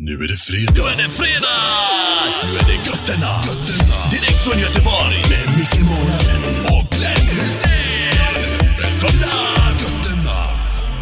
[0.00, 0.72] Nu är det fredag.
[0.74, 1.60] Nu är det fredag!
[2.44, 3.32] Nu är det götterna.
[3.48, 3.98] götterna.
[4.12, 5.16] Direkt från Göteborg.
[5.32, 6.42] Med Micke Månaden
[6.74, 8.34] och Glenn Hysén.
[8.80, 9.34] Välkomna!
[9.82, 10.36] Götterna.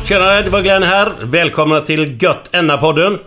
[0.04, 1.12] Tjena, det var Glenn här.
[1.22, 3.18] Välkomna till Gött Enna-podden.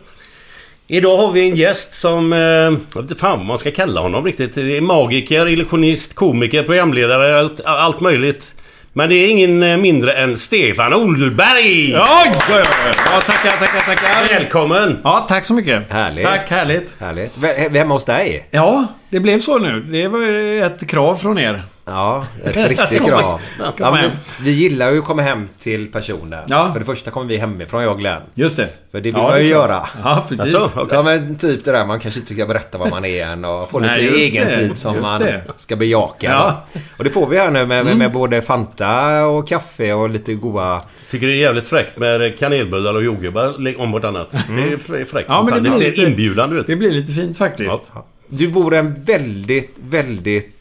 [0.88, 2.34] Idag har vi en gäst som...
[2.34, 4.56] Eh, jag vet inte fan vad man ska kalla honom riktigt.
[4.56, 8.56] Det är magiker, illusionist, komiker, programledare, allt, allt möjligt.
[9.00, 11.96] Men det är ingen eh, mindre än Stefan Olberg!
[11.96, 11.96] Oj.
[11.96, 14.40] Ja, tackar, tackar, tackar.
[14.40, 15.00] Välkommen!
[15.04, 15.92] Ja, tack så mycket.
[15.92, 16.26] Härligt.
[16.26, 16.94] Tack, härligt.
[17.00, 17.44] Härligt.
[17.76, 18.48] Hemma hos dig?
[18.52, 19.82] Ja, det blev så nu.
[19.82, 20.22] Det var
[20.66, 21.64] ett krav från er.
[21.90, 23.42] Ja, ett riktigt krav.
[23.78, 24.12] Ja, men
[24.42, 26.46] vi, gillar ju att komma hem till personer.
[26.50, 26.70] Ja.
[26.74, 28.22] För det första kommer vi hemifrån, jag och Glenn.
[28.34, 28.68] Just det.
[28.92, 29.70] För det vill Ja, man det ju klart.
[29.70, 29.88] göra.
[30.04, 30.56] Ja, precis.
[30.56, 30.96] Alltså, okej.
[30.98, 33.70] Ja men typ det där man kanske inte ska berätta vad man är än och
[33.72, 34.56] få Nej, lite egen det.
[34.56, 35.42] tid som Just man det.
[35.56, 36.28] ska bejaka.
[36.32, 36.66] Ja.
[36.98, 40.34] Och det får vi här nu med, med, med både Fanta och kaffe och lite
[40.34, 40.82] goda...
[41.10, 44.32] Tycker det är jävligt fräckt med kanelbullar och jordgubbar om vartannat.
[44.32, 44.38] Det
[44.74, 46.68] är fr- fräckt Ja, men det det, blir ser lite- inbjudande ut.
[46.68, 47.92] Det blir lite fint faktiskt.
[47.94, 48.06] Ja.
[48.28, 50.59] Du bor en väldigt, väldigt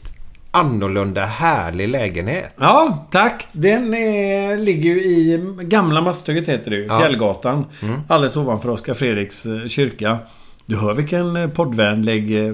[0.51, 2.53] annorlunda härlig lägenhet.
[2.59, 3.47] Ja, tack.
[3.51, 6.87] Den är, ligger ju i Gamla Masthugget heter det ju.
[6.87, 7.65] Fjällgatan.
[8.07, 10.17] Alldeles ovanför Oskar Fredriks eh, kyrka.
[10.65, 12.53] Du hör vilken eh, poddvänlig eh,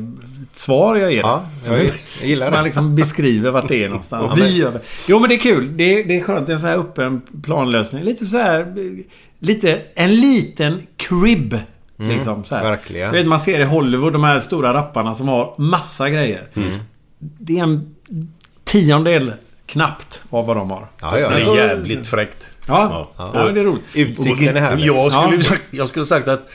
[0.54, 1.22] svar jag ger.
[1.22, 1.90] Ja, jag,
[2.24, 2.64] gillar Man det.
[2.66, 4.40] liksom beskriver vart det är någonstans.
[4.40, 4.80] Vi gör det.
[5.08, 5.78] Jo men det är kul.
[5.78, 6.46] Det är, det är skönt.
[6.48, 8.04] Det är en sån här öppen planlösning.
[8.04, 8.60] Lite så här...
[8.60, 9.06] eh,
[9.40, 9.82] Lite...
[9.96, 11.58] En liten crib.
[11.98, 12.62] liksom så här.
[12.62, 13.12] Mm, verkligen.
[13.12, 16.48] Du vet, man ser i Hollywood de här stora rapparna som har massa grejer.
[16.54, 16.70] Mm.
[17.20, 17.96] Det är en
[18.64, 19.34] tiondel
[19.66, 20.88] knappt av vad de har.
[21.02, 21.30] Ja, ja.
[21.30, 22.48] Det så- är jävligt fräckt.
[22.68, 23.32] Ja, ja.
[23.34, 23.84] men det är roligt.
[23.94, 24.86] Utsikten är härlig.
[24.88, 25.56] Jag skulle, Ja.
[25.72, 26.50] jag skulle sagt att...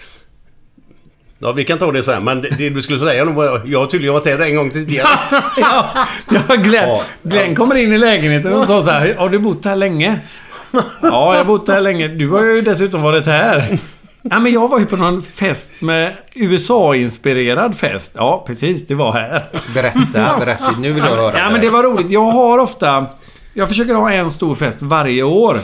[1.39, 2.25] Ja, vi kan ta det sen.
[2.25, 3.63] Men det, det du skulle säga nog var...
[3.65, 5.09] Jag har tydligen varit här en gång tidigare.
[5.57, 6.07] ja,
[6.49, 9.15] ja, Glenn, Ja, Glenn kommer in i lägenheten och sa så här.
[9.15, 10.21] Har du bott här länge?
[10.73, 12.09] Ja, jag har bott här länge.
[12.09, 13.79] Du har ju dessutom varit här.
[14.23, 18.13] Ja, men jag var ju på någon fest med USA-inspirerad fest.
[18.15, 18.87] Ja, precis.
[18.87, 19.45] Det var här.
[19.75, 20.75] Berätta, berätta.
[20.79, 21.39] Nu vill jag höra.
[21.39, 22.11] Ja, men det var roligt.
[22.11, 23.07] Jag har ofta...
[23.55, 25.57] Jag försöker ha en stor fest varje år.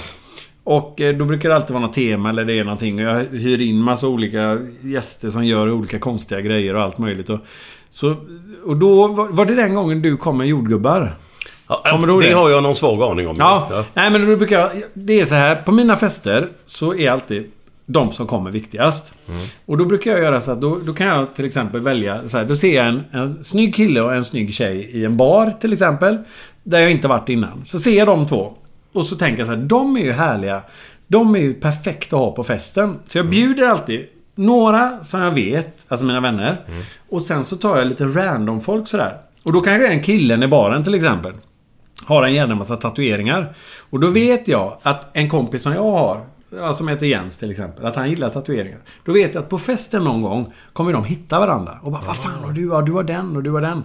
[0.64, 3.06] Och eh, då brukar det alltid vara något tema eller det är någonting.
[3.06, 7.30] Och jag hyr in massa olika gäster som gör olika konstiga grejer och allt möjligt.
[7.30, 7.40] Och,
[7.90, 8.16] så,
[8.64, 11.16] och då var det den gången du kom med jordgubbar.
[11.68, 12.34] Ja, ihåg det det?
[12.34, 13.36] har jag någon svag aning om.
[13.38, 13.84] Ja.
[13.94, 14.70] Nej men då brukar jag...
[14.94, 15.56] Det är så här.
[15.56, 17.50] På mina fester så är alltid
[17.86, 19.12] de som kommer viktigast.
[19.66, 22.36] Och då brukar jag göra så att då, då kan jag till exempel välja så
[22.38, 22.44] här.
[22.44, 25.72] Då ser jag en, en snygg kille och en snygg tjej i en bar till
[25.72, 26.18] exempel.
[26.62, 27.64] Där jag inte varit innan.
[27.64, 28.52] Så ser jag de två.
[28.92, 29.62] Och så tänker jag så här.
[29.62, 30.62] De är ju härliga.
[31.06, 32.98] De är ju perfekta att ha på festen.
[33.08, 36.56] Så jag bjuder alltid några som jag vet, alltså mina vänner.
[37.08, 39.16] Och sen så tar jag lite random folk sådär.
[39.44, 41.32] Och då kanske den killen i baren till exempel
[42.04, 43.54] har en jävla massa tatueringar.
[43.90, 46.20] Och då vet jag att en kompis som jag har,
[46.50, 48.78] ja, som heter Jens till exempel, att han gillar tatueringar.
[49.04, 51.78] Då vet jag att på festen någon gång kommer de hitta varandra.
[51.82, 52.68] Och bara, vad fan har du?
[52.68, 53.82] Ja, du har den och du har den.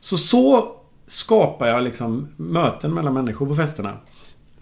[0.00, 0.72] Så så
[1.06, 3.96] skapar jag liksom möten mellan människor på festerna.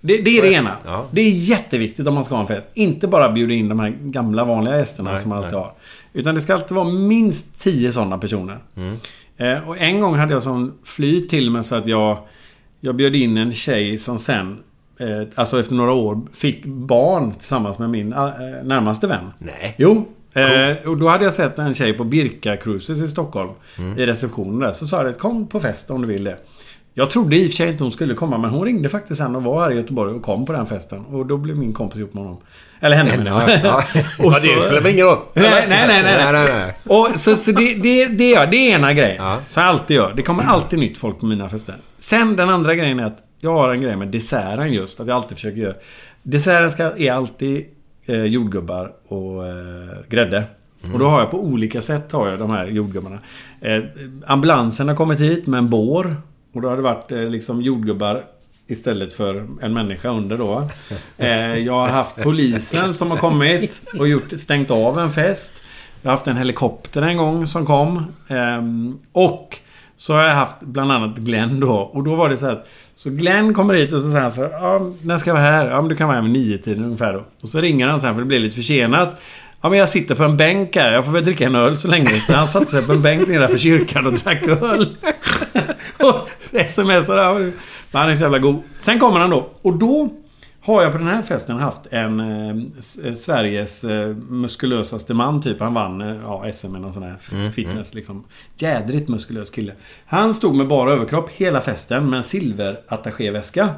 [0.00, 0.76] Det, det är det ena.
[0.84, 1.06] Ja.
[1.10, 2.68] Det är jätteviktigt om man ska ha en fest.
[2.74, 5.60] Inte bara bjuda in de här gamla vanliga gästerna Nej, som man alltid nej.
[5.60, 5.72] har.
[6.12, 8.58] Utan det ska alltid vara minst tio sådana personer.
[8.76, 8.96] Mm.
[9.36, 12.18] Eh, och en gång hade jag sån flyt till mig så att jag...
[12.80, 14.58] Jag bjöd in en tjej som sen
[15.00, 18.18] eh, alltså efter några år, fick barn tillsammans med min eh,
[18.64, 19.32] närmaste vän.
[19.38, 19.74] Nej.
[19.78, 20.08] Jo.
[20.34, 23.50] Eh, och då hade jag sett en tjej på Birka Cruises i Stockholm.
[23.78, 23.98] Mm.
[23.98, 24.72] I receptionen där.
[24.72, 26.36] Så sa jag kom på fest om du vill det.
[26.94, 29.36] Jag trodde i och för sig inte hon skulle komma men hon ringde faktiskt sen
[29.36, 31.04] och var här i Göteborg och kom på den festen.
[31.04, 32.38] Och då blev min kompis ihop med honom.
[32.80, 33.60] Eller henne menar jag.
[33.64, 33.76] Ja,
[34.18, 35.18] Och Ja, det så- spelar väl ingen roll.
[35.34, 35.86] Nej, nej, nej.
[35.88, 36.32] nej, Nej, nej.
[36.32, 36.74] nej, nej.
[36.98, 39.16] Och så, så det, det, det gör Det är ena grejen.
[39.24, 39.36] Ja.
[39.50, 40.12] Som jag alltid gör.
[40.16, 41.74] Det kommer alltid nytt folk på mina fester.
[41.98, 45.00] Sen den andra grejen är att jag har en grej med desserten just.
[45.00, 45.74] Att jag alltid försöker göra...
[46.22, 47.64] Desserten ska, är alltid
[48.06, 50.44] eh, jordgubbar och eh, grädde.
[50.92, 53.18] Och då har jag på olika sätt har jag de här jordgubbarna.
[53.60, 53.82] Eh,
[54.26, 56.16] ambulansen har kommit hit med en bår.
[56.52, 58.24] Och då har det varit eh, liksom jordgubbar
[58.66, 60.68] istället för en människa under då.
[61.18, 65.52] Eh, jag har haft polisen som har kommit och gjort, stängt av en fest.
[66.02, 68.04] Jag har haft en helikopter en gång som kom.
[68.28, 69.58] Ehm, och
[69.96, 71.74] så har jag haft bland annat Glenn då.
[71.74, 72.68] Och då var det så här att
[72.98, 75.44] så Glenn kommer hit och så säger han så här, ja, när ska jag vara
[75.44, 75.66] här?
[75.66, 77.24] Ja, men du kan vara här vid nio tiden ungefär då.
[77.42, 79.20] Och så ringer han sen för det blir lite försenat.
[79.60, 80.92] Ja, men jag sitter på en bänk här.
[80.92, 82.06] Jag får väl dricka en öl så länge.
[82.06, 84.96] Så han satte sig på en bänk nedanför kyrkan och drack öl.
[85.98, 86.28] och
[86.68, 87.52] smsade.
[87.92, 88.62] Han är så jävla god.
[88.80, 89.50] Sen kommer han då.
[89.62, 90.08] Och då
[90.60, 92.56] har jag på den här festen haft en eh,
[93.04, 95.60] eh, Sveriges eh, muskulösaste man typ.
[95.60, 98.24] Han vann eh, ja, SM med någon sån här fitness liksom.
[98.56, 99.72] Jädrigt muskulös kille.
[100.06, 103.68] Han stod med bara överkropp hela festen med en silverattachéväska.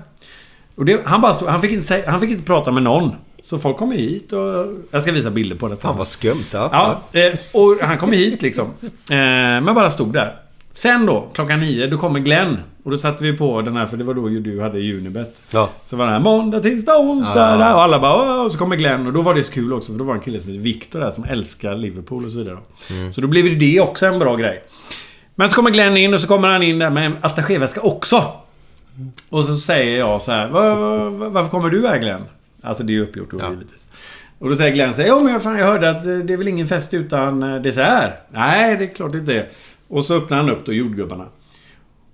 [0.75, 3.13] Och det, han bara stod, han fick, inte han fick inte prata med någon.
[3.43, 4.67] Så folk kom hit och...
[4.91, 5.77] Jag ska visa bilder på det.
[5.77, 6.45] Fan vad skumt.
[6.53, 6.69] Ja.
[7.13, 8.65] Ja, eh, och han kom hit liksom.
[8.83, 9.17] Eh,
[9.61, 10.37] men bara stod där.
[10.83, 12.57] Sen då, klockan nio, då kommer Glenn.
[12.85, 15.37] Och då satte vi på den här, för det var då ju du hade Unibet.
[15.51, 15.71] Ja.
[15.85, 17.57] Så var det här måndag, tisdag, onsdag.
[17.57, 18.45] där, Och alla bara Åh!
[18.47, 19.07] Och så kommer Glenn.
[19.07, 20.63] Och då var det så kul också, för då var det en kille som heter
[20.63, 22.59] Viktor där som älskar Liverpool och så vidare.
[23.13, 24.63] Så då blev det också en bra grej.
[25.35, 28.25] Men så kommer Glenn in och så kommer han in där med en attachéväska också.
[29.29, 30.49] Och så säger jag så här.
[30.49, 32.23] "Va- va- va- Varför kommer du här Glenn?
[32.63, 33.51] Alltså det är ju uppgjort då Ja.
[33.51, 33.87] givetvis.
[34.39, 36.37] Och då säger Glenn så här, Jo men fan, jag hörde att eh, det är
[36.37, 38.11] väl ingen fest utan eh, dessert?
[38.33, 39.47] Nej, det är klart inte det.
[39.91, 41.27] Och så öppnar han upp då jordgubbarna.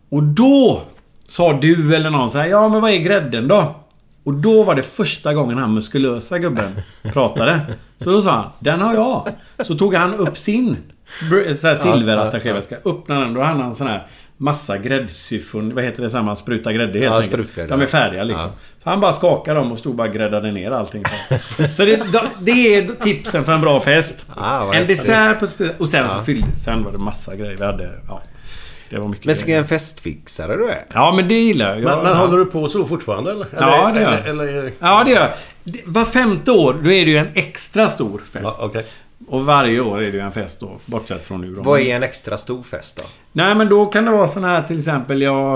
[0.09, 0.83] Och då
[1.27, 3.75] sa du eller någon så här, ja men vad är grädden då?
[4.25, 6.71] Och då var det första gången han muskulösa gubben
[7.03, 7.61] pratade.
[8.01, 9.33] Så då sa han, den har jag.
[9.67, 10.77] Så tog han upp sin
[11.77, 12.77] silverattachéväska.
[12.85, 14.07] Öppnade den, då hade han sån här
[14.37, 15.75] massa gräddsyfon.
[15.75, 16.11] Vad heter det?
[16.11, 17.33] Samma spruta grädde helt Ja, enkelt.
[17.33, 17.69] sprutgrädde.
[17.69, 18.51] De är färdiga liksom.
[18.55, 18.61] Ja.
[18.85, 21.03] Så han bara skakade dem och stod bara och gräddade ner allting.
[21.77, 22.03] Så det,
[22.41, 24.27] det är tipsen för en bra fest.
[24.37, 25.47] Ah, en dessert på
[25.79, 26.47] Och sen så fyllde...
[26.59, 27.57] Sen var det massa grejer.
[27.57, 27.91] Vi hade...
[28.09, 28.23] Ja.
[28.91, 30.85] Det var mycket Men ska en festfixare du är?
[30.95, 31.83] Ja, men det gillar jag.
[31.85, 33.47] Men, men håller du på så fortfarande eller?
[33.59, 34.29] Ja, eller, det gör jag.
[34.29, 35.33] eller, Ja, det gör jag.
[35.87, 38.45] Var femte år, då är det ju en extra stor fest.
[38.45, 38.87] Ja, okej.
[39.29, 41.63] Och varje år är det ju en fest då, bortsett från nu då.
[41.63, 43.05] Vad är en extra stor fest då?
[43.33, 45.55] Nej, men då kan det vara sån här till exempel jag...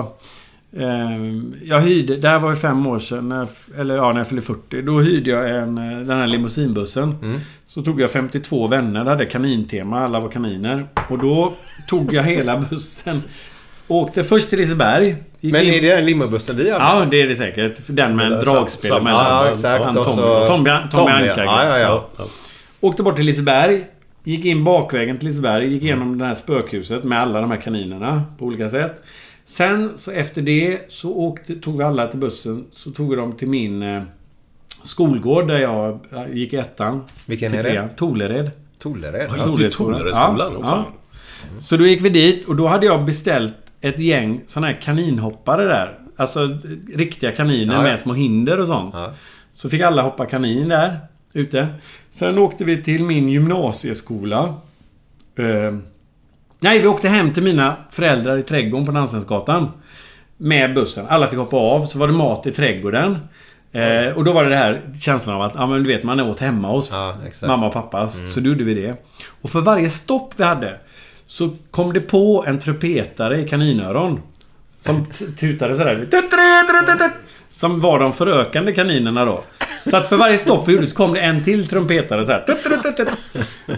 [0.76, 1.18] Eh,
[1.64, 3.48] jag hyrde, det här var ju fem år sedan, när,
[3.78, 4.82] eller ja, när jag fyllde 40.
[4.82, 7.14] Då hyrde jag en, eh, den här limousinbussen.
[7.22, 7.40] Mm.
[7.66, 10.86] Så tog jag 52 vänner, det hade kanintema, alla var kaniner.
[11.08, 11.52] Och då
[11.88, 13.22] tog jag hela bussen.
[13.88, 15.16] Åkte först till Liseberg.
[15.40, 16.84] Men in- är det den limobussen vi hade?
[16.84, 17.78] Ja, det är det säkert.
[17.86, 19.24] Den med dragspel mellan.
[19.26, 19.84] Ja, exakt.
[20.90, 21.44] Tommy, Anka.
[21.44, 22.04] ja, ja, ja.
[22.16, 22.24] Ja.
[22.80, 23.84] Åkte bort till Liseberg.
[24.24, 25.68] Gick in bakvägen till Liseberg.
[25.72, 29.02] Gick igenom det här spökhuset med alla de här kaninerna på olika sätt.
[29.46, 32.64] Sen så efter det så åkte, tog vi alla till bussen.
[32.72, 34.02] Så tog vi dem till min eh,
[34.82, 35.98] skolgård där jag
[36.32, 37.02] gick ettan.
[37.26, 37.70] Vilken är det?
[37.70, 37.88] trean.
[37.96, 38.50] Tolered.
[38.78, 39.26] Tolered?
[39.30, 39.44] Ja, Ja.
[39.44, 39.98] till Toleredsskolan.
[39.98, 40.84] Toleredsskolan, åh fan.
[41.60, 45.64] Så då gick vi dit och då hade jag beställt ett gäng såna här kaninhoppare
[45.64, 45.98] där.
[46.16, 46.48] Alltså
[46.94, 47.82] riktiga kaniner Ja, ja.
[47.82, 48.94] med små hinder och sånt.
[48.98, 49.12] Ja.
[49.52, 50.98] Så fick alla hoppa kanin där
[51.32, 51.68] ute.
[52.10, 54.54] Sen åkte vi till min gymnasieskola.
[55.36, 55.74] Eh,
[56.60, 59.68] nej, vi åkte hem till mina föräldrar i trädgården på Nansensgatan.
[60.36, 61.06] Med bussen.
[61.08, 61.86] Alla fick hoppa av.
[61.86, 63.18] Så var det mat i trädgården.
[63.72, 66.20] Eh, och då var det det här känslan av att, ja men du vet, man
[66.20, 67.14] åt hemma hos Ja,
[67.46, 68.18] mamma och pappas.
[68.34, 68.96] Så då gjorde vi det.
[69.42, 70.80] Och för varje stopp vi hade
[71.26, 74.20] så kom det på en trumpetare i kaninöron.
[74.78, 75.06] Som
[75.38, 76.06] tutade sådär.
[77.50, 79.44] Som var de förökande kaninerna då.
[79.90, 82.44] Så att för varje stopp vi gjorde så kom det en till trumpetare så här.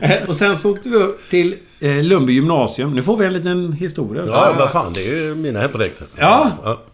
[0.00, 2.94] Eh, Och sen så åkte vi upp till eh, Lundby gymnasium.
[2.94, 4.22] Nu får vi en liten historia.
[4.26, 4.92] Ja, vad fan.
[4.92, 6.02] Det är ju mina hemprojekt.
[6.16, 6.50] Ja.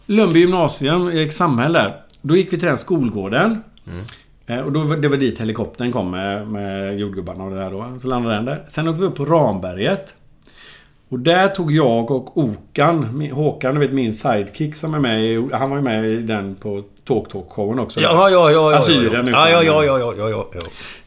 [0.07, 1.97] Lundby gymnasium, Erik Samhäll där.
[2.23, 3.63] Då gick vi till den skolgården.
[4.47, 7.97] Eh, Och då, det var dit helikoptern kom med, med jordgubbarna och det där då.
[8.01, 8.65] Så landade den där.
[8.69, 10.15] Sen åkte vi upp på Ramberget.
[11.09, 15.71] Och där tog jag och Okan, Håkan, du vet min sidekick som är med Han
[15.71, 18.01] var ju med i den på Talk Talk showen också.
[18.01, 18.71] Ja, ja, ja.
[18.71, 19.51] ja, Assyriern ja.
[19.51, 20.61] Ja, ja, ja, ja, ja, ja.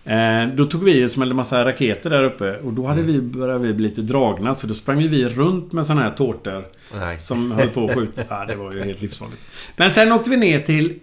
[0.06, 2.58] Eh, då tog vi och smällde massa raketer där uppe.
[2.58, 4.56] Och då hade vi, började vi bli lite dragna.
[4.56, 6.66] Så då sprang vi runt med såna här tårtor.
[7.00, 7.20] Nej.
[7.20, 8.22] Som höll på att skjuta.
[8.30, 9.42] Ja, det var ju helt livsfarligt.
[9.76, 11.00] Men sen åkte vi ner till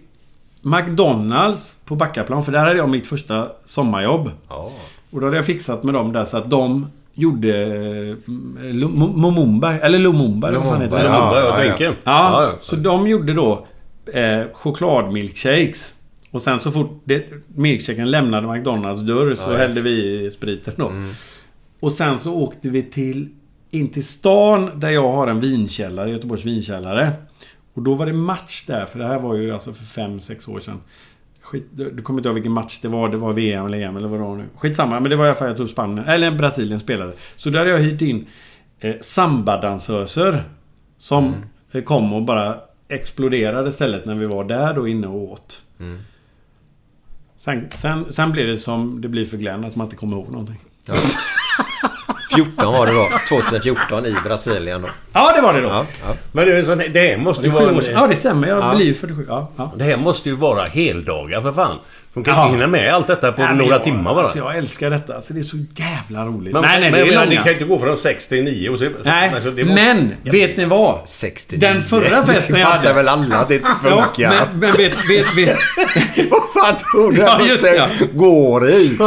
[0.61, 2.45] McDonalds på Backaplan.
[2.45, 4.31] För där hade jag mitt första sommarjobb.
[4.49, 4.71] Ja.
[5.11, 6.87] Och då hade jag fixat med dem där så att de
[7.19, 7.63] gjorde
[8.59, 11.03] eh, Momumba, eller Lumumba eller vad fan heter det?
[11.03, 11.93] Lumumba, ja, jag ja.
[12.03, 13.67] Ja, så de gjorde då
[14.13, 15.93] eh, chokladmilkshakes.
[16.31, 20.91] Och sen så fort det, milkshaken lämnade McDonalds dörr så hällde vi i spriten då.
[21.79, 23.29] Och sen så åkte vi till
[23.71, 27.11] in till stan där jag har en vinkällare, Göteborgs vinkällare.
[27.73, 30.59] Och då var det match där, för det här var ju alltså för 5-6 år
[30.59, 30.79] sedan.
[31.49, 33.09] Skit, du kommer inte ihåg vilken match det var.
[33.09, 34.45] Det var VM eller EM eller vad det var nu.
[34.55, 37.13] Skitsamma, men det var i alla fall jag tror Spanien, eller Brasilien spelade.
[37.37, 38.27] Så där hade jag hyrt in
[38.79, 40.43] eh, sambadansöser.
[40.97, 41.35] Som
[41.71, 42.57] eh, kom och bara
[42.89, 45.61] exploderade stället när vi var där då inne och åt.
[47.37, 50.31] Sen, sen, sen blev det som det blir för Glenn, att man inte kommer ihåg
[50.31, 50.59] någonting.
[52.45, 53.07] 14 var det då.
[53.29, 54.89] 2014 i Brasilien då.
[55.13, 55.67] Ja, det var det då.
[55.67, 56.15] Ja, ja.
[56.31, 57.81] Men det, är så, det här måste ju vara...
[57.91, 58.47] Ja, det stämmer.
[58.47, 58.73] Jag Ja.
[58.75, 59.25] blir ju 47.
[59.27, 59.71] Ja, ja.
[59.75, 61.77] Det här måste ju vara heldagar för fan.
[62.13, 62.43] De kan Ja.
[62.45, 64.23] inte hinna med allt detta på Nej, några jag, timmar bara.
[64.23, 65.15] Alltså, jag älskar detta.
[65.15, 66.53] Alltså, det är så jävla roligt.
[66.53, 67.29] Men, nej, nej, men, det är men, långa.
[67.29, 68.85] det kan inte gå från 6 till 9 och så...
[69.03, 70.99] Nej, alltså, det måste- men vet ni vad?
[71.05, 71.59] 69.
[71.69, 72.93] Den förra festen Det jag fattar hade...
[72.93, 74.29] väl alla att det inte Ja, funkar.
[74.29, 75.57] men, men vet, vet, vet,
[76.31, 78.07] Vad fan tror du Ja, just det det.
[78.13, 78.97] går i?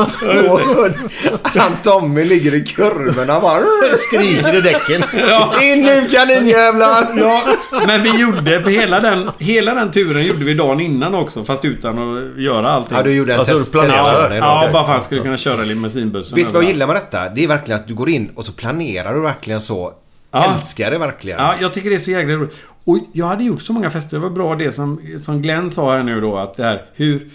[1.58, 3.62] Han Tommy ligger i kurvorna bara...
[3.96, 5.04] Skriker i däcken.
[5.28, 7.06] ja, In nu kaninjävlar!
[7.18, 7.42] ja,
[7.86, 11.44] men vi gjorde, för hela den, hela den turen gjorde vi dagen innan också.
[11.44, 12.96] Fast utan att göra allting.
[12.96, 13.72] Ja, du gjorde en Alltså, test.
[13.72, 13.96] planerade.
[13.98, 14.72] testkörning då, Ja, okej.
[14.72, 16.36] bara för att han skulle kunna köra limousinbussen.
[16.36, 17.28] Vet du vad jag gillar med detta?
[17.28, 19.92] Det är verkligen att du går in och så planerar du verkligen så.
[20.30, 20.54] Ja.
[20.54, 21.38] Älskar det verkligen.
[21.38, 22.56] Ja, jag tycker det är så jäkla roligt.
[22.84, 24.16] Och jag hade gjort så många fester.
[24.16, 26.36] Det var bra det som, som Glenn sa här nu då.
[26.36, 27.30] Att det här hur,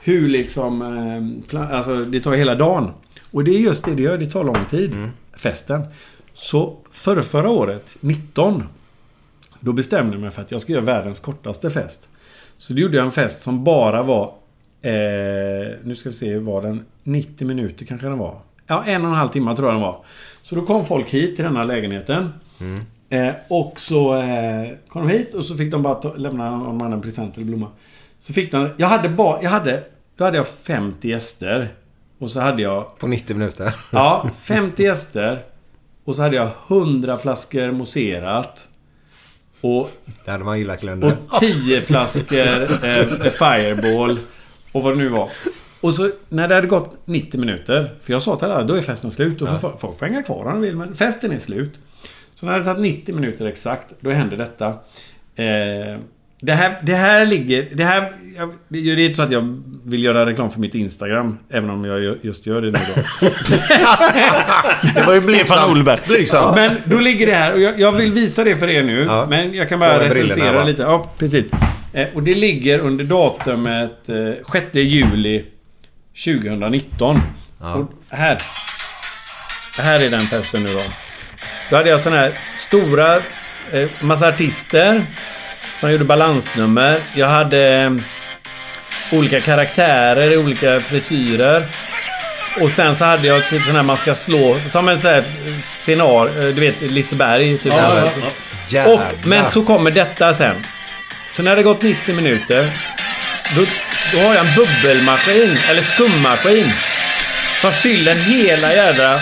[0.00, 0.82] hur liksom...
[0.82, 2.90] Eh, plan, alltså det tar hela dagen.
[3.30, 4.18] Och det är just det det gör.
[4.18, 5.10] Det tar lång tid.
[5.36, 5.82] Festen.
[6.34, 8.64] Så förra, förra året, 19.
[9.60, 12.08] Då bestämde jag mig för att jag ska göra världens kortaste fest.
[12.58, 14.32] Så då gjorde jag en fest som bara var...
[14.82, 16.84] Eh, nu ska vi se, hur var den?
[17.02, 18.40] 90 minuter kanske den var.
[18.66, 20.04] Ja, en och en halv timme tror jag den var.
[20.42, 22.32] Så då kom folk hit till denna lägenheten.
[23.10, 26.94] Eh, och så eh, kom de hit och så fick de bara ta, lämna hade
[26.94, 27.68] en present eller blomma.
[28.18, 28.70] Så fick de...
[28.76, 29.42] Jag hade bara...
[29.42, 29.84] Jag hade...
[30.16, 31.68] Då hade jag 50 gäster.
[32.18, 32.98] Och så hade jag...
[32.98, 33.74] På 90 minuter.
[33.92, 35.42] Ja, 50 gäster.
[36.04, 38.66] Och så hade jag 100 flaskor mousserat.
[39.60, 39.90] Och,
[40.24, 41.16] Det hade man gillat Glönder.
[41.30, 44.18] och 10 flaskor eh, Fireball.
[44.72, 45.28] Och vad det nu var.
[45.80, 47.94] Och så när det hade gått 90 minuter.
[48.02, 49.42] För jag sa till alla, då är festen slut.
[49.42, 51.74] Och får folk får hänga kvar om de vill, men festen är slut.
[52.34, 54.66] Så när det hade tagit 90 minuter exakt, då hände detta.
[55.36, 55.98] Eh,
[56.42, 57.68] det här, det här ligger...
[57.74, 58.12] Det här...
[58.36, 61.38] Jag, det är inte så att jag vill göra reklam för mitt Instagram.
[61.50, 63.26] Även om jag ju- just gör det nu då.
[64.94, 65.70] Det var ju Stefan blygsamt.
[65.70, 66.00] Olberg.
[66.06, 66.56] Blygsamt.
[66.56, 69.00] Men då ligger det här och jag, jag vill visa det för er nu.
[69.04, 69.26] Ja.
[69.30, 70.82] Men jag kan bara recensera lite.
[70.82, 71.46] Ja, precis.
[71.92, 75.44] Eh, och det ligger under datumet eh, 6 juli
[76.24, 77.20] 2019.
[77.74, 78.42] Och här.
[79.78, 80.80] Här är den festen nu då.
[81.70, 83.16] Då hade jag såna här stora...
[83.72, 85.02] Eh, massa artister.
[85.80, 87.00] Som gjorde balansnummer.
[87.14, 87.92] Jag hade eh,
[89.18, 91.64] olika karaktärer i olika frisyrer.
[92.60, 94.56] Och sen så hade jag typ sån här man ska slå...
[94.70, 95.24] Som en sån här
[95.62, 96.26] scenar...
[96.26, 97.58] eh, Du vet Liseberg.
[97.58, 98.08] Typ Ja, ja,
[98.68, 98.86] ja.
[98.86, 100.54] Och, men så kommer detta sen.
[101.32, 102.70] Så när det gått 90 minuter.
[103.56, 103.66] Då,
[104.12, 106.72] då har jag en bubbelmaskin, eller skummaskin.
[107.60, 109.20] Som fyller hela jädra...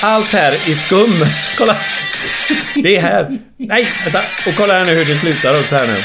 [0.00, 1.26] Allt här i skum.
[1.58, 1.76] Kolla!
[2.74, 3.38] Det är här.
[3.56, 4.20] Nej, vänta.
[4.46, 5.96] Och kolla här nu hur det slutar också här nu.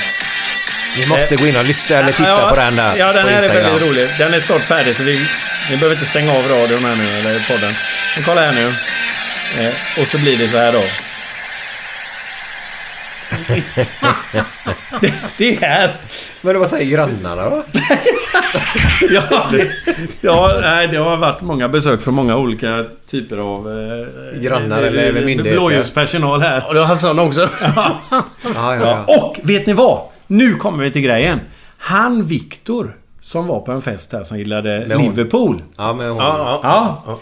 [0.98, 2.98] Ni måste gå in och lyssna eller titta ja, på den där.
[2.98, 4.07] Ja, den här är väldigt rolig.
[4.17, 5.25] Den är snart färdig så vi,
[5.69, 7.74] vi behöver inte stänga av radion här nu, eller podden.
[8.15, 8.65] Men kolla här nu.
[9.63, 10.83] Eh, och så blir det så här då.
[15.02, 15.92] Det, det är.
[16.42, 17.64] Men vad säger grannarna då?
[19.10, 19.52] Ja,
[20.22, 23.68] ja, nej, det har varit många besök från många olika typer av...
[23.72, 25.52] Eh, Grannar eller eh, myndigheter?
[25.52, 26.68] Blåljuspersonal här.
[26.68, 27.50] Och du har sån också.
[27.62, 28.24] Ja, ja,
[28.56, 29.06] Ja, ja.
[29.08, 30.02] och vet ni vad?
[30.28, 31.40] Nu kommer vi till grejen.
[31.78, 35.06] Han Viktor, som var på en fest här som gillade Med hon.
[35.06, 35.64] Liverpool.
[35.78, 36.18] Ja, men hon...
[36.18, 37.04] Ja, ja.
[37.08, 37.20] Ja.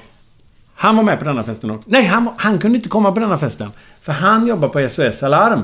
[0.75, 1.89] Han var med på denna festen också.
[1.91, 3.71] Nej, han, han kunde inte komma på denna festen.
[4.01, 5.61] För han jobbar på SOS Alarm.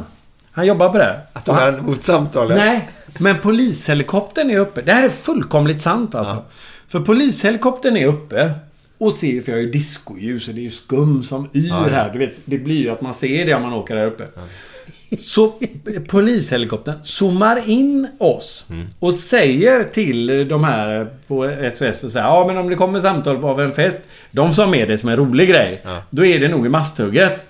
[0.57, 1.19] Han jobbar på det.
[1.33, 2.57] Att hon hade emot samtalet.
[2.57, 4.81] Nej, men polishelikoptern är uppe.
[4.81, 6.43] Det här är fullkomligt sant alltså.
[6.87, 8.51] För polishelikoptern är uppe.
[8.97, 11.87] Och ser, för jag har ju discoljus och det är ju skum som yr Ja,
[11.89, 11.93] ja.
[11.95, 12.09] här.
[12.13, 14.27] Du vet, det blir ju att man ser det om man åker där uppe.
[15.19, 15.53] Så
[16.07, 18.65] polishelikoptern zoomar in oss
[18.99, 23.45] och säger till de här på SOS och säger Ja men om det kommer samtal
[23.45, 26.65] av en fest De som är det som en rolig grej Då är det nog
[26.65, 27.43] i masthugget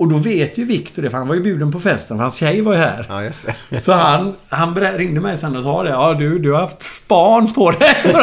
[0.00, 2.36] Och då vet ju Viktor det, för han var ju bjuden på festen, för hans
[2.36, 3.06] tjej var ju här.
[3.08, 3.80] Ja, just det.
[3.80, 5.90] Så han, han ringde mig sen och sa det.
[5.90, 7.96] Ja, du, du har haft span på dig.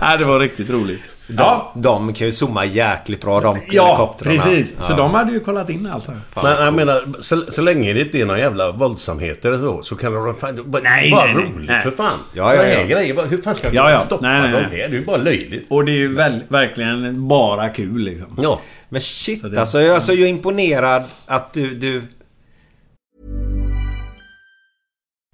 [0.00, 1.02] ja, det var riktigt roligt.
[1.28, 4.36] De, de kan ju zooma jäkligt bra de Ja, helikoptrarna.
[4.42, 4.76] precis.
[4.80, 4.96] Så Ja.
[4.96, 6.16] de hade ju kollat in allt här.
[6.42, 10.12] Men jag menar, så, så länge det inte är några jävla våldsamheter så, så kan
[10.12, 10.62] de fan...
[10.66, 11.44] Bara, Nej, bara nej, nej.
[11.44, 11.82] roligt Nej.
[11.82, 12.18] för fan.
[12.32, 12.84] Ja, ja, ja.
[12.86, 13.98] grejer, hur fan ska Ja, ja.
[13.98, 14.80] stoppa Nej, nej, sånt nej.
[14.80, 14.88] här?
[14.88, 15.66] Det är ju bara löjligt.
[15.70, 18.38] Och det är ju väl, verkligen bara kul liksom.
[18.42, 18.60] Ja.
[18.88, 21.74] Men shit, Så det- alltså, jag, alltså jag är imponerad att du...
[21.74, 22.02] du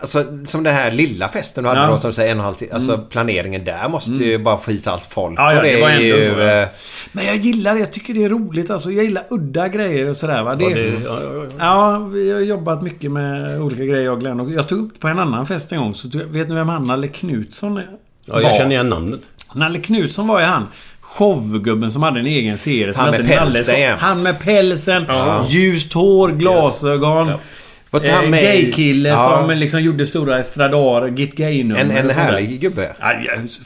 [0.00, 1.86] Alltså som den här lilla festen du hade Ja.
[1.86, 2.72] då som säger en och en halv timme.
[2.74, 5.38] Alltså planeringen där måste ju bara få hit allt folk.
[5.38, 6.62] Ja, ja, Och det var ändå ju, så, ja.
[6.62, 6.68] eh,
[7.12, 7.80] Men jag gillar det.
[7.80, 8.90] Jag tycker det är roligt alltså.
[8.90, 10.54] Jag gillar udda grejer och sådär va.
[10.54, 11.48] Det, Ja, det, ja, ja, ja.
[11.58, 14.40] ja, vi har jobbat mycket med olika grejer jag och Glenn.
[14.40, 15.94] Och jag tog upp det på en annan fest en gång.
[15.94, 17.86] Så du- vet ni vem han Nalle Knutsson är?
[18.24, 19.20] ja, jag känner igen namnet.
[19.52, 20.66] Nalle Knutsson var ju han
[21.00, 22.94] showgubben som hade en egen serie.
[22.94, 23.98] som Han med pälsen.
[23.98, 25.06] Han med pälsen.
[25.48, 27.32] Ljust hår, glasögon.
[27.90, 29.38] Var inte Eh, han med Gaykille Ja.
[29.46, 31.80] som liksom gjorde stora estradar, Git Gay-nummer.
[31.80, 32.92] en, en härlig gubbe.
[33.00, 33.12] Ja,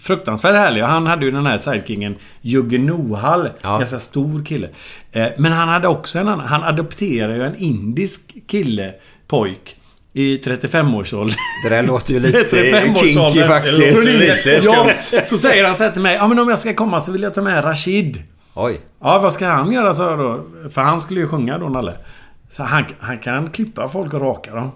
[0.00, 0.82] fruktansvärt härlig.
[0.82, 3.48] Han hade ju den här sidekingen Jugge Nohall.
[3.62, 3.78] Ja.
[3.78, 4.68] Ganska stor kille.
[5.12, 6.46] Eh, Men han hade också en annan.
[6.46, 8.92] Han adopterade ju en indisk kille,
[9.28, 9.76] pojk.
[10.14, 11.36] I 35-årsåldern.
[11.64, 13.32] Det där låter ju lite 35-årsåldern.
[13.32, 14.04] kinky faktiskt.
[14.04, 14.86] Lite Ja,
[15.22, 16.14] så säger han så här till mig.
[16.14, 18.22] Ja men om jag ska komma så vill jag ta med Rashid.
[18.54, 18.80] Oj.
[19.02, 20.44] Ja, vad ska han göra så då?
[20.70, 21.92] För han skulle ju sjunga då, Nalle.
[22.56, 24.70] Så han, han kan klippa folk och raka dem.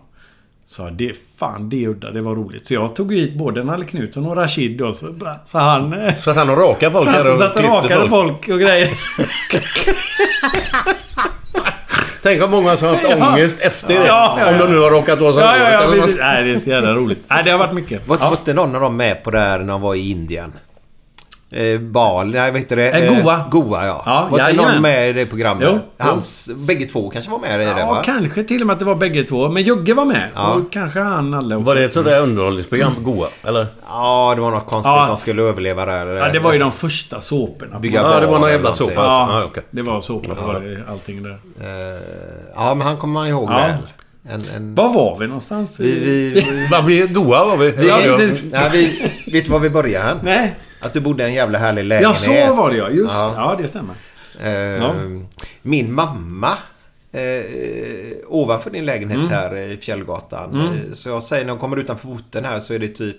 [0.69, 2.67] Så det, fan det är udda, det var roligt.
[2.67, 4.93] Så jag tog hit både Nalle Knutsson och Rashid då.
[4.93, 5.07] Så,
[5.45, 5.93] så han...
[5.93, 8.59] eh, Så att han har rakat folk här och och satt och rakade folk och
[8.61, 8.89] grejer.
[12.23, 13.29] Tänk om många som har haft Ja.
[13.33, 13.95] ångest efter det.
[13.95, 14.53] Ja, ja, ja.
[14.53, 16.07] Om de nu har råkat vara så Ja, ja, ja.
[16.19, 17.25] Nej, det är så jävla roligt.
[17.29, 18.09] Nej, det har varit mycket.
[18.09, 20.53] Var, var inte någon av dem med på det här när de var i Indien?
[21.57, 22.89] Eh, Bal, nej vad heter det?
[22.91, 23.45] Eh, Goa.
[23.51, 24.03] Goa ja.
[24.07, 25.69] Ja, var inte någon med i det programmet?
[25.73, 26.07] Jo, jo.
[26.07, 28.03] Hans, bägge två kanske var med i det Ja, va?
[28.05, 29.49] kanske till och med att det var bägge två.
[29.49, 30.29] Men Jugge var med.
[30.35, 30.53] Ja.
[30.55, 31.67] Och kanske han, Nalle också.
[31.67, 33.29] Var det ett sånt där underhållningsprogram på Goa?
[33.45, 33.67] Eller?
[33.89, 34.91] Ja, det var något konstigt.
[34.93, 35.07] Ja.
[35.07, 36.07] De skulle överleva där.
[36.07, 37.79] Ja, det var ju de första såporna.
[37.79, 38.93] Bygga Ja, det var någon jävla såpa.
[38.95, 39.63] Ja, Ja, okej.
[39.71, 40.35] det var såpa.
[40.35, 41.31] Det var det, allting där.
[41.61, 42.01] Eh,
[42.57, 43.55] Ja, men han kommer man ihåg Ja.
[43.57, 43.75] väl.
[44.35, 44.75] En, en...
[44.75, 45.81] Var var vi någonstans?
[45.81, 46.45] Vi, vi,
[46.87, 47.71] vi, vi, Goa var vi.
[47.71, 48.17] vi, Ja, ja.
[48.17, 48.53] precis.
[48.53, 50.15] nej, vi, vet du var vi började?
[50.23, 50.55] Nej.
[50.81, 52.17] Att du bodde i en jävla härlig Ja, lägenhet.
[52.49, 52.91] så var det ja.
[52.91, 53.33] Just Ja.
[53.37, 53.57] ja.
[53.63, 53.95] det stämmer.
[54.43, 54.93] Eh, Ja.
[55.63, 56.51] Min mamma
[57.13, 57.21] eh,
[58.29, 59.29] ovanför din lägenhet Mm.
[59.31, 60.61] här i Fjällgatan.
[60.61, 63.17] Eh, Så jag säger när hon kommer utanför porten här så är det typ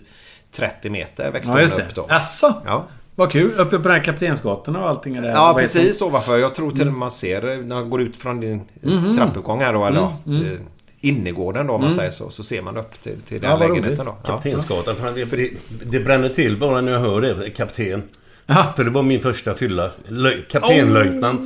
[0.51, 1.95] 30 meter växte Ja, just upp det.
[1.95, 2.05] då.
[2.09, 2.53] Asså?
[2.65, 2.83] Ja,
[3.15, 3.51] Vad kul.
[3.57, 5.15] Uppe på den här Kaptensgatan och allting.
[5.15, 6.37] Är det, ja vad precis ovanför.
[6.37, 9.17] Jag tror till och med man ser eh, när man går ut från din Mhm.
[9.17, 9.85] trappuppgång här då.
[9.85, 10.57] Eller, Mm, ja, eh,
[11.01, 12.29] innergården då om man säger så.
[12.29, 14.15] Så ser man upp till, till den Ja, lägenheten då.
[14.23, 14.27] Ja.
[14.33, 14.95] Kaptensgatan.
[14.95, 15.49] Fan, det,
[15.83, 17.49] det bränner till bara när jag hör det.
[17.49, 18.03] Kapten.
[18.49, 18.65] Ja.
[18.75, 19.89] För det var min första fylla.
[20.07, 21.41] Löj, kaptenlöjtnant.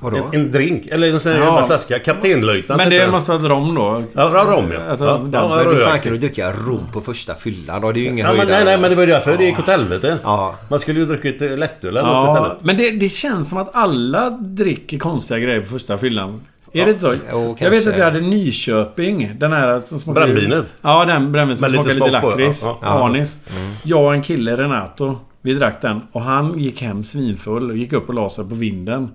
[0.00, 0.16] Vadå?
[0.16, 0.86] En, en drink.
[0.86, 1.66] Eller en sån här Ja.
[1.66, 1.98] flaska.
[1.98, 3.10] Kaptenlöjtnant Men det den.
[3.10, 4.02] måste vara rom då?
[4.12, 4.78] Ja, rom ja.
[4.90, 7.92] Alltså, ja, den- ja, Men hur fan kan du dricka rom på första fyllan då?
[7.92, 8.48] Det är ju ingen Ja, höjdare.
[8.56, 10.18] nej, nej, men det var ju därför det gick åt helvete.
[10.22, 10.54] Ja.
[10.68, 12.64] Man skulle ju druckit eh, lättöl eller något Ja, istället.
[12.64, 16.40] men det, det känns som att alla dricker konstiga grejer på första fyllan.
[16.76, 17.14] Är det inte så?
[17.32, 19.32] Jo, jag vet att jag hade Nyköping.
[19.38, 20.20] Den här som smakar...
[20.20, 20.72] Brännvinet?
[20.82, 22.62] Ja, den brännvinet som lite smakar lite lakrits.
[22.64, 23.04] ja, ja.
[23.04, 23.38] Anis.
[23.82, 25.18] Jag och en kille, Renato.
[25.42, 28.54] Vi drack den och han gick hem svinfull och gick upp och la sig på
[28.54, 29.08] vinden.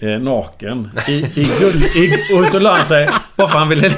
[0.00, 0.90] Eh, naken.
[1.08, 3.08] I, i gull, i, och så la han sig...
[3.36, 3.90] Varför han ville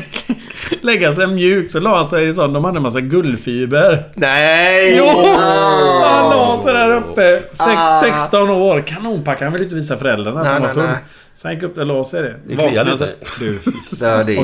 [0.81, 2.53] lägga sig mjukt så la han sig i sån...
[2.53, 4.05] De hade en massa guldfiber.
[4.15, 4.95] Nej!
[4.99, 5.05] Jo!
[5.05, 7.43] Så han la sig där uppe.
[7.53, 7.81] Sex,
[8.21, 8.81] 16 år.
[8.81, 9.41] Kanonpack.
[9.43, 10.83] Han ville inte visa föräldrarna att Nej, han var full.
[10.83, 10.97] nej.
[11.35, 12.35] Så han gick upp där och la sig det.
[12.47, 13.09] Det kliar lite.
[13.39, 14.35] Du, fy Ja, det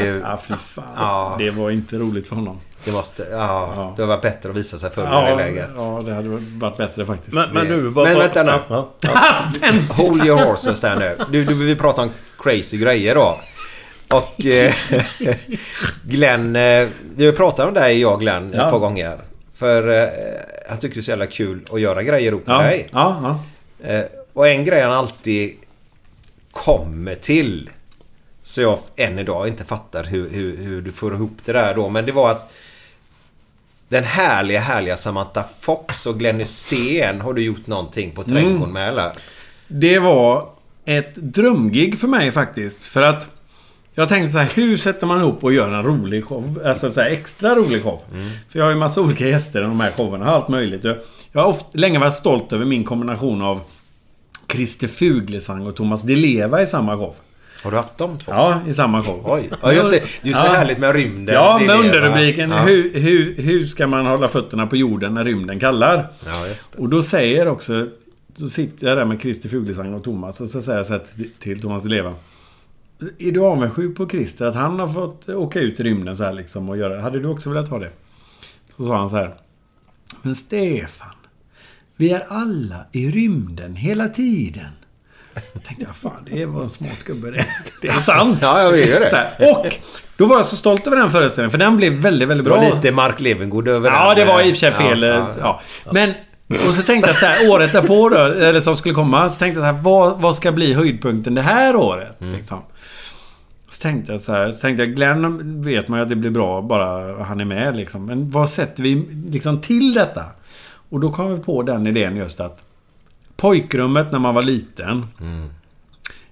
[0.00, 0.20] är...
[0.20, 0.84] Ja, fy fan.
[0.96, 1.36] Ja.
[1.38, 2.60] Det var inte roligt för honom.
[2.84, 3.26] Det måste...
[3.30, 3.94] Ja, Ja.
[3.96, 5.70] det var bättre att visa sig i Ja, det läget.
[5.76, 7.32] ja, det hade varit bättre faktiskt.
[7.32, 8.04] Men, men du, vad...
[8.08, 8.52] Men vänta nu.
[8.68, 9.10] Ja, ja.
[10.02, 11.16] Hold your horses där nu.
[11.32, 13.40] Du, du, vi pratar om crazy grejer då.
[14.10, 14.74] Och eh,
[16.04, 18.64] Glenn, eh, vi har pratat om dig jag och Glenn Ja.
[18.66, 19.18] ett par gånger.
[19.54, 20.08] För eh,
[20.68, 22.86] han tycker det är så jävla kul att göra grejer ihop med Ja, dig.
[22.92, 23.38] ja,
[23.82, 23.88] ja.
[23.88, 25.54] Eh, och en grej han alltid
[26.52, 27.70] kommer till.
[28.42, 31.88] Så jag än idag inte fattar hur, hur, hur du får ihop det där då.
[31.88, 32.52] Men det var att
[33.88, 38.88] den härliga, härliga Samantha Fox och Glenn Hysén har du gjort någonting på trädgården med
[38.88, 39.12] eller?
[39.68, 40.48] Det var
[40.84, 42.84] ett drömgig för mig faktiskt.
[42.84, 43.26] För att
[43.94, 46.62] jag tänkte så här, hur sätter man ihop och gör en rolig show?
[46.64, 48.02] Alltså så här extra rolig show.
[48.48, 50.24] För jag har ju massa olika gäster i de här showerna.
[50.24, 50.84] Har allt möjligt.
[50.84, 50.96] Jag,
[51.32, 53.60] jag har ofta, länge varit stolt över min kombination av
[54.52, 57.14] Christer Fuglesang och Thomas Di Leva i samma show.
[57.64, 58.32] Har du haft de två?
[58.32, 59.20] Ja, i samma show.
[59.24, 59.50] Oj.
[59.62, 60.02] Ja, just det.
[60.22, 61.34] Det är så härligt med rymden.
[61.34, 62.56] Ja, med underrubriken Ja.
[62.58, 66.10] hur, hur, hur ska man hålla fötterna på jorden när rymden kallar?
[66.26, 66.78] Ja, just det.
[66.82, 67.88] Och då säger också...
[68.34, 71.02] Så sitter jag där med Christer Fuglesang och Thomas och så säger jag så här
[71.38, 72.14] till- Thomas Leva.
[73.18, 76.32] Är du avundsjuk på Christer att han har fått åka ut i rymden så här
[76.32, 77.90] liksom och göra Hade du också velat ha det?
[78.76, 79.34] Så sa han så här.
[80.22, 81.08] Men Stefan.
[81.96, 84.70] Vi är alla i rymden hela tiden.
[85.54, 87.46] Då tänkte jag, fan det var en smart gubbe det.
[87.82, 88.38] Det är sant.
[88.42, 89.16] Ja, jag vet det.
[89.16, 89.50] Här.
[89.50, 89.66] Och
[90.16, 92.60] då var jag så stolt över den föreställningen för den blev väldigt, väldigt Det bra.
[92.60, 94.16] var lite Mark Levengood över Ja, den.
[94.26, 95.02] det var i och för sig fel.
[95.02, 96.12] Ja, Ja, ja, Men...
[96.68, 99.60] Och så tänkte jag så här, året därpå då, eller som skulle komma, så tänkte
[99.60, 102.20] jag så här, vad, vad ska bli höjdpunkten det här året?
[102.20, 102.34] Mm.
[102.34, 102.58] Liksom.
[103.70, 106.30] Så tänkte jag så här, så tänkte jag, Glenn vet man ju att det blir
[106.30, 108.06] bra bara han är med liksom.
[108.06, 108.94] Men vad sätter vi
[109.28, 110.24] liksom till detta?
[110.90, 112.62] Och då kom vi på den idén just att
[113.42, 115.06] Pojkrummet när man var liten.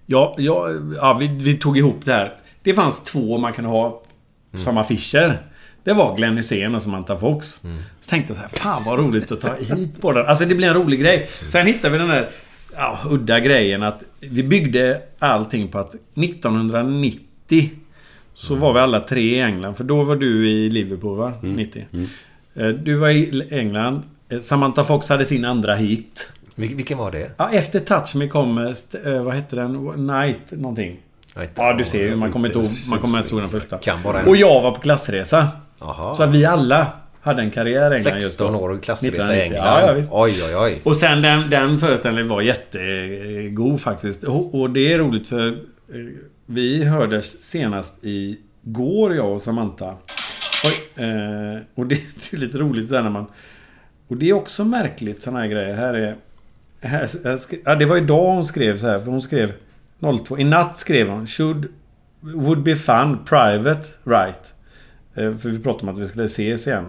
[0.06, 2.32] Ja, ja, ja vi, vi tog ihop det här.
[2.62, 4.02] Det fanns två man kunde ha
[4.64, 5.42] som affischer.
[5.84, 7.46] Det var Glenn Hysén och Samantha Fox.
[8.00, 10.24] Så tänkte jag så här, fan vad roligt att ta hit båda.
[10.26, 11.28] Alltså det blir en rolig grej.
[11.48, 12.28] Sen hittade vi den där
[12.74, 17.70] ja, udda grejen att vi byggde allting på att 1990
[18.34, 19.74] så var vi alla tre i England.
[19.76, 21.32] För då var du i Liverpool va?
[21.42, 21.86] 90.
[22.54, 24.02] Eh, Du var i England.
[24.28, 26.30] Eh, Samantha Fox hade sin andra hit.
[26.56, 27.30] Vil- Vilken var det?
[27.36, 28.58] Ja, efter Touch Me kom...
[28.58, 29.72] eh, eh, vad hette den?
[30.06, 30.96] Night någonting.
[31.36, 31.50] Night.
[31.54, 32.16] Ja, du ser ju.
[32.16, 32.68] Man kommer inte ihåg.
[32.90, 33.78] Man kommer ens ihåg den första.
[33.78, 34.28] Kan bara en.
[34.28, 35.48] Och jag var på klassresa.
[35.80, 36.14] Jaha.
[36.14, 36.86] Så vi alla
[37.20, 38.44] hade en karriär i England just då.
[38.46, 39.42] 16 år och klassresa i 1990.
[39.56, 39.80] England.
[39.82, 40.10] Ja, ja, visst.
[40.12, 40.80] Oj, oj, oj.
[40.84, 44.24] Och sen den, den föreställningen var jättegod faktiskt.
[44.24, 45.54] Och, och det är roligt för eh,
[46.46, 49.94] vi hördes senast i går jag och Samantha.
[50.64, 53.26] Oj, eh, och det, det är lite roligt sen när man...
[54.08, 55.74] Och det är också märkligt såna här grejer.
[55.74, 56.16] Här är...
[57.64, 58.98] Ja, det var idag hon skrev så här.
[58.98, 59.52] För hon skrev
[60.26, 60.38] 02.
[60.38, 61.26] I natt skrev hon.
[61.26, 61.66] Should...
[62.20, 63.18] Would be fun.
[63.24, 63.88] Private.
[64.04, 64.52] Right.
[65.14, 66.84] Eh, för vi pratade om att vi skulle ses igen.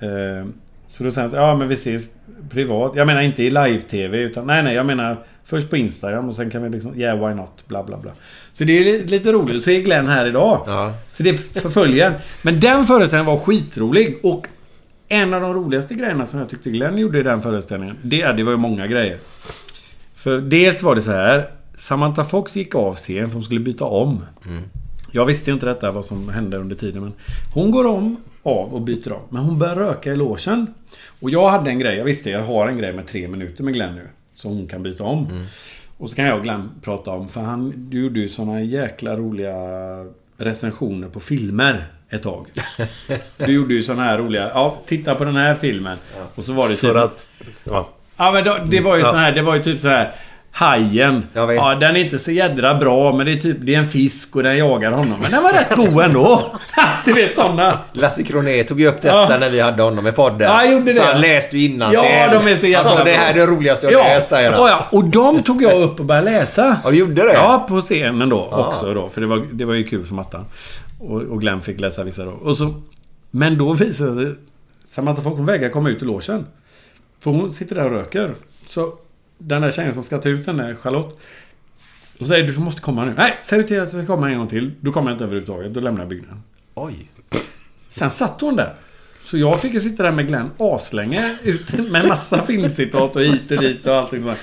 [0.00, 0.46] Eh,
[0.88, 2.02] så då sa att ja men vi ses
[2.50, 2.92] privat.
[2.96, 6.50] Jag menar inte i live-tv utan nej nej jag menar först på Instagram och sen
[6.50, 8.10] kan vi liksom yeah why not bla bla bla.
[8.52, 9.62] Så det är li- lite roligt.
[9.62, 10.62] Så är Glenn här idag.
[10.66, 10.94] Ja.
[11.06, 12.14] Så det förföljer.
[12.42, 14.46] Men den föreställningen var skitrolig och
[15.12, 17.96] en av de roligaste grejerna som jag tyckte Glenn gjorde i den föreställningen.
[18.02, 19.18] Det, det var ju många grejer.
[20.14, 21.50] För dels var det så här.
[21.74, 24.24] Samantha Fox gick av scen för hon skulle byta om.
[25.12, 27.12] Jag visste inte detta vad som hände under tiden men
[27.54, 29.22] Hon går om, av och byter om.
[29.28, 30.66] Men hon börjar röka i logen.
[31.20, 31.96] Och jag hade en grej.
[31.96, 34.08] Jag visste jag har en grej med tre minuter med Glenn nu.
[34.34, 35.46] Så hon kan byta om.
[35.98, 37.28] Och så kan jag och Glenn prata om.
[37.28, 39.56] För han, du gjorde ju såna jäkla roliga
[40.36, 42.46] recensioner på filmer ett tag.
[43.36, 44.50] Du gjorde ju såna här roliga...
[44.54, 45.96] Ja, titta på den här filmen.
[46.34, 46.80] Och så var det typ...
[46.92, 47.28] För att...
[47.64, 47.88] Ja.
[48.16, 49.08] Ja men då, det var ju Ja.
[49.10, 50.12] sån här, det var ju typ så här
[50.54, 51.26] Hajen.
[51.34, 54.36] Ja, den är inte så jädra bra men det är typ, det är en fisk
[54.36, 55.18] och den jagar honom.
[55.22, 56.42] Men den var rätt god ändå.
[57.04, 57.78] du vet såna.
[57.92, 59.38] Lasse Kronér tog ju upp detta Ja.
[59.40, 60.40] när vi hade honom i podden.
[60.40, 61.08] Ja, jag gjorde Så det.
[61.12, 62.02] han läste ju innan Ja,
[62.42, 63.20] de är så jävla Alltså det bra.
[63.20, 64.66] här är det roligaste jag Ja, läst säger han.
[64.66, 66.76] ja, och de tog jag upp och började läsa.
[66.84, 67.32] Ja, du gjorde det?
[67.32, 68.56] Ja, på scenen då Ja.
[68.66, 69.08] också då.
[69.08, 70.44] För det var, det var ju kul som attan.
[71.02, 72.30] Och, och Glenn fick läsa vissa då.
[72.30, 72.74] Och så,
[73.30, 74.36] men då visade det sig...
[74.88, 76.46] Samantha Fox vägrar komma ut ur logen.
[77.20, 78.34] För hon sitter där och röker.
[78.66, 78.94] Så
[79.38, 81.18] den där tjejen som ska ta ut den där, Charlotte.
[82.20, 83.14] Och säger du måste komma nu.
[83.16, 84.72] Nej, säg till att jag ska komma en gång till.
[84.80, 85.74] Då kommer jag inte överhuvudtaget.
[85.74, 86.42] Då lämnar jag byggnaden.
[86.74, 87.10] Oj.
[87.88, 88.74] Sen satt hon där.
[89.22, 91.36] Så jag fick ju sitta där med Glenn aslänge
[91.90, 94.38] med massa filmcitat och hit och dit och allting sånt.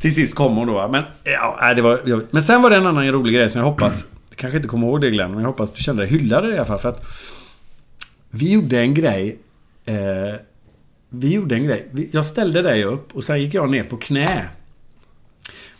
[0.00, 0.88] Till sist kom hon då.
[0.88, 4.04] Men, ja, det var, men sen var det en annan rolig grej som jag hoppas...
[4.34, 6.56] Du kanske inte kommer ihåg det Glenn, men jag hoppas du kände dig hyllad i
[6.56, 6.78] alla fall.
[6.78, 7.04] För att
[8.30, 9.38] vi gjorde en grej.
[9.84, 10.40] Eh,
[11.08, 12.08] vi gjorde en grej.
[12.12, 14.48] Jag ställde dig upp och sen gick jag ner på knä.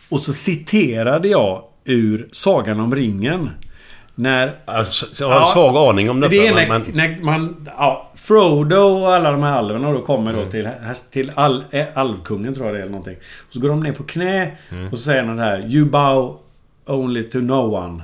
[0.09, 3.49] Och så citerade jag ur Sagan om ringen.
[4.15, 4.55] När...
[4.65, 7.67] Alltså, jag har en svag aning om detta, Det är när, men- när man...
[7.77, 10.69] Ja, Frodo och alla de här alverna då kommer då till,
[11.11, 13.15] till all, eh, alvkungen tror jag det är eller någonting.
[13.47, 14.51] Och så går de ner på knä
[14.91, 16.39] och så säger det här You bow
[16.85, 18.01] only to no one.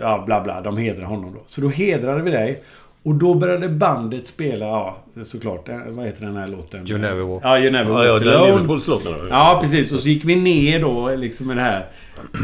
[0.00, 0.60] Ja, bla bla.
[0.60, 1.40] De hedrar honom då.
[1.46, 2.62] Så då hedrade vi dig.
[3.02, 6.88] Och då började bandet spela, ja såklart, eh, vad heter den här låten?
[6.90, 7.40] You never walk.
[7.44, 8.52] Ja, You never Ja, walk ja, den alone.
[8.52, 9.00] Liverpools då.
[9.30, 9.92] Ja, precis.
[9.92, 11.86] Och så gick vi ner då liksom med det här.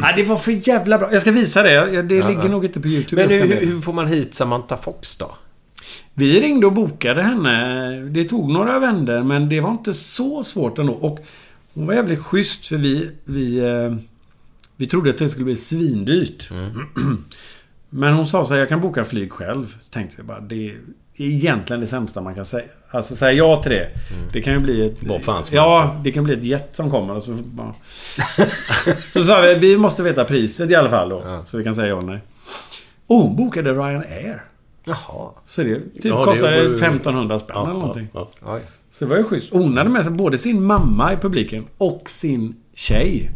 [0.02, 1.12] Ja, det var för jävla bra.
[1.12, 2.02] Jag ska visa det.
[2.02, 2.48] Det Ja, ligger ja.
[2.48, 3.26] nog inte på YouTube.
[3.26, 5.31] Men Jag hur, hur får man hit Samantha Fox då?
[6.14, 7.90] Vi ringde och bokade henne.
[8.11, 10.92] Det tog några vändor men det var inte så svårt ändå.
[10.92, 11.18] Och
[11.74, 13.11] hon var jävligt schysst för vi...
[13.24, 13.96] Vi, eh,
[14.76, 16.48] vi trodde att det skulle bli svindyrt.
[17.90, 19.76] Men hon sa så här, jag kan boka flyg själv.
[19.80, 20.76] Så tänkte vi bara, det är
[21.16, 22.64] egentligen det sämsta man kan säga.
[22.90, 23.88] Alltså säga ja till det.
[24.32, 24.96] Det kan ju bli ett...
[25.06, 27.74] Vad fan Ja, det kan bli ett jet som kommer och så bara...
[29.12, 31.44] så sa vi, vi måste veta priset i alla fall då.
[31.50, 32.20] Så vi kan säga ja eller nej.
[33.06, 34.42] Och hon bokade Ryanair.
[34.85, 35.30] Jaha.
[35.44, 38.08] Så det typ Ja, det kostade var ju- 1500 spänn Ja, eller någonting.
[38.14, 38.28] ja.
[38.92, 39.48] Så det var ju schysst.
[39.52, 43.30] Hon hade med sig både sin mamma i publiken och sin tjej.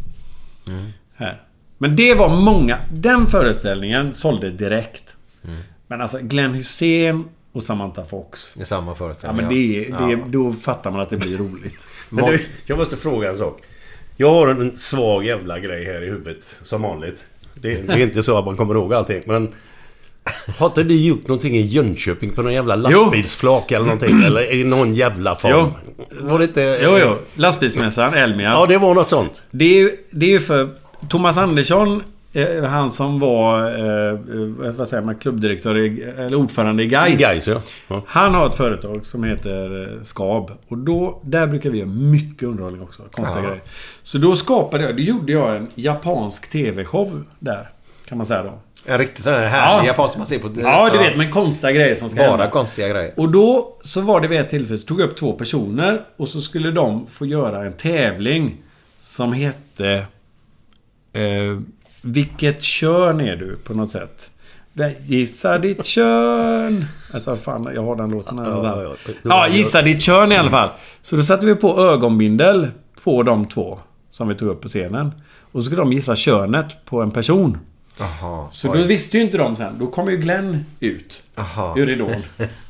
[1.17, 1.43] Här.
[1.79, 2.79] Men det var många.
[2.93, 5.03] Den föreställningen sålde direkt.
[5.87, 8.57] Men alltså Glenn Hussein och Samantha Fox.
[8.61, 9.37] Är samma Ja föreställning.
[9.47, 10.19] men det, är- det, Ja.
[10.27, 11.75] då fattar man att det blir roligt.
[12.11, 13.63] Du, jag måste fråga en sak.
[14.17, 17.25] Jag har en svag jävla grej här i huvudet, som vanligt.
[17.55, 19.53] Det, det är inte så att man kommer ihåg allting, men...
[20.59, 24.23] Har inte ni gjort någonting i Jönköping på någon jävla lastbilsflak eller någonting?
[24.23, 25.71] Eller i någon jävla form?
[26.21, 26.81] Var det inte...
[26.83, 27.15] Jo, jo.
[27.35, 28.51] Lastbilsmässan, Elmia.
[28.51, 29.43] Ja, det var något sånt.
[29.51, 30.71] Det är ju det är för
[31.09, 34.11] Thomas Andersson, eh, han som var eh,
[34.69, 37.21] eh, vad säger man, klubbdirektör, i, eller ordförande i Gais.
[37.21, 37.61] Gais, ja.
[37.89, 38.03] Ja.
[38.07, 40.51] Han har ett företag som heter eh, Skab.
[40.69, 43.03] Och då, där brukar vi göra mycket underhållning också.
[43.11, 43.49] Konstiga Ja.
[43.49, 43.63] grejer.
[44.03, 47.69] Så då skapade jag, då gjorde jag en japansk TV-show där.
[48.09, 48.53] Kan man säga då.
[48.89, 49.87] En riktig sån här härlig Ja.
[49.87, 50.51] japansk man ser på...
[50.63, 52.49] Ja, du vet, men konstiga grejer som ska Bara hända.
[52.51, 53.13] konstiga grejer.
[53.17, 56.29] Och då så var det vid ett tillfälle så tog jag upp två personer och
[56.29, 58.55] så skulle de få göra en tävling
[59.01, 60.07] som hette...
[61.17, 61.59] Eh,
[62.03, 64.31] vilket kön är du på något sätt?
[65.07, 66.85] Gissa ditt kön.
[67.13, 69.13] Vänta, fan, jag har den låten här Ja, ja, ja.
[69.23, 70.71] Ja, gissa ditt kön i alla fall.
[71.03, 72.69] Så då satte vi på ögonbindel
[73.05, 73.79] på de två
[74.11, 75.13] som vi tog upp på scenen.
[75.53, 77.59] Och så skulle de gissa könet på en person.
[77.99, 78.49] Jaha.
[78.51, 78.79] Så oj.
[78.79, 79.79] då visste ju inte de sen.
[79.79, 81.23] Då kom ju Glenn ut.
[81.35, 81.79] Jaha.
[81.79, 82.23] Ur ridån.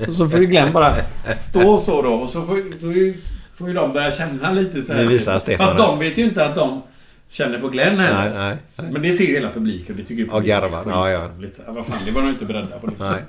[0.09, 0.95] Och så får ju Glenn bara
[1.39, 2.13] stå så då.
[2.13, 3.19] Och så får, då
[3.57, 5.03] får ju de börja känna lite så här.
[5.03, 6.83] Ni visar Stefan Fast de vet ju inte att de
[7.29, 8.35] känner på Glenn heller.
[8.35, 8.93] Nej, nej.
[8.93, 9.97] Men det ser ju hela publiken.
[9.97, 10.83] Det tycker ju Ja, garvar.
[10.87, 11.31] Ja, ja.
[11.41, 11.63] Lite.
[11.69, 12.87] Vad fan, det var de inte beredda på.
[12.87, 13.07] Liksom.
[13.11, 13.23] Nej.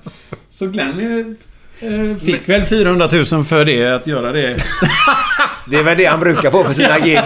[0.50, 1.26] Så Glenn eh,
[2.26, 4.58] fick väl 400 000 för det, att göra det.
[5.70, 7.20] Det är väl det han brukar få för sina gig.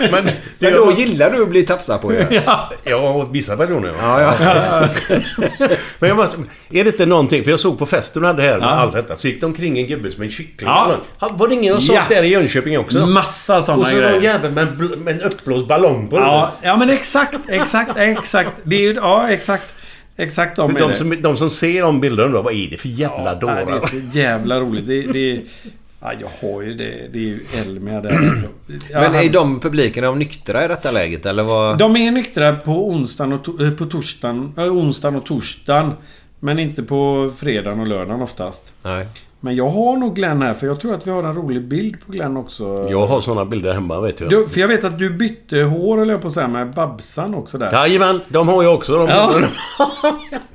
[0.12, 2.24] Men, Men då gillar du att bli tafsad på ju.
[2.46, 2.70] ja.
[2.84, 3.92] Ja, vissa personer.
[4.02, 4.88] Ja, ja.
[5.98, 6.36] Men jag måste...
[6.70, 7.44] Är det inte någonting...
[7.44, 8.70] För jag såg på festen du hade här med Ja.
[8.72, 9.16] allt detta.
[9.16, 10.68] Så gick det omkring en gubbe som en kyckling.
[10.70, 10.96] Ja.
[11.18, 12.02] Var det ingen som Ja.
[12.08, 13.06] där i Jönköping också?
[13.06, 14.12] Massa sådana Och så grejer.
[14.12, 17.90] någon jävel med en, bl- med en uppblåst ballong på Ja, ja men exakt, exakt,
[17.96, 18.50] exakt.
[18.62, 19.74] Det är ju, ja exakt.
[20.16, 20.96] Exakt de För är de det.
[20.96, 23.66] som, de som ser de bilderna undrar vad är det för jävla Ja, dårar?
[23.66, 24.86] det är för jävla roligt.
[24.86, 25.40] Det, det,
[26.00, 27.08] ja, jag har ju det.
[27.12, 28.48] Det är ju Elmia där alltså.
[28.90, 31.78] Ja, Men är de publiken är de nyktra i detta läget eller vad?
[31.78, 35.92] De är nyktra på onsdagen och, to- eh, på torsdagen, äh, onsdagen och torsdagen.
[36.40, 38.72] Men inte på fredagen och lördagen oftast.
[38.82, 39.06] Nej.
[39.44, 42.06] Men jag har nog Glenn här för jag tror att vi har en rolig bild
[42.06, 42.86] på Glenn också.
[42.90, 44.30] Jag har såna bilder hemma vet jag.
[44.30, 47.58] Du, för jag vet att du bytte hår eller jag på säga med Babsan också
[47.58, 47.72] där.
[47.72, 48.98] Jajamän, de har jag också.
[48.98, 49.34] De Ja.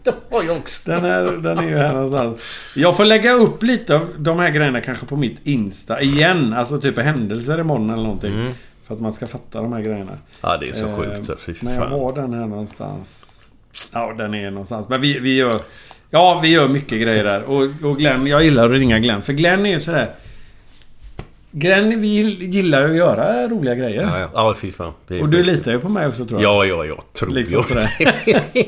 [0.04, 0.92] de har jag också.
[0.92, 2.42] Den är, den är ju här någonstans.
[2.76, 6.54] Jag får lägga upp lite av de här grejerna kanske på mitt Insta igen.
[6.54, 8.54] Alltså typ händelser imorgon eller någonting.
[8.88, 10.12] För att man ska fatta de här grejerna.
[10.42, 11.12] Ja, det är så Eh, sjukt.
[11.30, 13.34] Alltså, fy Men jag har den här någonstans.
[13.94, 14.90] Ja, den är någonstans.
[14.90, 15.56] Men vi, vi gör...
[16.10, 17.44] Ja, vi gör mycket grejer där.
[17.44, 19.22] Och, och Glenn, jag gillar att ringa Glenn.
[19.22, 20.12] För Glenn är ju sådär...
[21.52, 22.08] Glenn, vi
[22.46, 24.02] gillar ju att göra roliga grejer.
[24.02, 24.30] Ja, ja.
[24.34, 24.94] Ja, fy fan.
[25.22, 26.66] Och du litar ju på mig också tror jag.
[26.66, 27.04] Ja, ja, ja.
[27.14, 28.14] Tror Liksom jag.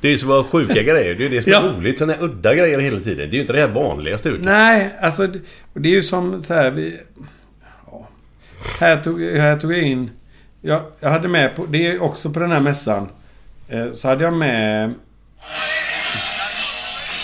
[0.00, 1.14] det är ju så bara sjuka grejer.
[1.14, 1.72] Det är det som är Ja.
[1.78, 1.98] roligt.
[1.98, 3.16] Sådana här udda grejer hela tiden.
[3.30, 4.44] Det är ju inte det här vanliga stuket.
[4.44, 5.26] Nej, alltså...
[5.74, 6.70] det är ju som så här...
[6.70, 7.00] Vi,
[7.90, 8.08] ja.
[8.80, 10.10] här, tog, här tog jag in...
[10.60, 11.66] Jag, jag hade med på...
[11.66, 13.08] Det är också på den här mässan.
[13.68, 14.94] Eh, så hade jag med...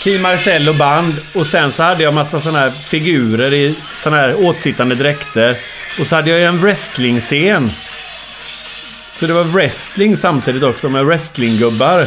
[0.03, 4.47] Key Marcello band och sen så hade jag massa såna här figurer i såna här
[4.47, 5.55] åtsittande dräkter.
[5.99, 7.69] Och så hade jag ju en wrestling-scen.
[9.15, 12.01] Så det var wrestling samtidigt också med wrestlinggubbar.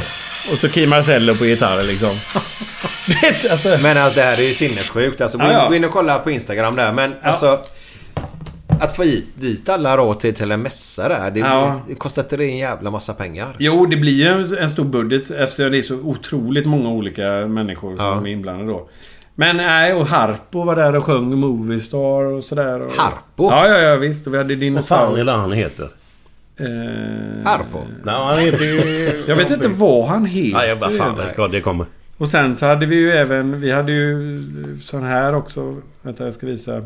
[0.53, 2.11] Och så Key Marcello på gitarr liksom.
[3.51, 5.21] Alltså, Men alltså, det här är ju sinnessjukt.
[5.21, 5.69] Alltså, gå, in, Ja, ja.
[5.69, 6.93] gå in och kolla på Instagram där.
[6.93, 7.61] Men alltså...
[8.81, 11.31] Att få dit alla då till, till en mässa där.
[11.31, 11.81] Det, Ja.
[11.89, 13.57] det kostar inte det en jävla massa pengar?
[13.59, 17.23] Jo, det blir ju en, en stor budget eftersom det är så otroligt många olika
[17.47, 18.21] människor som Ja.
[18.21, 18.89] är inblandade då.
[19.35, 22.81] Men nej, och Harpo var där och sjöng Moviestar och sådär.
[22.81, 22.93] Och...
[22.93, 23.51] Harpo?
[23.51, 24.27] Ja, ja, ja visst.
[24.27, 25.25] Och vi hade Vad fan är dinosaurier.
[25.25, 25.89] det han heter?
[26.57, 26.67] Eh...
[27.45, 27.79] Harpo?
[28.05, 29.25] Nej, han heter ju...
[29.27, 30.59] Jag vet inte vad han heter.
[30.59, 31.15] Nej, vad fan.
[31.19, 31.35] Nej.
[31.37, 31.87] Det, det kommer.
[32.19, 33.61] Och sen så hade vi ju även...
[33.61, 34.43] Vi hade ju
[34.83, 35.77] sån här också.
[36.03, 36.83] Vänta, jag ska visa.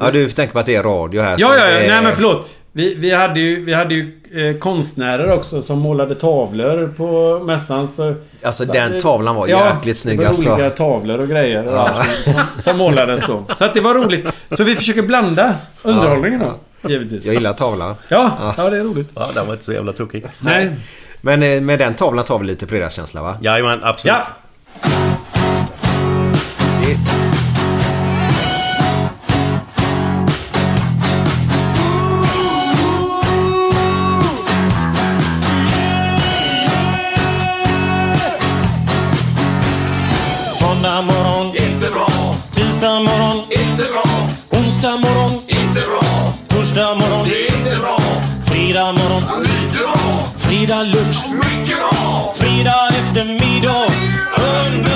[0.00, 1.36] Ja, du tänker på att det är radio här.
[1.38, 1.66] Ja, ja, ja.
[1.66, 2.48] det är- Nej, men förlåt.
[2.74, 4.12] Vi, vi hade ju, vi hade ju
[4.50, 7.88] eh, konstnärer också som målade tavlor på mässan.
[7.88, 10.52] Så, Alltså så- den tavlan var Ja, jäkligt snygg det var alltså.
[10.52, 13.44] olika tavlor och grejer och allting som, som målades då.
[13.56, 14.26] Så att det var roligt.
[14.56, 16.54] Så vi försöker blanda underhållningen då.
[16.88, 17.24] Givetvis.
[17.26, 17.94] Jag gillar tavlan.
[18.08, 19.10] Ja, ja, det är roligt.
[19.14, 20.24] Ja, den var inte så jävla tokig.
[20.40, 20.70] Nej.
[21.20, 23.36] Men eh, med den tavlan tar vi lite fredagskänsla va?
[23.40, 24.16] Jajamän, absolut.
[24.16, 24.26] Ja.
[26.82, 27.41] Måndag
[44.92, 46.32] Onsdag morgon, inte bra.
[46.48, 47.98] Torsdag morgon, det är inte bra.
[48.46, 50.20] Fredag morgon, lite bra.
[50.38, 52.34] Fredag lunch, mycket bra.
[52.36, 53.86] Fredag eftermiddag,
[54.36, 54.91] underbart.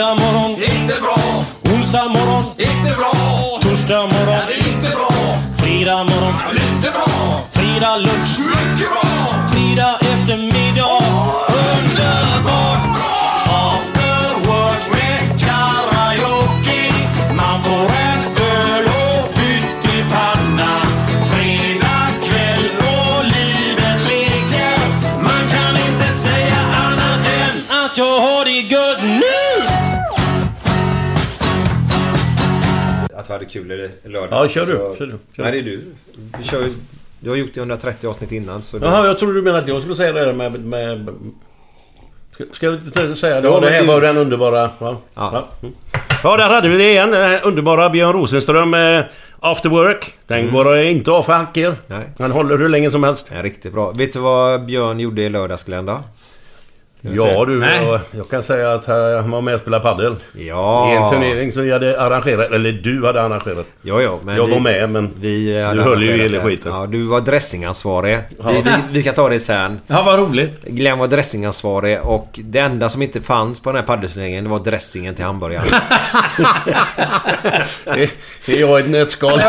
[0.00, 1.42] Tisdag morgon, inte bra.
[1.74, 3.12] Onsdag morgon, inte bra.
[3.60, 5.10] Torsdag morgon, inte bra.
[5.56, 7.06] Fredag morgon, lite bra.
[7.52, 9.28] Fredag lunch, mycket bra.
[9.52, 11.02] Fredag eftermiddag,
[11.48, 12.79] underbart
[33.30, 34.28] vi hade kul i lördag.
[34.44, 35.42] Ja, kör du, kör du, kör.
[35.42, 35.84] Nej, det är du.
[36.38, 36.74] Du, kör, ju-
[37.20, 38.62] du har gjort det 130 avsnitt innan.
[38.62, 38.78] Så.
[38.82, 40.64] Jaha, jag trodde du menade att jag skulle säga det där med...
[40.64, 41.08] med
[42.32, 43.48] ska, ska jag inte säga det?
[43.48, 44.70] Ja, det här var den underbara...
[44.78, 45.48] Ja, ja.
[45.62, 45.74] Mm.
[46.22, 47.10] ja där hade vi det igen.
[47.10, 49.08] Den underbara Björn Rosenström med
[49.40, 50.12] After Work.
[50.26, 51.66] Den går inte av för hacker.
[51.66, 51.78] Mm.
[51.86, 52.10] Nej.
[52.16, 53.30] Den håller hur länge som helst.
[53.34, 53.90] Ja, riktigt bra.
[53.90, 56.00] Vet du vad Björn gjorde i lördags Glenn då?
[57.02, 60.16] Ja du, jag, jag kan säga att han var med och spelade padel.
[60.32, 60.92] Ja.
[60.92, 62.50] I en turnering som vi hade arrangerat.
[62.50, 63.66] Eller du hade arrangerat.
[63.82, 65.10] Ja, ja, men jag vi- var med men...
[65.20, 66.72] Vi du höll ju arrangerat hela skiten.
[66.72, 68.18] Ja, du var dressingansvarig.
[68.28, 69.80] Vi, vi, vi kan ta det sen.
[69.86, 70.64] Ja, vad roligt.
[70.64, 74.58] Glenn var dressingansvarig och det enda som inte fanns på den här padelturneringen det var
[74.58, 75.66] dressingen till hamburgaren.
[77.84, 78.10] det,
[78.46, 79.40] det är jag i ett nötskal.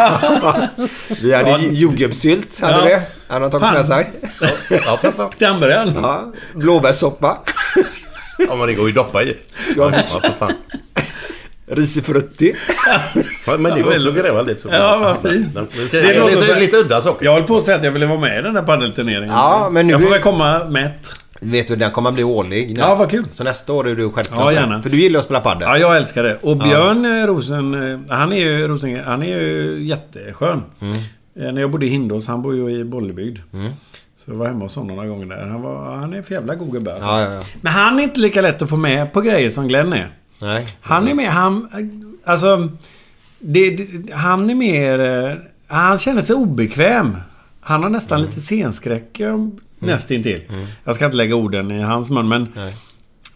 [1.21, 2.99] Vi hade ju jordgubbssylt, hade Ja.
[2.99, 3.20] vi.
[3.31, 3.73] Han tagit Fan.
[3.73, 4.11] med sig.
[4.85, 5.29] Ja, för fan.
[5.41, 5.93] Hamburgaren.
[6.01, 7.37] Ja, blåbärssoppa.
[8.37, 9.37] Ja, men det går ju att doppa i.
[9.77, 10.53] Ja, för fan.
[11.67, 12.55] Risifrutti.
[13.47, 14.67] Ja, men det går också att gräva lite så.
[14.71, 15.53] Ja, vad fint.
[15.91, 17.25] Det, är låter lite, så- lite udda saker.
[17.25, 19.29] Jag höll på att säga att jag ville vara med i den där paddelturneringen.
[19.35, 21.11] Ja, men nu- Jag får väl komma mätt.
[21.41, 22.73] Vet du, den kommer bli årlig.
[22.73, 22.79] nu.
[22.79, 23.25] Ja, vad kul.
[23.31, 24.81] Så nästa år är du självklart Ja, gärna.
[24.81, 25.61] För du gillar att spela padel.
[25.61, 26.37] Ja, jag älskar det.
[26.41, 27.91] Och Björn eh, Rosen...
[27.93, 30.63] eh, Han är ju Rosengren, han är ju jätteskön.
[31.35, 33.39] Eh, När jag bodde i Hindås, han bor ju i Bollebygd.
[34.17, 35.47] Så jag var hemma hos honom några gånger där.
[35.47, 37.09] Han, var, han är för jävla god gubbe alltså.
[37.09, 37.41] Ja, ja, ja.
[37.61, 40.09] Men han är inte lika lätt att få med på grejer som Glenn är.
[40.41, 40.67] Nej.
[40.81, 41.69] Han är med, han...
[42.25, 42.69] Alltså...
[43.39, 44.99] Det, det, han är mer...
[45.29, 45.35] eh,
[45.67, 47.17] Han känner sig obekväm.
[47.61, 48.29] Han har nästan Mm.
[48.29, 49.37] lite scenskräck eh,
[49.79, 50.41] nästintill.
[50.83, 52.47] Jag ska inte lägga orden i hans mun men...
[52.55, 52.73] Nej.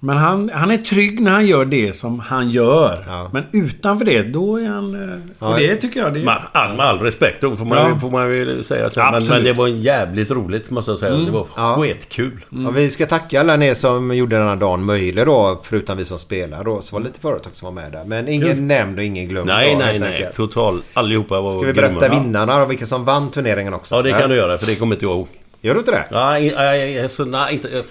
[0.06, 2.98] Men han, han är trygg när han gör det som han gör.
[3.08, 3.29] Ja.
[3.34, 4.96] Men utanför det, då är han...
[5.10, 5.48] eh, Ja.
[5.54, 6.13] Och det tycker jag...
[6.13, 7.90] Det, Med all, med all respekt då får man, Ja.
[7.94, 8.90] ju, får man ju säga.
[8.90, 9.00] Så.
[9.00, 9.29] Men, Absolut.
[9.29, 11.12] men det var jävligt roligt måste jag säga.
[11.15, 11.75] Det var Ja.
[11.82, 12.46] skitkul.
[12.50, 15.60] Ja, vi ska tacka alla ni som gjorde den här dagen möjlig då.
[15.63, 16.82] Förutom vi som spelar då.
[16.82, 18.04] Så var det lite företag som var med där.
[18.06, 18.62] Men ingen Kul.
[18.62, 19.48] nämnd och ingen glömd.
[19.48, 20.13] Nej, då, nej, nej.
[20.15, 20.36] enkelt.
[20.36, 20.82] Total.
[20.94, 22.00] Allihopa var Ska vi grymma.
[22.00, 23.96] berätta vinnarna och vilka som vann turneringen också?
[23.96, 24.19] Ja, det Ja.
[24.19, 25.27] kan du göra för det kommer inte jag ihåg.
[25.62, 26.06] Gör du inte det?
[26.12, 27.84] Nej, så, nej, inte...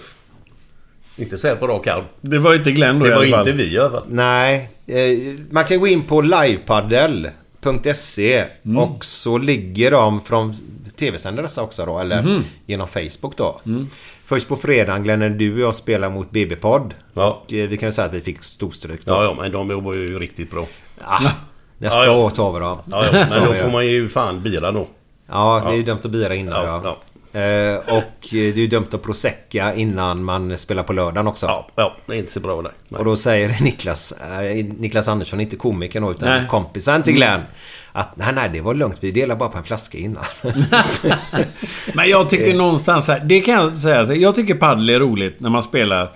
[1.17, 2.05] Inte så här på rak arm.
[2.21, 3.49] Det var inte Glenn då Det i var alla fall.
[3.49, 4.03] inte vi i alla fall.
[4.09, 6.21] Nej, eh, man kan gå in på
[7.63, 8.79] livepaddel.se Mm.
[8.79, 10.55] och så ligger de från
[10.99, 12.45] tv-sänder dessa också då, eller Mhm.
[12.67, 13.61] genom Facebook då.
[13.67, 13.89] Mm.
[14.27, 16.95] Först på fredagen Glenn, när du och jag spelar mot BB-podd.
[17.15, 17.27] Ja.
[17.47, 19.13] Och eh, vi kan ju säga att vi fick storstryk då.
[19.13, 20.67] Ja, ja, men de var ju riktigt bra.
[21.01, 21.21] Ah,
[21.79, 22.17] nästa Ja, ja.
[22.19, 22.79] år tar vi dem.
[22.91, 24.87] Ja, ja, men då får man ju fan bira då.
[25.29, 25.87] Ja, det är ju Ja.
[25.87, 26.97] dumt att bira innan Ja, ja.
[27.35, 31.47] Eh, och eh, det är ju dumt att prosecca innan man spelar på lördagen också.
[31.47, 32.73] Ja, ja det är inte så bra där.
[32.89, 32.99] Nej.
[32.99, 36.47] Och då säger Niklas, eh, Niklas Andersson, inte komikern då, utan Nej.
[36.49, 37.41] kompisen till Glenn.
[37.93, 38.99] Att nej, nej, det var lugnt.
[39.01, 40.25] Vi delar bara på en flaska innan.
[41.95, 44.05] Men jag tycker någonstans här, det kan jag säga.
[44.15, 46.13] Jag tycker padel är roligt när man spelar.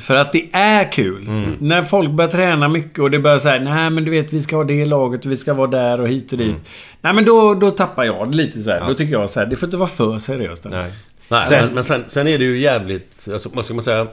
[0.00, 1.28] För att det är kul.
[1.58, 4.56] När folk börjar träna mycket och det börjar säga nej men du vet vi ska
[4.56, 6.56] ha det laget och vi ska vara där och hit och dit.
[7.00, 8.82] Nej men då, då tappar jag det lite så här.
[8.88, 10.64] Då tycker jag så här, det får inte vara för seriöst.
[10.70, 10.92] nej.
[11.28, 13.28] Nej, Sen- men, men sen, sen är det ju jävligt...
[13.32, 14.06] Alltså, vad ska man säga?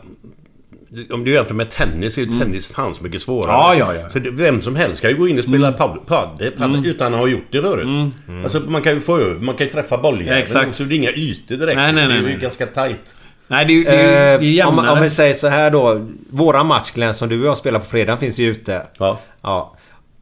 [1.11, 3.51] Om du jämför med tennis är ju tennis fan så mycket svårare.
[3.51, 4.09] Ja, ja, ja.
[4.09, 7.13] Så det, vem som helst kan ju gå in och spela padel, padel, padel utan
[7.13, 8.13] att ha gjort det förut.
[8.43, 10.35] Alltså man kan ju få över, man kan ju träffa bolljäveln.
[10.35, 10.75] Ja, exakt.
[10.75, 11.75] Så det är inga ytor direkt.
[11.75, 12.37] Nej, nej, nej, det är ju nej.
[12.41, 13.15] ganska tight.
[13.51, 14.91] Nej det är ju det är, ju- det är Eh, om, jämnare.
[14.97, 16.07] om vi säger så här då.
[16.29, 18.81] Våra match Glenn, som du och jag spelar på fredag finns ju ute.
[18.97, 19.19] Ja.
[19.41, 19.75] Ja.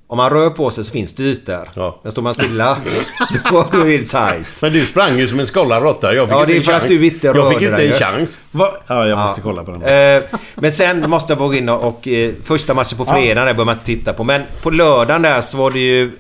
[0.07, 1.69] Om man rör på sig så finns det ytor.
[1.73, 1.99] Ja.
[2.03, 2.77] Men står man stilla,
[3.51, 4.61] då är det tight.
[4.61, 6.13] Men du sprang ju som en skållad råtta.
[6.13, 6.89] Jag fick Ja, inte det är för att chans.
[6.91, 7.99] du inte Jag rörde fick inte dig en ju.
[7.99, 8.39] chans.
[8.51, 8.71] Va?
[8.88, 9.82] Ja, jag måste kolla på den.
[10.15, 10.23] Eh,
[10.55, 13.65] men sen måste jag gå in och, och eh, första matchen på fredag där bör
[13.65, 14.23] man inte titta på.
[14.23, 16.11] Men på lördagen där så var det ju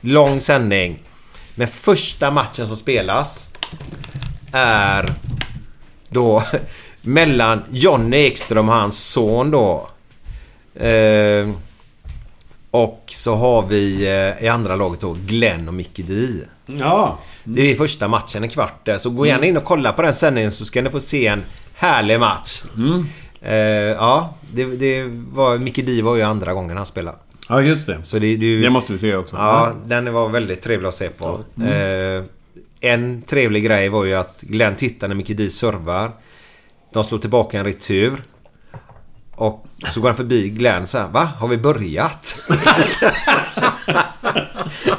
[0.00, 0.98] lång sändning.
[1.54, 3.50] Men första matchen som spelas
[4.52, 5.12] är
[6.16, 6.42] då
[7.02, 9.88] mellan Jonny Ekström och hans son då.
[10.74, 11.48] Eh,
[12.70, 16.44] och så har vi eh, i andra laget då Glenn och Mickey D.
[16.66, 17.18] Ja.
[17.44, 18.98] Det är första matchen, en kvart där.
[18.98, 21.44] Så gå gärna in och kolla på den sändningen så ska ni få se en
[21.74, 22.64] härlig match.
[23.40, 25.58] Eh, ja, det, det var...
[25.58, 27.16] Mickey D var ju andra gången han spelade.
[27.48, 27.98] Ja, just det.
[28.02, 29.36] Så det, det, Det måste vi se också.
[29.36, 31.40] Ja, den var väldigt trevlig att se på.
[31.62, 32.24] Eh,
[32.80, 36.12] en trevlig grej var ju att Glenn tittar när Mickey D servar.
[36.92, 38.22] De slår tillbaka en retur.
[39.34, 41.28] Och så går han förbi Glenn så här, Va?
[41.38, 42.40] Har vi börjat?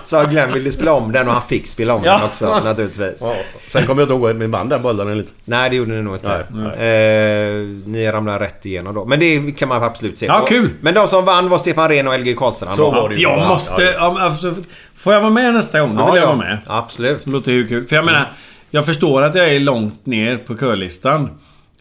[0.03, 2.13] Så Glenn ville spela om den och han fick spela om Ja.
[2.17, 3.17] den också naturligtvis.
[3.21, 3.35] Ja.
[3.71, 5.31] Sen kommer jag inte ihåg min band där bollade lite.
[5.45, 6.45] Nej, det gjorde ni nog inte.
[6.51, 7.53] Nej, Eh,
[7.85, 9.05] ni ramlade rätt igenom då.
[9.05, 10.25] Men det kan man absolut se.
[10.25, 10.69] Ja, Och- kul!
[10.81, 12.75] Men de som vann var Stefan Rehn och LG Karlstrand.
[12.75, 12.91] Så då.
[13.01, 13.21] var det ju.
[13.21, 13.81] Jag Ja, måste...
[13.83, 14.55] ja, Ja, alltså,
[14.95, 15.95] får jag vara med nästa gång?
[15.95, 16.57] Då vill jag vara med.
[16.67, 17.25] Absolut.
[17.25, 17.85] Det låter ju kul.
[17.87, 18.31] För jag menar,
[18.71, 21.29] jag förstår att jag är långt ner på körlistan.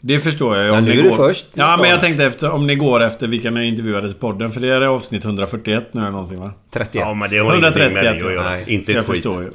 [0.06, 0.70] Det förstår jag ju.
[0.72, 1.16] Ja, om nu är du går...
[1.16, 1.46] först.
[1.54, 4.50] Ja, men jag tänkte efter om ni går efter vilka ni intervjuade till podden.
[4.50, 6.50] För det är avsnitt 141 nu eller någonting va?
[6.72, 6.94] 31.
[7.06, 8.50] Ja, men det har ingenting med 131, det att göra.
[8.50, 8.64] nej.
[8.66, 9.06] Inte ett skit.
[9.06, 9.50] förstår ju.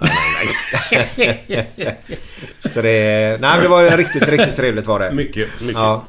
[2.70, 3.38] Så det...
[3.42, 5.12] Nej, det var riktigt, riktigt trevligt var det.
[5.12, 5.76] Mycket, mycket.
[5.76, 6.06] Ja.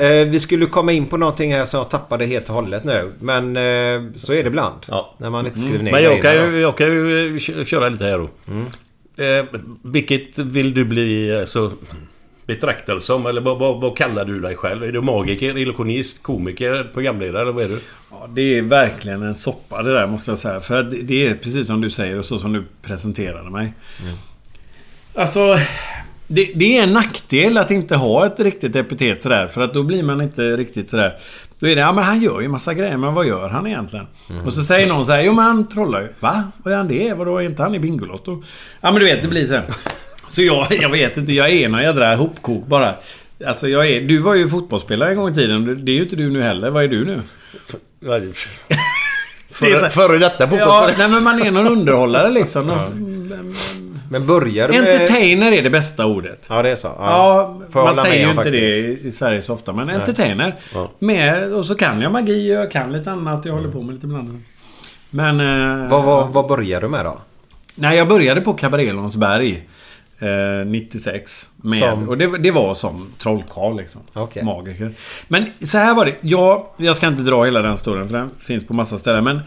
[0.00, 3.12] Eh, vi skulle komma in på någonting här som jag tappade helt och hållet nu.
[3.20, 4.76] Men eh, så är det ibland.
[4.88, 5.14] Ja.
[5.18, 8.04] När man inte skriver ner Men jag kan, ju, jag kan ju kö- köra lite
[8.04, 8.28] här då.
[9.24, 9.44] Eh,
[9.84, 11.72] vilket vill du bli alltså,
[12.54, 13.26] betraktad som?
[13.26, 14.84] Eller vad, vad, vad kallar du dig själv?
[14.84, 17.80] Är du magiker, illusionist, komiker, programledare eller vad är du?
[18.10, 20.60] Ja, det är verkligen en soppa det där måste jag säga.
[20.60, 23.72] För att det- är precis som du säger och så som du presenterade mig.
[25.14, 25.56] Alltså...
[26.26, 29.46] Det, det är en nackdel att inte ha ett riktigt epitet sådär.
[29.46, 31.16] För att då blir man inte riktigt sådär...
[31.58, 34.06] Då är det, ja men han gör ju massa grejer, men vad gör han egentligen?
[34.44, 36.08] Och så säger någon så här, jo men han trollar ju.
[36.20, 36.44] Va?
[36.64, 37.14] Vad är han det?
[37.14, 38.42] Vadå, är inte han i Bingolotto?
[38.80, 39.60] Ja men du vet, det blir så.
[40.32, 42.94] Så jag, jag vet inte, jag är någon jädra hopkok bara.
[43.46, 44.00] Alltså jag är...
[44.00, 45.84] Du var ju fotbollsspelare en gång i tiden.
[45.84, 46.70] Det är ju inte du nu heller.
[46.70, 47.20] Vad är du nu?
[48.00, 48.36] Det
[49.90, 50.94] Före, detta Ja, fotbollsspelare?
[50.98, 52.66] nej men man är någon underhållare liksom.
[54.10, 54.92] Men börjar du med...
[54.92, 56.46] Entertainer är det bästa ordet.
[56.48, 56.88] Ja, det är så.
[56.98, 59.04] Ja, jag man säger ju inte det faktiskt.
[59.04, 59.72] i, i Sverige så ofta.
[59.72, 60.54] Men entertainer.
[60.98, 63.44] Med, och så kan jag magi och jag kan lite annat.
[63.44, 64.42] Jag håller på med lite ibland.
[65.10, 65.40] Men...
[65.40, 67.18] Eh, Vad, vad, vad börjar du med då?
[67.74, 69.62] Nej, jag började på Cabaret Långsberg.
[70.22, 71.50] Eh, 96.
[71.56, 72.08] Med, Som?
[72.08, 74.00] Och det, det var som trollkarl liksom.
[74.14, 74.44] Okej.
[74.44, 74.92] Magiker.
[75.28, 76.14] Men så här var det.
[76.20, 79.24] Jag, jag ska inte dra hela den storyn för den finns på massa ställen.
[79.24, 79.40] Men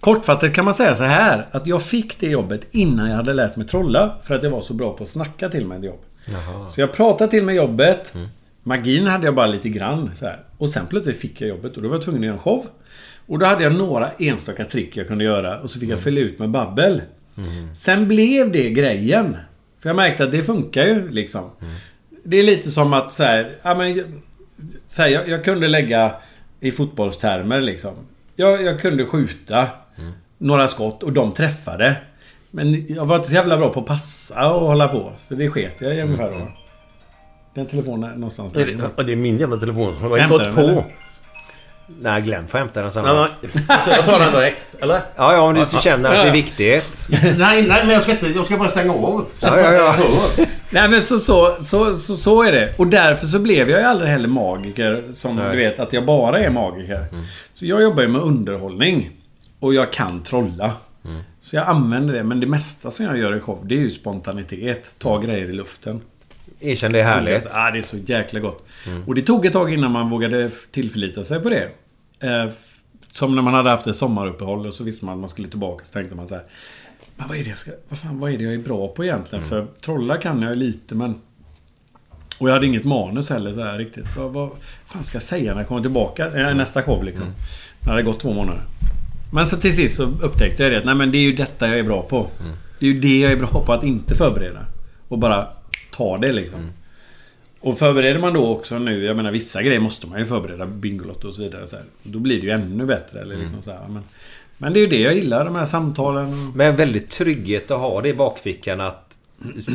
[0.00, 1.46] kortfattat kan man säga så här.
[1.50, 4.16] Att jag fick det jobbet innan jag hade lärt mig trolla.
[4.22, 6.00] För att jag var så bra på att snacka till mig ett jobb.
[6.70, 8.12] Så jag pratade till mig jobbet.
[8.62, 10.10] Magin hade jag bara lite grann.
[10.14, 10.40] Så här.
[10.58, 12.66] Och sen plötsligt fick jag jobbet och då var jag tvungen att göra en show.
[13.26, 15.58] Och då hade jag några enstaka trick jag kunde göra.
[15.60, 17.02] Och så fick jag fylla ut med babbel.
[17.74, 19.36] Sen blev det grejen.
[19.80, 21.50] För jag märkte att det funkar ju liksom.
[22.24, 24.22] Det är lite som att så här, ja, men,
[24.86, 26.14] så här, jag, jag kunde lägga
[26.60, 27.94] i fotbollstermer liksom.
[28.36, 29.68] Jag, jag kunde skjuta
[30.38, 31.96] några skott och de träffade.
[32.50, 35.12] Men jag var inte så jävla bra på att passa och hålla på.
[35.28, 36.48] Så det sket jag i ungefär då.
[37.54, 39.94] Den telefonen är någonstans Det är, ja, det är min jävla telefon.
[39.94, 40.60] Har jag gått på?
[40.60, 40.84] eller?
[42.00, 43.04] Nej, Glenn får hämta den sen.
[43.04, 43.28] Ja,
[43.86, 44.62] jag tar den direkt.
[44.80, 44.94] Eller?
[45.16, 47.08] Ja, ja, om du Ja, känner att det är viktigt.
[47.22, 48.26] Nej, nej, men jag ska inte...
[48.26, 49.26] Jag ska bara stänga av.
[49.40, 49.96] Ja, ja, ja.
[50.70, 52.74] Nej men så, så, så, så, så är det.
[52.78, 55.04] Och därför så blev jag ju aldrig heller magiker.
[55.12, 55.50] Som Nej.
[55.50, 57.06] du vet, att jag bara är magiker.
[57.54, 59.10] Så jag jobbar ju med underhållning.
[59.60, 60.72] Och jag kan trolla.
[61.40, 62.22] Så jag använder det.
[62.24, 64.90] Men det mesta som jag gör i show, det är ju spontanitet.
[64.98, 66.00] Ta grejer i luften.
[66.60, 67.46] Erkänn det är härligt.
[67.50, 68.66] Ah, det är så jäkla gott.
[69.06, 71.68] Och det tog ett tag innan man vågade tillförlita sig på det.
[72.20, 72.50] Eh,
[73.12, 75.84] som när man hade haft ett sommaruppehåll och så visste man att man skulle tillbaka.
[75.84, 76.44] Så tänkte man så här.
[77.16, 77.70] Men vad är det jag ska...
[77.88, 79.44] Vad fan, vad är det jag är bra på egentligen?
[79.44, 81.14] För trolla kan jag ju lite men...
[82.38, 84.16] Och jag hade inget manus heller så här riktigt.
[84.16, 84.50] Vad, vad
[84.86, 86.26] fan ska jag säga när jag kommer tillbaka?
[86.26, 87.26] Eh, nästa show liksom.
[87.86, 88.62] När det gått två månader.
[89.32, 91.78] Men så till sist så upptäckte jag det nej men det är ju detta jag
[91.78, 92.26] är bra på.
[92.78, 94.66] Det är ju det jag är bra på att inte förbereda.
[95.08, 95.48] Och bara
[95.96, 96.72] ta det liksom.
[97.60, 101.28] Och förbereder man då också nu, jag menar vissa grejer måste man ju förbereda, Bingolotto
[101.28, 101.66] och så vidare.
[101.66, 101.84] Så här.
[102.02, 103.20] Då blir det ju ännu bättre.
[103.20, 103.80] Eller liksom så här.
[103.88, 104.02] Men,
[104.58, 106.52] men det är ju det jag gillar, de här samtalen.
[106.54, 109.02] Men väldigt trygghet att ha det i bakfickan att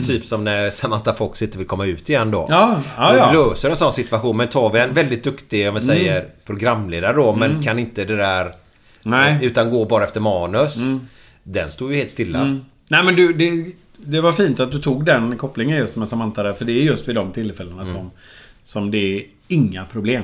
[0.07, 2.45] Typ som när Samantha Fox inte vill komma ut igen då.
[2.49, 3.32] Ja, ja, ja.
[3.34, 4.38] Löser en sån situation.
[4.38, 7.36] Men tar vi en väldigt duktig, om vi säger programledare då.
[7.36, 7.63] Men Mm.
[7.63, 8.53] kan inte det där...
[9.03, 9.38] Nej.
[9.41, 10.78] Utan går bara efter manus.
[10.78, 10.99] Mm.
[11.43, 12.39] Den står ju helt stilla.
[12.39, 12.65] Mm.
[12.89, 13.72] Nej men du, det,
[14.06, 16.54] det var fint att du tog den kopplingen just med Samantha där.
[16.54, 17.93] För det är just vid de tillfällena Mm.
[17.95, 18.12] som,
[18.64, 20.24] som det är inga problem.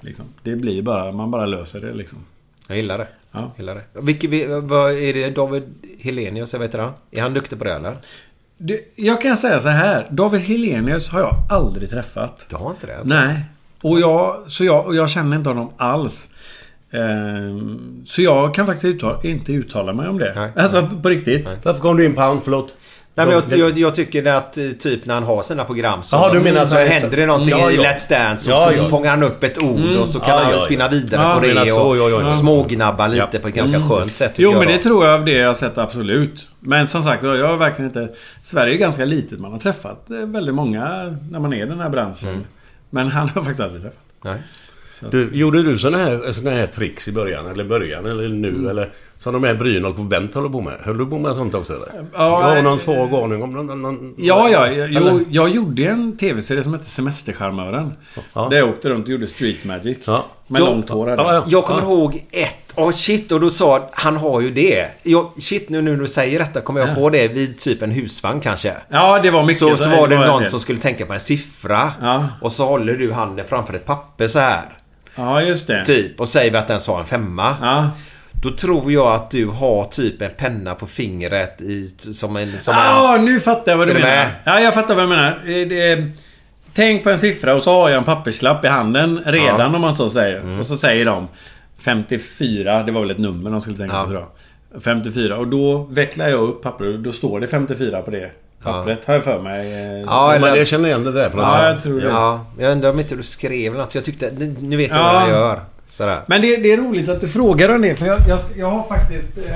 [0.00, 0.24] Liksom.
[0.42, 2.18] Det blir bara, man bara löser det liksom.
[2.66, 3.06] Jag gillar det.
[3.32, 3.52] Ja.
[3.56, 4.00] Gillar det.
[4.00, 5.62] Vilket, vi- vad är det David
[6.00, 6.88] Helenius, jag vet inte.
[7.10, 7.96] Är han duktig på det eller?
[8.58, 10.06] Du, jag kan säga så här.
[10.10, 12.46] David Helenius har jag aldrig träffat.
[12.50, 12.98] Du har inte det?
[13.04, 13.44] Nej.
[13.82, 16.28] Och jag, så jag, och jag känner inte honom alls.
[16.90, 20.50] Ehm, så jag kan faktiskt uttala, inte uttala mig om det.
[20.56, 21.48] Alltså på riktigt.
[21.62, 22.40] Varför kom du in på han?
[22.44, 22.74] Förlåt.
[23.14, 26.16] Nej, men jag, jag, jag tycker att eh, typ när han har sina program så,
[26.16, 27.82] Jaha, du menar så händer det någonting Ja, i ja.
[27.82, 29.98] Let's Dance och Ja, så fångar han upp ett ord Mm.
[30.00, 32.32] och så kan Ja, han spinna vidare Ja, på det så, och ja, ja, ja.
[32.32, 33.38] smågnabba lite Ja.
[33.38, 34.82] på ett ganska skönt sätt Jo men det då.
[34.82, 36.48] tror jag av det jag har sett absolut.
[36.60, 38.08] Men som sagt, jag har verkligen inte...
[38.42, 39.40] Sverige är ganska litet.
[39.40, 42.28] Man har träffat eh, väldigt många när man är i den här branschen.
[42.28, 42.44] Mm.
[42.90, 43.98] Men han har faktiskt aldrig träffat.
[44.24, 44.36] Nej.
[45.10, 47.46] Du, gjorde du såna här, såna här tricks i början?
[47.46, 48.06] Eller början?
[48.06, 48.48] Eller nu?
[48.48, 48.68] Mm.
[48.68, 50.74] Eller som de här Brynolf på Wendt håller på med?
[50.80, 51.88] Höll du på med sånt också eller?
[51.92, 54.72] Ja, jag har eh, någon svag aning om någon, någon, Ja, ja.
[54.72, 57.92] Jag, jag gjorde en tv-serie som hette Semestercharmören.
[58.32, 58.48] Ja.
[58.50, 59.98] Där jag åkte runt och gjorde street magic.
[60.04, 60.26] Ja.
[60.46, 61.44] Med långt hår Ja, ja.
[61.48, 62.72] Jag kommer ihåg ett.
[62.76, 64.88] Åh shit, och då sa han har ju det.
[65.02, 66.94] Jag, shit, nu, när du säger detta kommer jag Ja.
[66.94, 68.74] på det vid typ en husvagn kanske.
[68.88, 69.58] Ja, det var mycket.
[69.58, 71.92] Så, så var det någon som skulle tänka på en siffra.
[72.00, 72.26] Ja.
[72.40, 74.79] Och så håller du handen framför ett papper så här.
[75.14, 75.84] Ja, just det.
[75.84, 76.20] Typ.
[76.20, 77.56] Och säger vi att den sa en femma.
[77.62, 77.90] Ja.
[78.42, 82.58] Då tror jag att du har typ en penna på fingret i, som en...
[82.58, 84.06] Som Ja, en nu fattar jag vad du menar.
[84.08, 84.30] med?
[84.44, 85.30] Ja, jag fattar vad du menar.
[85.30, 86.04] Eh, det-
[86.74, 89.54] Tänk på en siffra och så har jag en papperslapp i handen redan Ja.
[89.64, 89.74] Mm.
[89.74, 90.60] om man så säger.
[90.60, 91.28] Och så säger de
[91.78, 94.04] 54, det var väl ett nummer de skulle tänka Ja.
[94.06, 94.28] på då.
[94.80, 98.30] 54 och då vecklar jag upp pappret och då står det 54 på det
[98.62, 99.04] pappret.
[99.04, 99.70] Har jag för mig.
[100.06, 100.56] Ja, Men eller...
[100.56, 101.62] jag känner igen det där på något Ja, sätt.
[101.74, 102.06] jag tror det.
[102.06, 103.94] Ja, jag undrar om inte du skrev något.
[103.94, 104.30] Jag tyckte...
[104.60, 105.12] Nu vet jag Ja.
[105.12, 105.60] vad jag gör.
[105.88, 106.18] Sådär.
[106.26, 108.82] Men det, det är roligt att du frågar om det för jag, jag, jag har
[108.88, 109.54] faktiskt eh,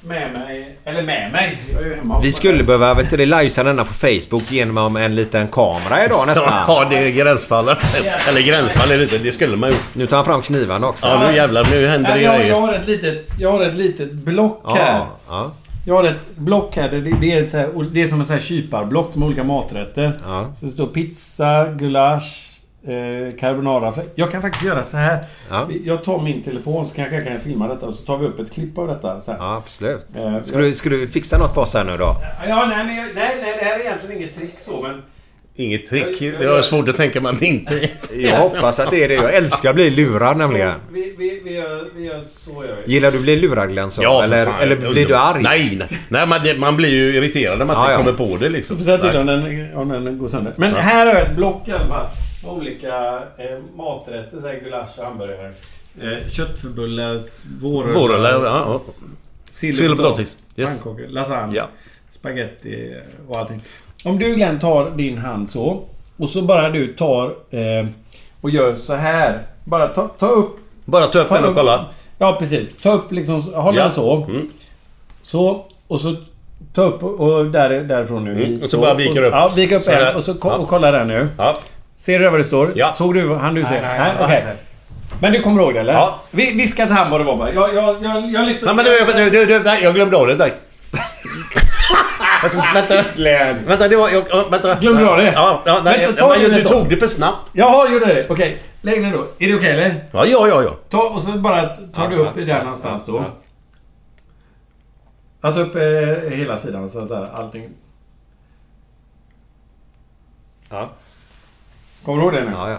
[0.00, 3.70] med mig, eller med mig, jag är ju hemma Vi skulle behöva vet du, livesända
[3.72, 6.52] denna på Facebook genom en liten kamera idag nästan.
[6.68, 7.68] Ja, det är gränsfall.
[8.28, 9.18] Eller gränsfall är det inte.
[9.18, 9.76] Det skulle man ju.
[9.92, 11.06] Nu tar han fram knivarna också.
[11.08, 11.66] Ja, nu jävlar.
[11.70, 12.54] Nu händer det jag, jag, grejer.
[12.60, 14.98] har ett litet, jag har ett litet block här.
[14.98, 15.52] Ja, ja.
[15.86, 16.90] Jag har ett block här.
[16.90, 20.20] Det, det, är, ett här, det är som ett så här kyparblock med olika maträtter.
[20.24, 20.52] Ja.
[20.60, 22.50] Så det står pizza, gulasch,
[22.86, 23.92] eh, carbonara.
[24.14, 25.24] Jag kan faktiskt göra så här.
[25.50, 25.68] Ja.
[25.84, 28.38] Jag tar min telefon så kanske jag kan filma detta och så tar vi upp
[28.38, 29.20] ett klipp av detta.
[29.20, 29.38] Så här.
[29.38, 30.06] Ja, absolut.
[30.16, 32.16] Eh, Ska du, ska du fixa något på oss här nu då?
[32.48, 35.02] Ja, nej, men jag, nej, nej, det här är egentligen inget trick så, men...
[35.56, 36.20] Inget trick.
[36.20, 37.90] Det var svårt att tänka mig att det inte är.
[38.20, 39.14] Jag hoppas att det är det.
[39.14, 40.72] Jag älskar att bli lurad nämligen.
[40.92, 42.92] Vi, vi, vi, gör, vi gör så gör vi.
[42.92, 43.90] Gillar du att bli lurad Glenn?
[43.90, 44.02] Så?
[44.02, 44.60] Ja, för eller, fan.
[44.60, 45.42] eller blir du arg?
[45.42, 45.88] Nej, nej.
[46.08, 47.98] nej man, man blir ju irriterad när man Ja, inte ja.
[47.98, 48.78] kommer på det liksom.
[48.78, 50.54] Säga till om den, om den går sönder.
[50.56, 50.76] Men Ja.
[50.80, 52.06] här har jag ett block i alla fall.
[52.46, 54.40] Olika eh, maträtter.
[54.40, 55.52] Så här gulasch och hamburgare.
[56.02, 57.20] Eh, köttförbullar,
[57.60, 57.94] vårrullar.
[58.00, 58.80] Vårrullar, ja, ja.
[59.50, 60.36] Silverpotatis.
[60.56, 60.70] Yes.
[60.70, 61.56] Pannkakor, lasagne.
[61.56, 61.68] Ja.
[62.10, 62.94] Spaghetti
[63.28, 63.60] och allting.
[64.04, 65.80] Om du Glenn tar din hand så.
[66.16, 67.86] Och så bara du tar eh,
[68.40, 69.38] och gör så här.
[69.64, 70.56] Bara ta, ta upp...
[70.84, 71.84] Bara ta upp den och kolla.
[72.18, 72.76] Ja, precis.
[72.82, 73.42] Ta upp liksom...
[73.54, 73.82] Håll Ja.
[73.82, 74.16] den så.
[74.16, 74.48] Mm.
[75.22, 75.64] Så.
[75.88, 76.14] Och så
[76.74, 78.44] ta upp och där, därifrån nu.
[78.44, 79.32] Mm, och så bara viker upp.
[79.32, 80.16] Ja, vika upp Så en där.
[80.16, 80.56] och så ko- Ja.
[80.56, 81.28] och kolla där nu.
[81.38, 81.56] Ja.
[81.96, 82.72] Ser du vad det står?
[82.74, 82.92] Ja.
[82.92, 83.34] Såg du?
[83.34, 83.70] Han du ser?
[83.70, 84.56] Nej, nej, nej, nej.
[85.20, 85.92] Men du kommer ihåg det eller?
[85.92, 86.18] Ja.
[86.30, 87.52] Vi, viska till han vad det var bara.
[87.52, 88.74] Jag, jag, jag, jag lyssnar...
[88.74, 88.84] Nej men
[89.14, 90.52] du, du, du, du, nej, jag glömde av det där.
[92.52, 93.04] Vänta,
[93.66, 94.10] vänta, det var...
[94.10, 94.74] Jag, ja, vänta.
[94.74, 95.32] Glömde du av det?
[95.32, 97.50] Ja, ja nej, Vänta, ta den du tog det för snabbt.
[97.52, 98.30] Jaha, gjorde det?
[98.30, 98.62] Okej.
[98.82, 99.26] Lägg den då.
[99.38, 100.04] Är det okej eller?
[100.12, 100.76] Ja, ja, ja, ja.
[100.88, 103.24] Ta och så bara tar du upp i den någonstans då.
[105.40, 107.68] Jag tar upp eh, hela sidan så, här, allting.
[110.70, 110.90] Ja.
[112.04, 112.50] Kommer du ihåg det nu?
[112.54, 112.76] Ja, ja.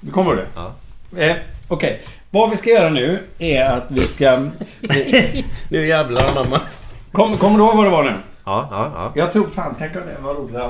[0.00, 0.48] Du kommer ihåg det?
[0.54, 0.72] Ja.
[1.20, 1.36] Eh,
[1.68, 2.02] Okej.
[2.30, 4.36] Vad vi ska göra nu är att vi ska...
[5.68, 6.60] Nu jävlar mamma.
[7.12, 8.14] Kom, kommer du ihåg vad det var nu?
[8.46, 9.12] Ja, ja, ja.
[9.14, 10.60] Jag tror fan, tänk om det var roligt det.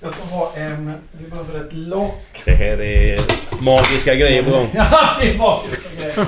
[0.00, 0.94] Jag ska ha en...
[1.12, 2.42] Vi behöver ett lock.
[2.44, 3.18] Det här är
[3.64, 4.68] magiska grejer på gång.
[4.74, 4.86] Ja,
[5.20, 6.26] det är magiska grejer.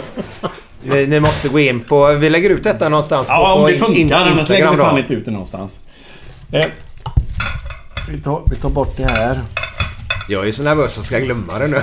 [0.83, 2.07] Ni, ni måste gå in på...
[2.13, 4.17] Vi lägger ut detta någonstans Ja, på, om på det in- funkar.
[4.17, 5.81] Annars lägger Instagram vi fan inte ut det någonstans.
[6.53, 6.67] Eh,
[8.09, 9.41] vi, tar, vi tar bort det här.
[10.31, 11.77] Jag är så nervös att ska glömma det nu.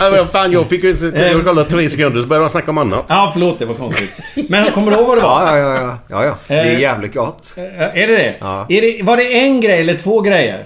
[0.00, 1.06] Ja, men fan, jag fick ju inte...
[1.06, 3.04] Jag kollade tre sekunder så började de snacka om annat.
[3.08, 3.58] Ja, förlåt.
[3.58, 4.10] Det var konstigt.
[4.48, 5.42] Men kommer du ihåg vad det var?
[5.46, 5.98] Ja, ja, ja.
[6.08, 6.34] ja, ja.
[6.48, 6.80] Det är Eh.
[6.80, 7.54] jävligt gott.
[7.56, 7.62] Eh,
[8.02, 8.34] Är det det?
[8.40, 8.66] Ja.
[8.68, 9.02] Är det?
[9.02, 10.64] Var det en grej eller två grejer?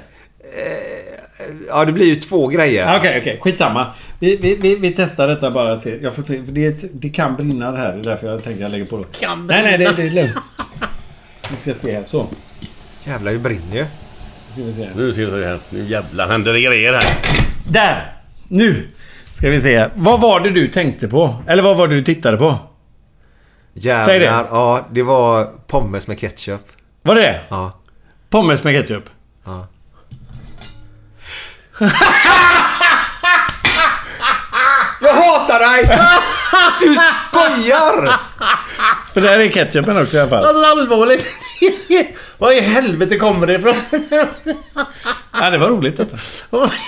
[1.68, 2.96] Ja, det blir ju två grejer.
[2.98, 3.38] Okej, okej.
[3.42, 3.86] Skitsamma.
[4.18, 5.76] Vi, vi, vi, vi testar detta bara.
[5.80, 5.96] Se.
[6.02, 7.92] Jag får, det, det kan brinna det här.
[7.92, 9.18] Det är därför jag tänker jag lägger på det.
[9.20, 9.78] Kan Nej, nej.
[9.78, 10.32] Det, det är lugnt.
[11.64, 12.04] Vi ska se här.
[12.06, 12.26] Så.
[13.04, 13.84] Jävlar, det brinner ju.
[14.52, 14.88] Ska vi se.
[14.94, 15.58] Nu ska vi se här.
[15.70, 17.04] Nu jävlar händer det grejer här.
[17.68, 18.12] Där!
[18.48, 18.88] Nu!
[19.32, 19.88] Ska vi se.
[19.94, 21.34] Vad var det du tänkte på?
[21.46, 22.58] Eller vad var det du tittade på?
[23.74, 24.06] Jävlar.
[24.06, 24.24] Säg det.
[24.24, 26.60] Ja, det var pommes med ketchup.
[27.02, 27.40] Var det det?
[27.48, 27.72] Ja.
[28.30, 29.04] Pommes med ketchup?
[29.44, 29.66] Ja.
[35.02, 35.98] Jag hatar dig!
[36.80, 36.96] Du
[37.52, 38.12] skojar!
[39.14, 40.44] För där är ketchupen också i alla fall.
[40.44, 41.28] Alltså allvarligt.
[42.38, 43.74] Var i helvete kommer det ifrån?
[45.32, 46.16] Ja, det var roligt detta.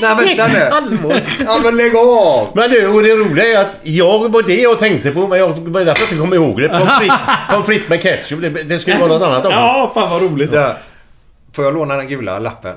[0.01, 0.61] Nej, vänta nu.
[0.61, 1.45] Allvarligt.
[1.47, 2.49] Ja, men lägg av!
[2.55, 5.49] Men nu, och det roliga är att jag var det jag tänkte på, men jag
[5.49, 6.69] var därför jag inte kom ihåg det.
[6.69, 7.17] Pommes frites
[7.51, 9.59] pommes frites med ketchup, det, det skulle vara något annat också.
[9.59, 10.51] Ja, fan vad roligt.
[10.51, 10.77] Där.
[11.53, 12.77] Får jag låna den gula lappen?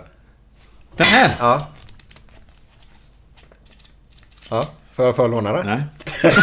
[0.97, 1.35] Den här?
[1.39, 1.67] Ja.
[4.49, 4.65] Ja,
[4.95, 5.65] får jag, får jag låna den?
[5.65, 5.83] Nej.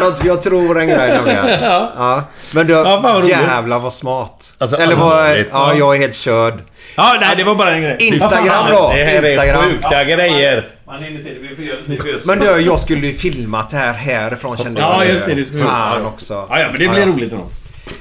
[0.00, 1.46] Jag, jag tror en grej nämligen.
[1.62, 2.22] Ja.
[2.52, 4.54] Men du, Ja, fan vad jävlar vad smart.
[4.58, 5.36] Alltså, Eller vad...
[5.52, 6.54] Ja, jag är helt körd.
[6.96, 7.96] Ja, nej, det var bara en grej.
[8.00, 8.92] Instagram då.
[8.96, 9.62] Det här är Instagram.
[9.62, 10.68] sjuka grejer.
[10.86, 12.26] Man hinner se det.
[12.26, 15.12] Men du, jag skulle ju filmat det här härifrån kände Ja, jag.
[15.12, 15.34] just det.
[15.34, 16.46] Det vi Fan också.
[16.50, 17.06] Ja, ja, men det blir Ja, ja.
[17.06, 17.46] roligt ändå.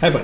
[0.01, 0.19] Här på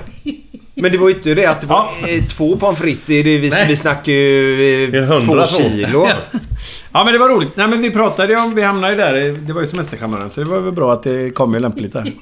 [0.74, 2.08] Men det var ju inte det att det var Ja.
[2.08, 3.08] eh, två pommes frites.
[3.08, 5.46] Vi, vi snackar ju eh, två.
[5.46, 6.08] kilo.
[6.92, 7.56] Ja, men det var roligt.
[7.56, 8.54] Nej, men vi pratade ju om...
[8.54, 9.36] Vi hamnade ju där.
[9.46, 10.30] Det var ju semesterkammaren.
[10.30, 12.12] Så det var väl bra att det kom ju lämpligt där.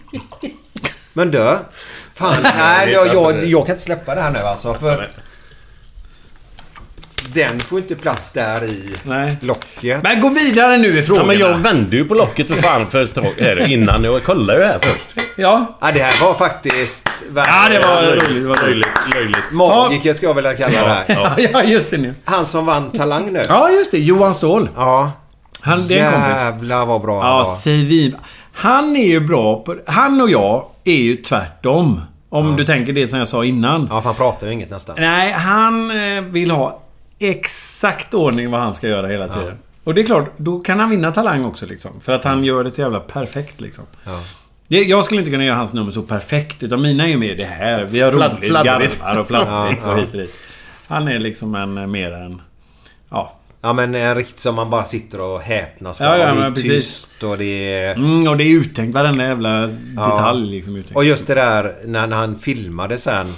[1.12, 1.57] Men du.
[2.14, 4.75] Fan, nej jag, jag, jag kan inte släppa det här nu alltså.
[4.75, 5.09] För
[7.35, 9.37] den får inte plats där i Nej.
[9.41, 10.03] locket.
[10.03, 11.26] Men gå vidare nu i Ja, frågorna.
[11.26, 14.05] men jag vände ju på locket för fan för ett tag här innan.
[14.05, 15.26] Jag kollade ju här först.
[15.37, 15.78] Ja.
[15.81, 17.09] Ja, det här var faktiskt...
[17.37, 18.43] Ja, det var roligt.
[18.43, 18.57] Det var.
[18.57, 19.53] Löjligt, löjligt.
[19.53, 20.72] Magiker ska jag vilja kalla
[21.07, 21.35] det här.
[21.37, 22.14] Ja, ja, just det nu.
[22.24, 23.43] Han som vann Talang nu.
[23.49, 23.99] Ja, just det.
[23.99, 24.68] Johan Ståhl.
[24.76, 25.12] Ja.
[25.62, 26.31] Han, det är en kompis.
[26.31, 27.45] Jävlar vad bra han Ja, var.
[27.55, 28.14] säg vi.
[28.53, 29.76] Han är ju bra på...
[29.87, 32.01] Han och jag är ju tvärtom.
[32.28, 33.87] Om du tänker det som jag sa innan.
[33.91, 34.97] Ja, för han pratar ju inget nästan.
[34.99, 36.83] Nej, han eh, vill ha
[37.21, 39.59] exakt ordning vad han ska göra hela tiden.
[39.85, 42.01] Och det är klart, då kan han vinna Talang också liksom.
[42.01, 43.85] För att han gör det så jävla perfekt liksom.
[44.05, 44.21] Ja.
[44.68, 46.62] Jag skulle inte kunna göra hans nummer så perfekt.
[46.62, 47.85] Utan mina är ju mer det här.
[47.85, 50.01] Vi har Fladd- roligt, garvar och fladdrigt Ja, och ja.
[50.01, 50.35] hit och dit.
[50.89, 52.43] Han är liksom en eh, mer en...
[53.11, 53.37] Ja.
[53.62, 56.05] Ja, men en riktigt som man bara sitter och häpnas för.
[56.05, 56.71] Ja, ja, Och det är precis.
[56.71, 57.95] tyst och det är...
[57.95, 58.95] Mm, och det är uttänkt.
[58.95, 60.97] Varenda jävla detalj liksom uttänkt.
[60.97, 63.35] Och just det där när, när han filmade sen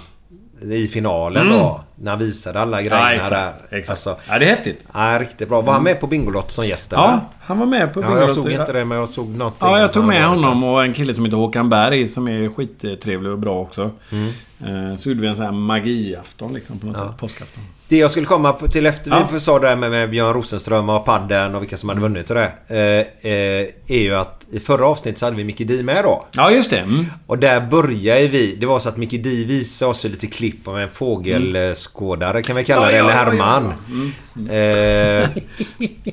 [0.70, 1.58] i finalen Mm.
[1.58, 1.80] då.
[1.96, 3.30] När han visade alla grejerna Ja, exakt.
[3.70, 3.78] där.
[3.78, 3.90] exakt.
[3.90, 4.84] Alltså, ja, det är häftigt.
[4.94, 5.60] ja, riktigt bra.
[5.60, 7.02] Var han med på Bingolott som gäst eller?
[7.02, 9.68] Ja, han var med på Ja, jag såg inte det men jag såg någonting.
[9.68, 13.32] Ja, jag tog med honom och en kille som heter Håkan Berg som är skittrevlig
[13.32, 13.90] och bra också.
[14.12, 14.90] Mm.
[14.90, 17.16] Eh, Så gjorde vi en sån här magiafton liksom på något sätt.
[17.18, 17.62] Påskafton.
[17.92, 19.28] Det jag skulle komma till efter Ja.
[19.32, 22.30] vi sa det där med, med Björn Rosenström och padden och vilka som hade vunnit
[22.30, 22.52] och det.
[22.68, 26.26] Eh, eh, är ju att i förra avsnittet så hade vi Micke Di med då.
[26.32, 26.78] Ja, just det.
[26.78, 27.06] Mm.
[27.26, 28.56] Och där började vi.
[28.60, 32.64] Det var så att Micke Di visade oss lite klipp om en fågelskådare kan vi
[32.64, 32.92] kalla det.
[32.92, 33.72] Ja, ja, eller ja, Herman.
[34.36, 35.28] Eh,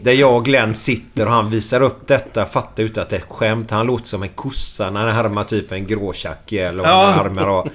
[0.02, 2.46] där jag och Glenn sitter och han visar upp detta.
[2.46, 3.72] Fattar ut att det är ett skämt.
[3.72, 7.06] Han låter som en kossa när han härmar typ en gråtjacke eller vad Ja.
[7.06, 7.48] han härmar.
[7.48, 7.68] Och,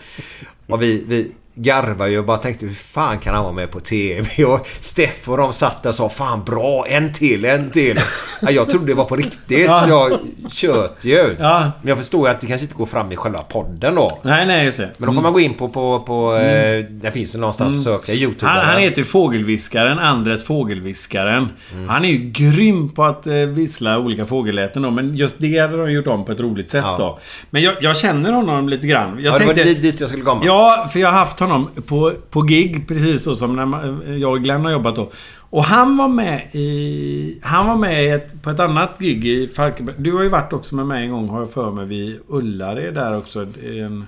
[0.68, 3.80] och vi, vi garvar ju och bara tänkte hur fan kan han vara med på
[3.80, 4.44] TV?
[4.44, 8.00] Och Steff och de satt där och sa fan bra en till, en till.
[8.42, 9.82] Ja, jag trodde det var på riktigt Ja.
[9.82, 10.18] så jag
[10.52, 11.36] tjöt ju.
[11.38, 11.70] Ja.
[11.82, 14.18] Men jag förstår ju att det kanske inte går fram i själva podden då.
[14.22, 14.90] Nej, nej, just det.
[14.96, 17.82] Men då får man gå in på, på, på eh, det finns ju någonstans att
[17.82, 18.46] söka Youtube.
[18.52, 21.48] Han, han heter ju Fågelviskaren, Andres Fågelviskaren.
[21.72, 21.88] Mm.
[21.88, 25.76] Han är ju grym på att eh, vissla olika fågelläten då, men just det hade
[25.76, 26.96] de gjort om på ett roligt sätt Ja.
[26.98, 27.18] då.
[27.50, 29.18] Men jag, jag känner honom lite grann.
[29.20, 30.42] Jag ja, det var dit, dit jag skulle komma.
[30.44, 34.32] Ja, för jag har haft honom på, på gig, precis så som när man, jag
[34.32, 35.10] och Glenn har jobbat då.
[35.50, 37.38] Och han var med i...
[37.42, 39.96] Han var med ett, på ett annat gig i Falkenberg.
[39.98, 42.94] Du har ju varit också med mig en gång, har jag för mig, vid Ullared
[42.94, 43.46] där också.
[43.64, 44.06] En...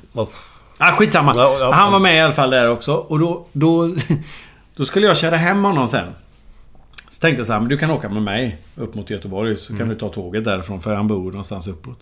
[0.78, 1.32] Ah, skitsamma.
[1.36, 1.72] Ja, ja.
[1.72, 2.92] Han var med i alla fall där också.
[2.94, 3.90] Och då, då,
[4.76, 6.08] då skulle jag köra hem honom sen.
[7.10, 9.56] Så tänkte jag så här, men du kan åka med mig upp mot Göteborg.
[9.56, 9.88] Så kan Mm.
[9.88, 11.98] du ta tåget därifrån, för han bor någonstans uppåt.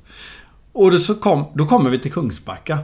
[0.73, 2.79] Och då, så kom, då kommer vi till Kungsbacka.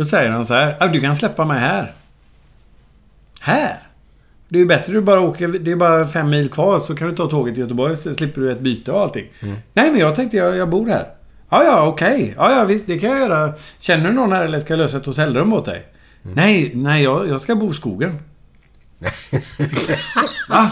[0.00, 1.92] Då säger han så här, "Ah, du kan släppa mig här.
[3.40, 3.82] Här?
[4.48, 7.08] Det är ju bättre du bara åker, det är bara fem mil kvar så kan
[7.08, 9.26] du ta tåget till Göteborg så slipper du ett byte och allting.
[9.72, 11.06] Nej men jag tänkte jag, jag bor här.
[11.50, 12.34] Ja ja okej.
[12.36, 13.54] Ja ja visst det kan jag göra.
[13.78, 15.86] Känner du någon här eller ska jag lösa ett hotellrum åt dig?
[16.22, 18.18] Nej, nej jag, jag ska bo i skogen.
[20.48, 20.70] Va?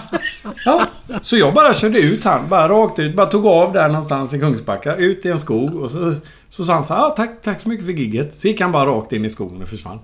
[0.64, 0.86] Ja,
[1.22, 2.48] så jag bara körde ut han.
[2.48, 3.16] Bara rakt ut.
[3.16, 4.96] Bara tog av där någonstans i Kungsbacka.
[4.96, 5.74] Ut i en skog.
[5.74, 6.14] Och så,
[6.48, 8.40] så sa han så ah, tack, tack så mycket för gigget.
[8.40, 9.98] Så gick han bara rakt in i skogen och försvann.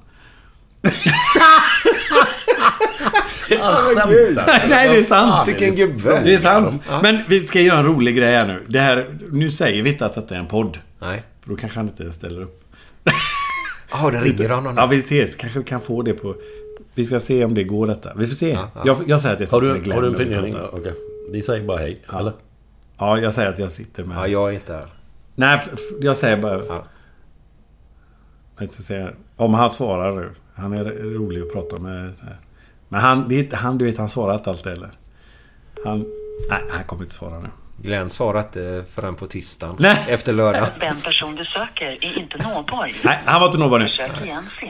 [0.83, 0.93] nej,
[4.69, 5.49] nej, det är sant.
[5.49, 6.21] Vilken gubbe.
[6.25, 6.83] Det är sant.
[7.03, 8.63] Men vi ska göra en rolig grej här nu.
[8.67, 10.79] Det här, nu säger vi inte att detta är en podd.
[10.99, 11.23] Nej.
[11.43, 12.61] För då kanske han inte ställer upp.
[13.91, 14.75] Ja, det ringer honom.
[14.77, 15.37] Ja, vi ses.
[15.37, 16.35] Kanske vi kan få det på...
[16.95, 18.13] Vi ska se om det går detta.
[18.17, 18.51] Vi får se.
[18.51, 18.69] ja.
[18.85, 20.55] Jag, jag säger att jag Har sitter du, med Glenn har du en fundering?
[20.57, 20.95] Ja, Okej.
[21.31, 22.03] Vi säger bara hej.
[22.19, 22.33] Eller?
[22.99, 24.17] Ja, jag säger att jag sitter med...
[24.17, 24.87] Ja, jag är inte här.
[25.35, 25.61] Nej,
[26.01, 26.65] jag säger bara...
[26.65, 26.85] Ja.
[28.59, 30.31] Jag ska säga, om han svarar nu.
[30.55, 30.85] Han är
[31.15, 32.17] rolig att prata med.
[32.17, 32.37] Så här.
[32.89, 34.91] Men han, det är inte, han, du vet, han svarar inte alltid heller.
[35.85, 35.99] Han...
[36.51, 37.49] Nej, han kommer inte svara nu.
[37.77, 39.77] Glenn svarar inte förrän på tisdagen.
[39.79, 40.05] Nej.
[40.09, 40.67] Efter lördag.
[40.81, 42.93] Den person du söker är inte nåbar.
[43.05, 43.89] Nej, han var inte nåbar nu.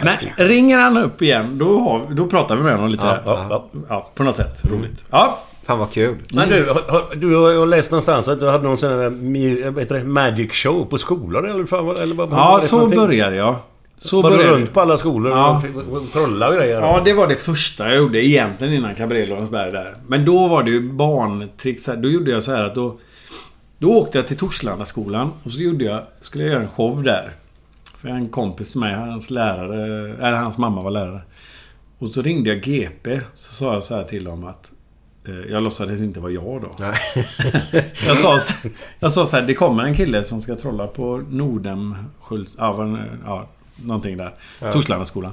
[0.03, 3.05] Men ringer han upp igen, då, har, då pratar vi med honom lite.
[3.05, 3.81] Ja, Ja, ja.
[3.89, 4.61] ja, på något sätt.
[4.71, 5.05] Roligt.
[5.11, 6.19] Ja, Fan vad kul.
[6.35, 10.85] Men du, har, du har läst någonstans att du hade någon sån här magic show
[10.85, 11.63] på skolor eller,
[12.15, 13.01] vad, vad ja så någonting?
[13.01, 13.57] började jag.
[13.99, 15.57] Så var du runt på alla skolor Ja.
[15.57, 16.80] och f- trolla och grejer?
[16.80, 19.95] Ja, det var det första jag gjorde egentligen innan Cabaret Lorensberg där.
[20.07, 21.86] Men då var det ju barntricks.
[21.86, 21.97] här.
[21.97, 22.99] Då gjorde jag så här att då...
[23.78, 27.30] Då åkte jag till Torslandaskolan och så gjorde jag, skulle jag göra en show där.
[27.97, 29.84] För en kompis till mig, hans lärare,
[30.14, 31.20] eller hans mamma var lärare.
[31.99, 33.20] Och så ringde jag GP.
[33.34, 34.70] Så sa jag så här till dem att...
[35.28, 36.70] eh, Jag låtsades inte vara jag då.
[36.78, 36.95] Nej.
[38.07, 38.38] jag, sa,
[39.01, 41.22] jag sa så här, det kommer en kille som ska trolla på
[42.59, 44.35] ja, vad- ja, någonting där.
[44.61, 44.72] Ja.
[44.72, 45.33] Torslandaskolan.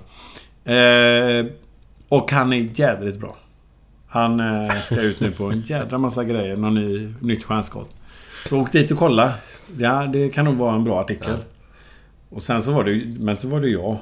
[0.63, 1.45] Eh,
[2.09, 3.35] och han är jädrigt bra.
[4.07, 6.57] Han eh, ska ut nu på en jädra massa grejer.
[6.57, 7.89] Någon ny, nytt stjärnskott.
[8.45, 9.33] Så åk dit och kolla.
[9.77, 11.37] Ja, det kan nog vara en bra artikel.
[12.29, 13.97] Och sen så var det Men så var det jag.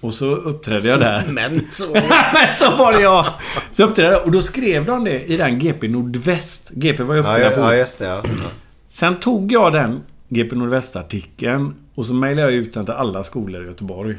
[0.00, 1.24] Och så uppträdde jag där.
[1.28, 1.92] Men så...
[1.92, 3.26] Men så var det jag!
[3.70, 6.70] Så uppträdde jag och då skrev de det i den GP Nordväst.
[6.70, 8.06] GP var ju uppe Ja, där ja, på ja, just det.
[8.06, 8.22] Ja.
[8.88, 13.62] Sen tog jag den GP Nordväst-artikeln och så mejlade jag ut den till alla skolor
[13.64, 14.16] i Göteborg.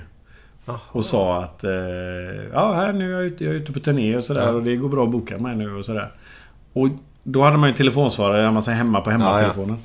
[0.88, 1.72] Och sa att eh,
[2.54, 4.52] ja, här nu är jag ute, jag är ute på turné och sådär Ja.
[4.52, 6.12] och det går bra att boka mig nu och sådär.
[6.74, 6.88] Och
[7.24, 9.78] då hade man ju telefonsvarare, man säger hemma på hemmatelefonen.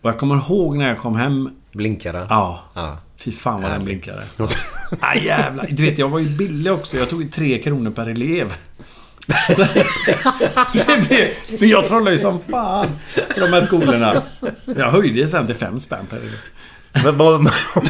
[0.00, 1.50] Och jag kommer ihåg när jag kom hem.
[1.72, 2.26] Blinkade?
[2.30, 2.60] Ja.
[2.74, 2.98] Ja.
[3.16, 4.22] Fy fan vad den blinkade.
[5.02, 5.66] Nej jävlar.
[5.70, 6.96] Du vet, jag var ju billig också.
[6.96, 8.54] Jag tog ju tre kronor per elev.
[10.72, 12.86] Så, det blev, så jag trollade ju som fan
[13.34, 14.22] på de här skolorna.
[14.76, 16.38] Jag höjde det sen till fem spänn per elev.
[17.04, 17.32] Men vad,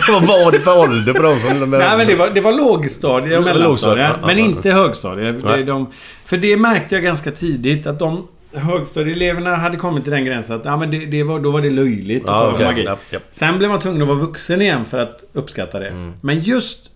[0.09, 1.70] vad var det för ålder på dem som...
[1.70, 4.11] Nej men det var, det var lågstadie och mellanstadie.
[4.26, 5.32] Men inte högstadie.
[5.32, 5.91] Det, de,
[6.24, 10.64] för det märkte jag ganska tidigt att de högstadieeleverna hade kommit till den gränsen att
[10.64, 12.66] ja, men det, det var, då var det löjligt Ja, okej.
[12.66, 12.89] magi.
[13.30, 15.89] Sen blev man tvungen att vara vuxen igen för att uppskatta det.
[15.89, 16.12] Mm.
[16.20, 16.91] Men just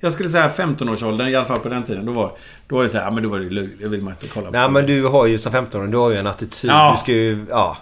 [0.00, 2.06] jag skulle säga 15-årsåldern, i alla fall på den tiden.
[2.06, 2.30] Då var,
[2.68, 3.80] då var det så här, ja men då var det löjligt.
[3.80, 4.52] Det vill man inte kolla på.
[4.52, 6.70] Nej men du har ju som 15-åring, du har ju en attityd.
[6.70, 6.92] Ja.
[6.96, 7.44] Du ska ju...
[7.50, 7.76] Ja.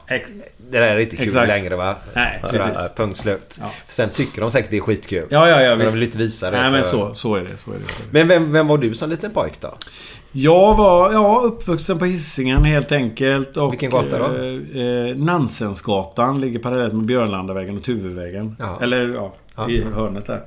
[0.70, 1.48] Det där är inte kul Exakt.
[1.48, 1.94] längre va?
[2.14, 2.60] Nej, precis.
[2.96, 3.58] Punkt slut.
[3.60, 3.70] Ja.
[3.88, 5.26] Sen tycker de säkert det är skitkul.
[5.30, 5.68] Ja, ja, ja.
[5.68, 5.96] Men de visst.
[5.96, 6.62] vill inte visa det.
[6.62, 7.56] Nej, men för- så, så är det.
[7.58, 7.84] Så är det.
[7.84, 8.18] Så är det.
[8.18, 9.74] Men vem, vem var du som liten pojk då?
[10.32, 13.56] Jag var ja, uppvuxen på Hisingen helt enkelt.
[13.56, 14.24] Och, Vilken gata då?
[14.24, 18.56] Eh, eh, Nansensgatan ligger parallellt med Björnlandavägen och Tuvevägen.
[18.80, 19.08] Eller
[19.56, 19.70] Ja.
[19.70, 20.40] i hörnet där.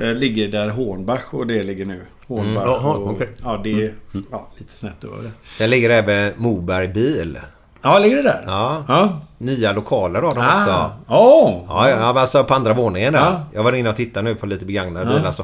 [0.00, 2.00] Eh, ligger där Hornbach och det ligger nu.
[2.26, 2.68] Hornbach Mm.
[2.70, 3.28] Jaha, och, okej.
[3.42, 3.94] Ja, det är
[4.30, 5.30] ja, lite snett över det.
[5.58, 7.38] Där ligger även Moberg bil.
[7.82, 8.42] Ja, ligger det där?
[8.46, 8.84] Ja.
[8.88, 9.20] Ja.
[9.38, 10.52] Nya lokaler har de Ah.
[10.54, 10.90] också.
[11.08, 11.64] Åh!
[11.68, 13.20] Ja, ja, alltså på andra våningen där.
[13.20, 13.42] Ja.
[13.54, 15.16] Jag var inne och tittade nu på lite begagnade Ja.
[15.18, 15.30] bilar.
[15.32, 15.42] Så,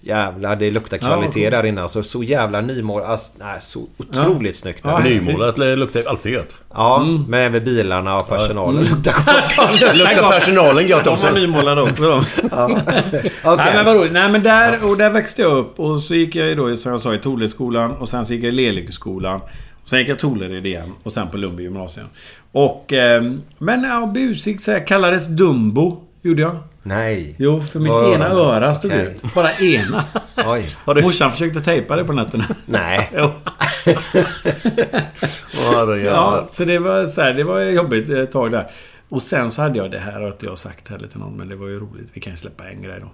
[0.00, 1.50] jävlar, det luktar Ja, kvalitet cool.
[1.50, 1.82] där inne.
[1.82, 3.02] Alltså, så jävla nymål.
[3.02, 4.80] Alltså, nej, så otroligt snyggt.
[4.84, 4.98] Ja.
[4.98, 6.54] Nymålat luktar alltid gött.
[6.74, 7.24] Ja, Mm.
[7.28, 9.96] men även bilarna och personalen luktar gott.
[9.96, 11.26] Luktar personalen gött De också.
[11.26, 12.18] var nymålade också de.
[12.18, 12.82] Okej.
[13.56, 14.12] Nej men vad roligt.
[14.12, 16.92] Nej men där, och där växte jag upp och så gick jag ju då som
[16.92, 19.40] jag sa i Toleskolan och sen så gick jag i Lelekeskolan.
[19.90, 22.06] Sen gick jag Tolered igen och sen på Lundby gymnasium.
[22.52, 22.92] Och...
[22.92, 26.04] ehm, men ja, busig så här, kallades Dumbo.
[26.22, 26.56] Gjorde jag.
[26.82, 27.34] Nej.
[27.38, 28.14] Jo, för mitt Öron.
[28.14, 29.18] ena öra stod Okej.
[29.24, 29.34] ut.
[29.34, 30.04] Bara ena.
[30.46, 30.76] Oj.
[31.02, 32.44] Morsan försökte tejpa det på nätterna.
[32.66, 33.10] Nej.
[33.16, 33.30] Jo.
[36.04, 38.70] Ja, så det var, så här, det var jobbigt ett tag där.
[39.08, 41.36] Och sen så hade jag det här, och att jag har sagt heller till någon,
[41.36, 42.10] men det var ju roligt.
[42.12, 43.10] Vi kan ju släppa en grej då.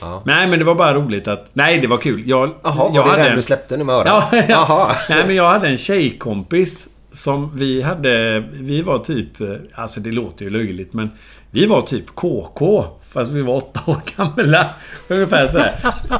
[0.00, 0.22] Ja.
[0.26, 1.50] Nej, men det var bara roligt att...
[1.52, 2.22] Nej, det var kul.
[2.26, 4.26] Jag, Jaha, jag var det den du släppte nu med örat?
[4.32, 4.94] Ja, ja.
[5.08, 8.40] Nej, men jag hade en tjejkompis som vi hade...
[8.52, 9.40] Vi var typ...
[9.40, 11.10] eh, Alltså det låter ju löjligt, men
[11.50, 12.86] vi var typ KK.
[13.12, 14.66] Fast vi var åtta år gamla.
[15.08, 15.72] Ungefär så här.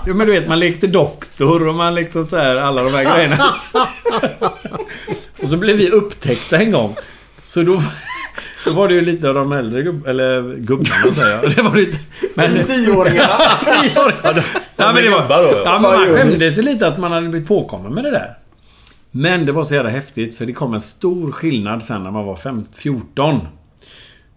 [0.07, 3.15] Jo, men du vet, man lekte doktor och man lekte så här, alla de här
[3.17, 3.45] grejerna.
[5.43, 6.97] Och så blev vi upptäckta en gång.
[7.43, 7.83] Så då...
[8.65, 11.53] Då var det ju lite av de äldre gubb, eller gubbarna säger jag.
[11.57, 11.99] Det var lite...
[12.35, 13.29] Men, Tioåringarna.
[13.61, 14.43] Tioåringarna.
[14.77, 15.63] Ja, men det var, gubbar då?
[15.65, 18.39] ja, men man skämdes ju lite att man hade blivit påkommen med det där.
[19.11, 22.27] Men det var så jävla häftigt för det kom en stor skillnad sen när man
[22.27, 23.41] var fem, 14.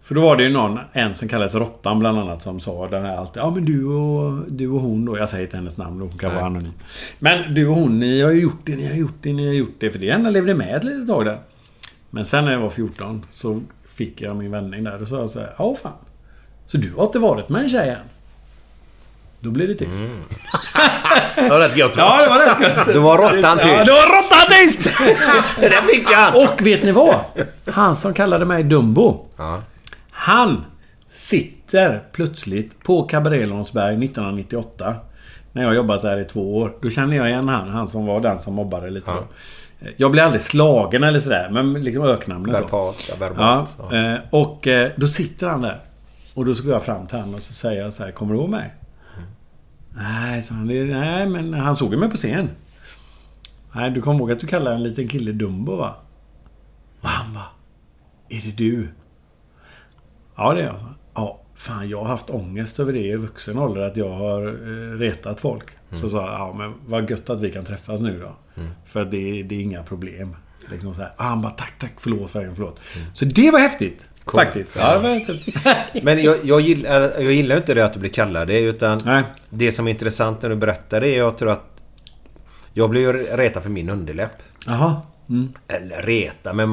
[0.02, 3.02] För då var det ju någon, en som kallades Råttan bland annat, som sa den
[3.02, 5.18] här alltid Ja men du och, du och hon då.
[5.18, 6.72] Jag säger inte hennes namn, hon kan vara anonym.
[7.18, 9.54] Men du och hon, ni har ju gjort det, ni har gjort det, ni har
[9.54, 9.90] gjort det.
[9.90, 11.38] För det enda levde med ett litet tag där.
[12.10, 13.60] Men sen när jag var 14 så
[13.98, 15.02] fick jag min vändning där.
[15.02, 15.92] Och så sa jag så här, ja fan.
[16.66, 17.96] Så du har inte varit med en tjej än?
[19.40, 19.98] Då blev det tyst.
[21.36, 21.96] Det var rätt gött.
[21.96, 22.02] va?
[22.02, 22.94] Ja, det var rätt gött.
[22.94, 23.86] Då var råttan Ja, tyst.
[23.86, 24.98] då var råttan tyst!
[25.60, 26.32] Den fick han!
[26.34, 27.16] Och vet ni vad?
[27.66, 29.26] Han som kallade mig Dumbo.
[29.36, 29.60] Ja.
[30.10, 30.64] Han
[31.10, 34.94] sitter plötsligt på Cabaret Långsberg 1998.
[35.52, 36.72] När jag har jobbat där i två år.
[36.82, 37.68] Då känner jag igen han.
[37.68, 39.24] Han som var den som mobbade lite då.
[39.96, 41.50] Jag blev aldrig slagen eller sådär.
[41.50, 42.60] Men liksom öknamnet då.
[43.20, 45.80] Verbalt, ja, eh, och eh, då sitter han där.
[46.34, 48.10] Och då så går jag fram till honom och så säger jag så här.
[48.12, 48.74] Kommer du ihåg mig?
[49.96, 50.66] Nej, sa han.
[50.66, 52.50] "Det- Nej, men han såg ju mig på scen.
[53.72, 55.94] Nej, du kommer ihåg att du kallar en liten kille Dumbo va?
[57.00, 57.44] Och han bara...
[58.28, 58.88] Är det du?
[60.36, 60.76] Ja, det är jag.
[61.14, 63.80] Ja, fan jag har haft ångest över det i vuxen ålder.
[63.80, 65.64] Att jag har eh, retat folk.
[65.92, 68.36] Så sa jag, ja men vad gött att vi kan träffas nu då.
[68.86, 70.36] För att det, det är inga problem.
[70.70, 71.12] Liksom så här.
[71.16, 72.80] Ah, han bara, tack, tack, förlåt, verkligen förlåt.
[73.14, 74.04] Så det var häftigt.
[74.32, 74.76] Faktiskt.
[74.80, 75.20] Ja.
[76.02, 78.60] Men jag, jag, gillar, jag gillar inte det att du blir kallad det.
[78.60, 79.22] Utan Nej.
[79.50, 81.64] det som är intressant när du berättar det är jag tror att...
[82.72, 84.42] Jag blev ju retad för min underläpp.
[84.66, 85.00] Jaha.
[85.28, 85.52] Mm.
[85.68, 86.68] Eller reta, men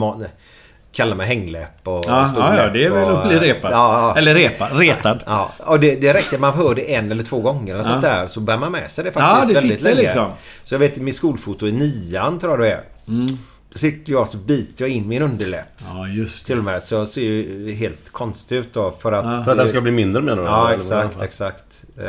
[1.02, 3.72] man, kalla mig hängläpp och Ja, stor ja, ja, det är väl att bli repad.
[3.72, 4.18] Ja, ja.
[4.18, 5.24] Eller repa, retad.
[5.26, 6.38] Ja, och det, det räcker.
[6.38, 7.90] Man hör det en eller två gånger eller Ja.
[7.90, 8.28] sånt där.
[8.28, 10.02] Så bär man med sig det Ja, faktiskt det väldigt sitter länge.
[10.02, 10.32] liksom.
[10.66, 12.82] Så jag vet mitt skolfoto i nian tror jag det är.
[13.08, 13.28] Mm.
[13.76, 15.68] Sitter jag så biter jag in min underläpp.
[15.94, 16.84] Ja, just Till och med.
[16.84, 18.94] Så jag ser ju helt konstigt ut då.
[19.00, 19.46] För att...
[19.46, 20.48] För att den ska bli mindre menar du?
[20.48, 20.76] Ja, eller?
[20.78, 21.66] exakt, exakt.
[21.98, 22.04] Eh,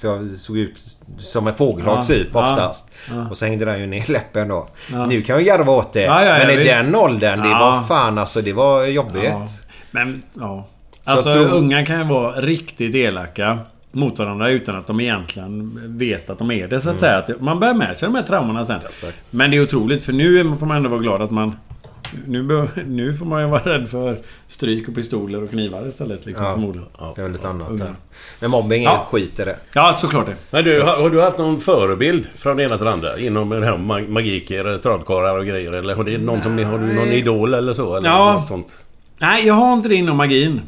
[0.00, 0.84] för jag såg ut
[1.18, 2.90] som en fågelholk Ja, typ ja, oftast.
[3.10, 3.28] ja.
[3.30, 4.68] Och så hängde den ju ner i läppen då.
[4.92, 5.06] Ja.
[5.06, 6.02] Nu kan jag garva åt det.
[6.02, 6.70] Ja, ja, ja, men i visst.
[6.70, 7.58] den åldern, det Ja.
[7.58, 9.24] var fan alltså, det var jobbigt.
[9.24, 9.48] Ja.
[9.90, 10.68] Men, ja.
[11.04, 13.58] Så Alltså, tror- unga kan ju vara riktigt elaka
[13.92, 17.24] mot varandra utan att de egentligen vet att de är det, så att Mm.
[17.26, 17.36] säga.
[17.36, 18.80] Att man bär med sig de här traumorna sen.
[19.30, 21.52] Men det är otroligt, för nu får man ändå vara glad att man...
[22.26, 24.16] Nu, nu får man ju vara rädd för
[24.46, 26.88] stryk och pistoler och knivar istället, liksom, Ja, förmodligen.
[27.14, 27.94] det är väl lite annat där.
[28.40, 29.06] Men mobbing är Ja.
[29.10, 29.56] skit i det.
[29.74, 30.34] Ja, såklart det.
[30.50, 33.18] Men du, har, har du haft någon förebild från det ena till det andra?
[33.18, 35.72] Inom det här mag- magiker, trollkarlar och grejer?
[35.72, 37.96] Eller har, det någon som har du någon idol eller så?
[37.96, 38.32] Eller Ja.
[38.32, 38.84] något sånt?
[39.18, 40.60] Nej, jag har inte det inom magin.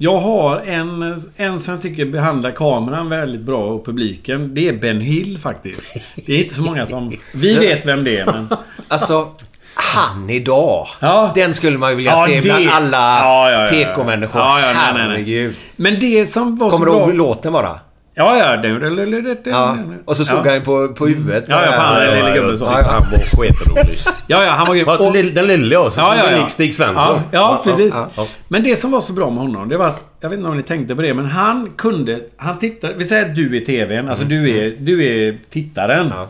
[0.00, 4.54] Jag har en, en som jag tycker behandlar kameran väldigt bra och publiken.
[4.54, 5.96] Det är Ben Hill faktiskt.
[6.26, 7.16] Det är inte så många som...
[7.32, 8.48] Vi vet vem det är, men...
[8.88, 9.28] Alltså,
[9.74, 10.86] han idag.
[11.00, 11.32] Ja.
[11.34, 13.68] Den skulle man ju vilja Ja, se det- bland alla Ja, ja, ja.
[13.70, 14.40] PK-människor.
[14.40, 15.02] Ja, ja, nej, nej, nej.
[15.08, 15.54] Herregud.
[15.76, 17.00] Men det som var Kommer så du bra...
[17.00, 17.78] ihåg hur låten var då?
[18.18, 18.56] Ja, ja.
[18.56, 19.76] Det, det, det, det, det, Ja.
[20.04, 20.50] Och så stod ja.
[20.52, 21.44] han på, på huvudet.
[21.48, 22.64] Ja, ja, på han, den lille gubben så.
[22.64, 22.72] Ja.
[22.72, 23.98] Han var skitrolig.
[24.26, 24.88] Ja, ja, han var grym.
[24.88, 26.96] Och- Den lille ja, så Ja, ja, ja, Stig Svensson.
[26.96, 27.94] Ja, ja, precis.
[27.94, 28.26] ja, ja.
[28.48, 30.04] Men det som var så bra med honom, det var att...
[30.20, 32.20] Jag vet inte om ni tänkte på det, men han kunde...
[32.36, 32.94] Han tittade...
[32.94, 34.08] Vi säger att du är TVn.
[34.08, 36.00] Alltså du är, du är tittaren.
[36.06, 36.12] Mm.
[36.18, 36.28] Ja.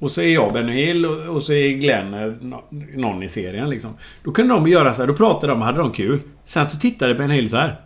[0.00, 2.64] Och så är jag Benny Hill och, och så är Glenn eh, nå-
[2.96, 3.90] någon i serien liksom.
[4.24, 6.20] Då kunde de göra så här, då pratade de, hade de kul.
[6.46, 7.80] Sen så tittade Benny Hill så här.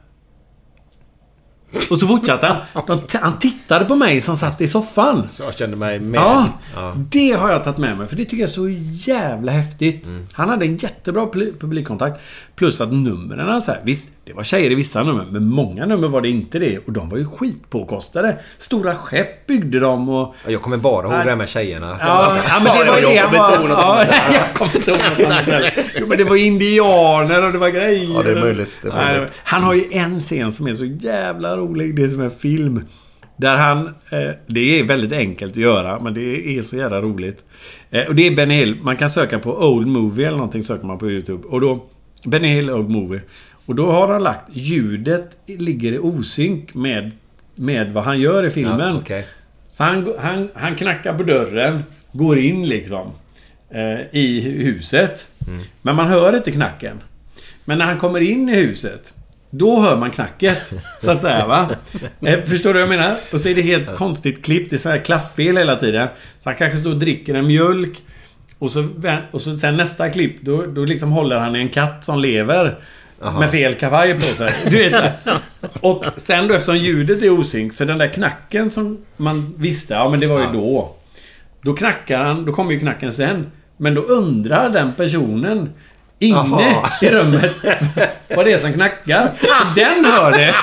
[1.90, 2.56] Och så fortsatte han.
[2.86, 5.28] De, han tittade på mig som satt i soffan.
[5.28, 6.20] Så jag kände mig med.
[6.20, 6.94] Ja, Ja.
[7.10, 8.08] det har jag tagit med mig.
[8.08, 8.68] För det tycker jag är så
[9.10, 10.06] jävla häftigt.
[10.06, 10.26] Mm.
[10.32, 12.20] Han hade en jättebra publi- publikkontakt.
[12.56, 15.26] Plus att numren så här, Visst, det var tjejer i vissa nummer.
[15.30, 16.78] Men många nummer var det inte det.
[16.78, 18.36] Och de var ju skitpåkostade.
[18.58, 20.34] Stora skepp byggde de och...
[20.48, 21.96] Jag kommer bara ihåg det här med tjejerna.
[22.00, 24.76] Ja, ja, men det var jag det han kommer inte ihåg något Ja, jag kommer
[24.76, 25.72] inte ihåg något annat.
[26.00, 28.14] Jo, men det var indianer och det var grejer.
[28.14, 29.32] Ja, det är möjligt, det är möjligt.
[29.44, 31.96] Han har ju en scen som är så jävla rolig.
[31.96, 32.84] Det är som en film.
[33.36, 33.86] Där han...
[33.86, 37.44] Eh, det är väldigt enkelt att göra, men det är så jävla roligt.
[37.90, 38.76] Eh, och det är Benny Hill.
[38.82, 41.48] Man kan söka på Old Movie eller någonting söker man på YouTube.
[41.48, 41.84] Och då...
[42.26, 43.20] Benny Hill Old Movie.
[43.66, 47.10] Och då har han lagt ljudet ligger i osynk med
[47.54, 48.80] med vad han gör i filmen.
[48.80, 49.26] Ja, okej.
[49.70, 53.12] Så han, han, han knackar på dörren, går in liksom
[53.70, 55.28] eh, i huset.
[55.46, 55.62] Mm.
[55.82, 57.00] Men man hör inte knacken.
[57.64, 59.14] Men när han kommer in i huset,
[59.50, 60.72] då hör man knacket.
[61.00, 61.70] Så att säga va.
[62.20, 63.16] Eh, förstår du vad jag menar?
[63.32, 64.70] Och så är det helt konstigt klippt.
[64.70, 66.08] Det är så här klafffel hela tiden.
[66.38, 68.02] Så han kanske står och dricker en mjölk.
[68.58, 68.88] Och så,
[69.30, 72.78] och så sen nästa klipp, då, då liksom håller han i en katt som lever.
[73.24, 73.40] Aha.
[73.40, 74.52] Med fel kavaj på sig.
[74.70, 75.04] Du vet,
[75.80, 80.08] och sen då eftersom ljudet är osynk, så den där knacken som man visste, ja
[80.08, 80.94] men det var ju då.
[81.62, 83.46] Då knackar han, då kommer ju knacken sen.
[83.76, 85.70] Men då undrar den personen
[86.18, 86.88] inne Aha.
[87.02, 87.52] i rummet
[88.36, 89.30] vad det är som knackar.
[89.74, 90.54] Den hör det.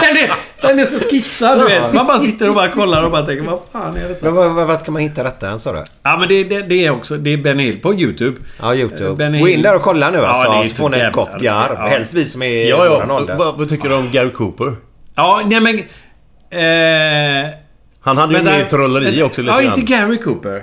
[0.00, 0.30] Den är,
[0.60, 1.92] den är så skitsad, du vet.
[1.94, 4.24] Man bara sitter och bara kollar och bara tänker, vad fan är detta?
[4.24, 5.84] Men vad, vad, vad kan man hitta detta än sa du?
[6.02, 8.36] Ja men det, det, det är också, det är Benny Hill på YouTube.
[8.60, 9.28] Ja, YouTube.
[9.28, 9.62] Gå in Hill.
[9.62, 10.52] där och kolla nu Ja, alltså.
[10.52, 11.76] är så får ni ett gott garv.
[11.78, 11.86] Ja.
[11.88, 13.14] Helst vi som är i Ja, våran ja.
[13.16, 13.36] ålder.
[13.36, 14.76] Vad, vad tycker du om Gary Cooper?
[15.14, 15.78] Ja, nej men...
[16.50, 17.50] Eh,
[18.00, 20.62] Han hade ju med trolleri också lite Ja, inte Gary Cooper.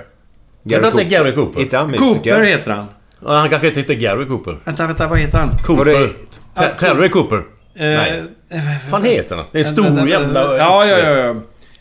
[0.64, 1.60] Gary inte Gary Cooper.
[1.60, 2.14] Inte han musiker?
[2.14, 2.86] Cooper heter han.
[3.24, 4.58] Ja, han kanske inte heter Gary Cooper.
[4.64, 5.58] Vänta, vänta, vad heter han?
[5.58, 6.10] Cooper.
[6.54, 7.36] Ter- Terry Cooper.
[7.36, 7.42] Eh,
[7.74, 8.24] Nej.
[8.50, 9.44] Vad fan heter han?
[9.52, 10.56] Det är en stor vänta, jävla...
[10.56, 11.10] Ja, ja, ja.
[11.10, 11.34] ja.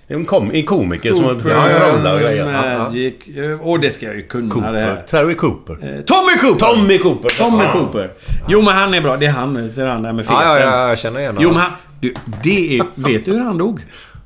[0.08, 2.50] En, kom, en komiker som Cooper, trollar och grejer.
[2.52, 2.78] Ja, ja.
[2.78, 3.14] Magic.
[3.62, 4.74] Åh, det ska jag ju kunna det Cooper.
[4.74, 5.04] här.
[5.08, 5.74] Terry Cooper.
[5.74, 6.60] Eh, Tommy Cooper!
[6.76, 7.30] Tommy Cooper.
[7.30, 7.72] Tommy Fan.
[7.72, 8.10] Cooper.
[8.48, 9.18] Jo, men han är bra.
[9.18, 9.70] Det är han.
[9.70, 10.42] Ser han där med fesen.
[10.46, 11.54] Ja, ja, ja, jag känner igen Jo, honom.
[11.54, 11.72] men han...
[12.00, 12.14] Du,
[12.44, 12.84] det är...
[12.96, 13.80] Vet du hur han dog?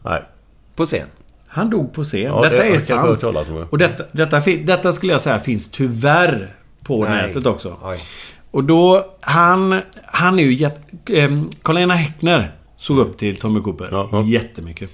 [0.05, 0.21] Nej.
[0.75, 1.07] På scen.
[1.47, 2.21] Han dog på scen.
[2.21, 3.23] Ja, detta det är sant.
[3.69, 6.53] Och detta, detta, detta skulle jag säga finns tyvärr
[6.87, 7.27] på Nej.
[7.27, 7.77] nätet också.
[7.83, 7.97] Oj.
[8.51, 9.81] Och då, han...
[10.05, 11.25] Han är ju jätte...
[11.25, 14.23] Um, Karl-Einar Häckner såg upp till Tommy Cooper Ja, ja.
[14.23, 14.89] jättemycket.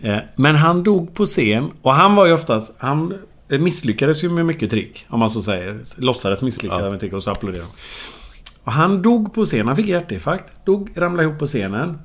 [0.00, 2.74] Eh, men han dog på scen och han var ju oftast...
[2.78, 3.14] Han
[3.48, 5.80] eh, misslyckades ju med mycket trick, om man så säger.
[5.96, 6.90] Låtsades misslyckas Ja.
[6.90, 7.68] med trick och så applåderade.
[8.64, 9.66] Och han dog på scen.
[9.66, 10.52] Han fick hjärtinfarkt.
[10.66, 11.98] Dog, ramlade ihop på scenen.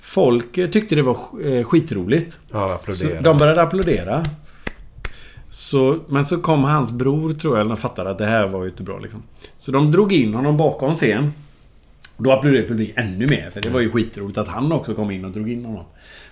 [0.00, 2.38] Folk eh, tyckte det var eh, skitroligt.
[2.52, 4.22] Ja, Så de började applådera.
[5.54, 8.64] Så, men så kom hans bror, tror jag, eller de fattade att det här var
[8.64, 9.22] ju inte bra liksom.
[9.58, 11.32] Så de drog in honom bakom scen.
[12.16, 15.24] Då applåderade publiken ännu mer, för det var ju skitroligt att han också kom in
[15.24, 15.84] och drog in honom.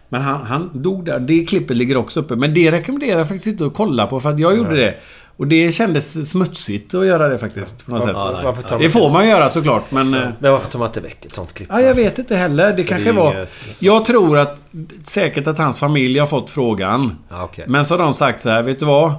[0.08, 1.20] Men han, han dog där.
[1.20, 2.36] Det klippet ligger också uppe.
[2.36, 4.94] Men det rekommenderar jag faktiskt inte att kolla på, för att jag gjorde det.
[5.42, 8.12] Och det kändes smutsigt att göra det faktiskt, på något sätt.
[8.14, 10.14] tar man det inte- får man göra såklart, men...
[10.14, 11.68] eh, Men varför tar man inte väck ett sånt klipp?
[11.72, 12.72] Ja, jag vet inte heller.
[12.76, 13.32] Det kanske ju var...
[13.34, 14.58] inget- Jag tror att...
[15.04, 17.16] Säkert att hans familj har fått frågan.
[17.28, 17.64] Ja, okej.
[17.68, 19.12] Men så har de sagt så här, vet du vad?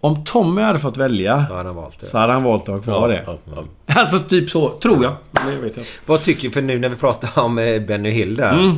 [0.00, 2.06] Om Tommy hade fått välja Så hade han valt det.
[2.06, 3.22] så hade han valt att ha kvar det.
[3.26, 3.62] Ja, ja.
[4.00, 5.16] Alltså typ så, tror jag.
[5.46, 5.86] Det vet jag.
[6.06, 8.52] Vad tycker För nu när vi pratar om eh, Benny Hill där.
[8.52, 8.68] Mm.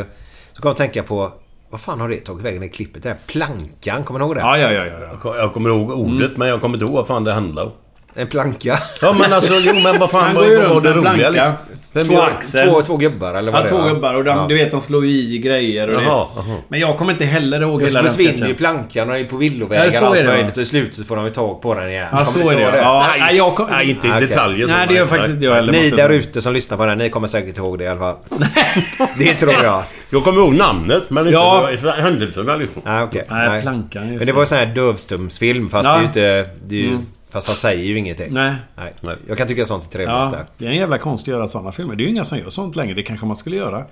[0.00, 0.06] Eh,
[0.52, 1.32] så kommer jag tänka på...
[1.76, 3.02] Vad fan har det tagit vägen i klippet?
[3.02, 4.40] Det här plankan, kommer ni ihåg det?
[4.40, 4.86] Ja, ja, ja.
[4.86, 4.98] ja.
[5.10, 7.64] Jag kom- Jag kommer ihåg ordet, men jag kommer inte ihåg vad fan det handlar
[7.64, 7.70] om.
[8.14, 8.78] En planka.
[9.02, 11.30] Ja, men alltså, jo men vad fan var runt det roliga planka.
[11.30, 11.52] liksom?
[11.96, 12.68] Vem Två axel.
[12.68, 14.46] Två, två gubbar eller vad Ja, det två gubbar och de, Ja.
[14.48, 16.40] du vet, de slår ju i grejer och Jaha, det.
[16.46, 16.58] jaha.
[16.68, 18.48] Men jag kommer inte heller ihåg hela den försvinner sketchen.
[18.48, 20.56] ju plankan och är på villovägar Ja, och allt det, möjligt.
[20.56, 22.06] Och i slutet så får de ju tag på den igen.
[22.12, 22.62] Ja, så är det.
[22.62, 23.66] ihåg Ja, Nej, nej, jag kom...
[23.70, 24.26] nej, inte i Okej.
[24.26, 24.66] detaljer.
[24.66, 25.72] Nej, det gör faktiskt inte jag heller.
[25.72, 28.16] Ni där ute som lyssnar på den, ni kommer säkert ihåg det i alla fall.
[29.18, 29.82] det tror jag.
[30.10, 31.68] Jag kommer ihåg namnet, men inte Ja.
[31.98, 32.82] händelserna liksom.
[32.84, 33.24] Nej, okej.
[33.30, 35.90] Nej, plankan, just Men det var ju sån här dövstumsfilm fast Ja.
[35.92, 36.50] det är ju inte...
[36.66, 37.06] Det är ju, Mm.
[37.30, 38.28] Fast han säger ju ingenting.
[38.30, 38.54] Nej.
[38.76, 39.16] Nej.
[39.28, 40.44] Jag kan tycka sånt är trevligt Ja, där.
[40.58, 41.94] det är en jävla konst att göra sådana filmer.
[41.96, 42.94] Det är ju inga som gör sånt längre.
[42.94, 43.84] Det kanske man skulle göra.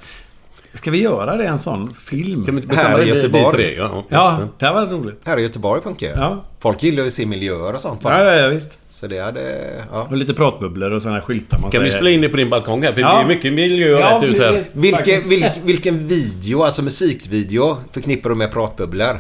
[0.73, 2.45] Ska- vi göra det, en sån film?
[2.45, 3.57] Kan vi inte Här i det vi- vi Göteborg.
[3.57, 3.75] tre?
[3.77, 5.21] Ja, Ja, det här var roligt.
[5.25, 6.09] Här i Göteborg funkar.
[6.17, 6.45] Ja.
[6.61, 8.01] Folk gillar ju att se miljöer och sånt.
[8.05, 8.79] Ja, ja, ja, visst.
[8.89, 9.71] Så det hade...
[9.93, 10.07] Ja.
[10.11, 11.99] Och lite pratbubblor och såna här skyltar man Kan vi säger.
[12.01, 12.93] spela in det på din balkong här?
[12.93, 13.17] För Ja.
[13.19, 14.63] det är mycket miljö Ja, rätt ut här.
[14.73, 19.19] Vilken, vilk, vilken video, alltså musikvideo, förknippar du med pratbubblor?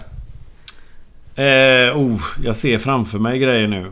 [1.37, 3.87] Eh, oh, jag ser framför mig grejer nu.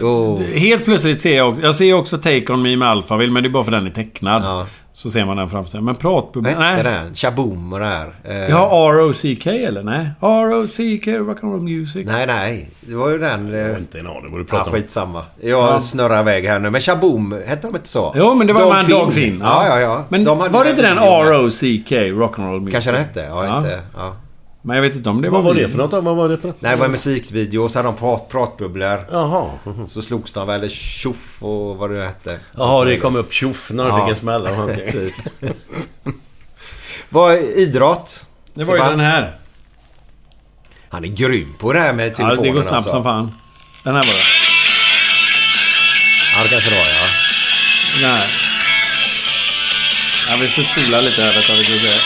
[0.00, 0.40] Oh.
[0.42, 1.62] Helt plötsligt ser jag också...
[1.62, 3.90] Jag ser också Take On Me med Alphaville, men det är bara för den är
[3.90, 4.42] tecknad.
[4.42, 4.66] Ja.
[4.92, 5.80] Så ser man den framför sig.
[5.80, 6.82] Men hette Nej.
[6.82, 7.14] den?
[7.14, 8.10] Shaboom och det här.
[8.24, 9.50] Eh, Ja, R.O.C.K.
[9.50, 9.82] eller?
[9.82, 10.10] Nej.
[10.20, 11.10] R.O.C.K.
[11.10, 12.06] Rock'n'Roll Music.
[12.06, 12.70] Nej, nej.
[12.80, 13.48] Det var ju den...
[13.48, 14.72] Jag Eh, har inte en aning vad du ja, pratar om.
[14.76, 15.22] skitsamma.
[15.40, 15.80] Jag Ja.
[15.80, 16.70] snurrar iväg här nu.
[16.70, 18.12] Men Shaboom, hette de inte så?
[18.16, 19.40] Jo, men det var med Dog Dog Finn.
[19.44, 20.04] Ja, ja, ja.
[20.08, 21.04] Men De var det inte den med.
[21.04, 21.96] R.O.C.K.
[21.96, 22.72] Rock'n'Roll Music?
[22.72, 23.20] Kanske den hette?
[23.28, 23.56] Ja, Ja.
[23.56, 23.80] inte...
[23.96, 24.12] Ja.
[24.62, 26.00] Men jag vet inte om det Vad var var det för något då?
[26.00, 26.60] Vad var det för något?
[26.62, 29.06] Nej, det var en musikvideo och så hade de prat, pratbubblor.
[29.10, 29.50] Jaha.
[29.88, 32.38] Så slogs de väl tjoff och vad det hette.
[32.56, 34.04] Jaha, det kom upp tjoff när de Ja.
[34.06, 34.46] fick en smäll.
[34.92, 35.14] Typ.
[37.08, 38.26] Vad idrott?
[38.54, 39.36] Det var ju den här.
[40.88, 42.90] Han är grym på det här med Ja, telefonen det går snabbt alltså.
[42.90, 43.34] som fan.
[43.84, 44.20] Den här var det.
[46.36, 46.84] Ja, det kanske det var
[48.02, 48.08] ja.
[48.08, 48.26] Här.
[50.28, 52.00] Ja, vi ska spola lite här vänta, vi ska se.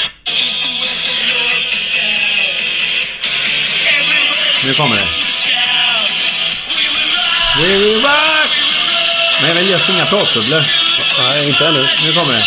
[4.67, 5.09] Nu kommer det.
[7.63, 8.51] We will rock!
[9.41, 10.63] Men jag vill göra inga pratbubblor.
[11.19, 11.87] Nej, inte ännu.
[12.05, 12.45] Nu kommer det.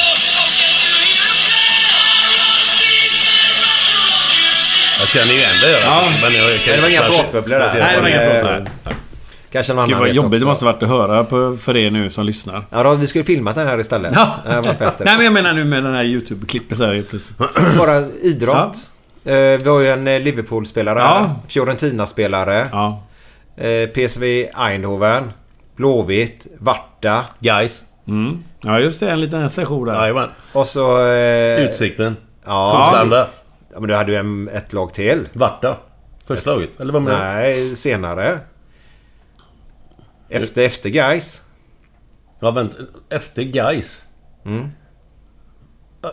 [4.99, 5.76] Jag känner ju igen det.
[5.76, 5.89] Alltså.
[5.89, 6.03] Ja.
[6.22, 7.74] Men jag, jag, Det var inga pratbubblor där.
[7.74, 8.72] Nej, det var inga pratbubblor.
[9.51, 10.39] Kanske någon Gud vad jobbigt också.
[10.39, 12.65] det måste varit att höra på, för er nu som lyssnar.
[12.70, 14.11] Ja, då, vi skulle filmat den här istället.
[14.15, 14.36] Ja.
[14.45, 14.91] Det.
[14.99, 17.38] Nej men jag menar nu med den här YouTube-klippet där helt plötsligt.
[17.78, 18.57] Bara idrott.
[18.57, 18.97] Eh,
[19.34, 21.36] vi har ju en eh, Liverpool-spelare Ja.
[21.47, 22.67] Fiorentina-spelare.
[22.71, 23.03] Ja.
[23.57, 25.32] Eh, PSV Eindhoven.
[25.75, 26.47] Blåvitt.
[26.59, 27.25] Varta.
[27.39, 27.86] Guys.
[28.07, 28.43] Mm.
[28.61, 29.93] Ja just det, en liten session där.
[29.95, 30.30] Jajamän.
[30.53, 31.07] Och så...
[31.07, 32.17] Eh, Utsikten.
[32.45, 32.71] Ja.
[32.91, 33.28] Torslanda.
[33.73, 35.28] ja, men du hade ju en, ett lag till.
[35.34, 35.78] Varta.
[36.25, 36.80] Första laget.
[36.80, 37.23] Eller vad menar du?
[37.25, 38.39] Nej, senare.
[40.30, 41.41] Efter, efter guys.
[42.39, 42.75] Ja, vänta.
[43.09, 44.05] Efter Gais.
[44.45, 44.69] Mm.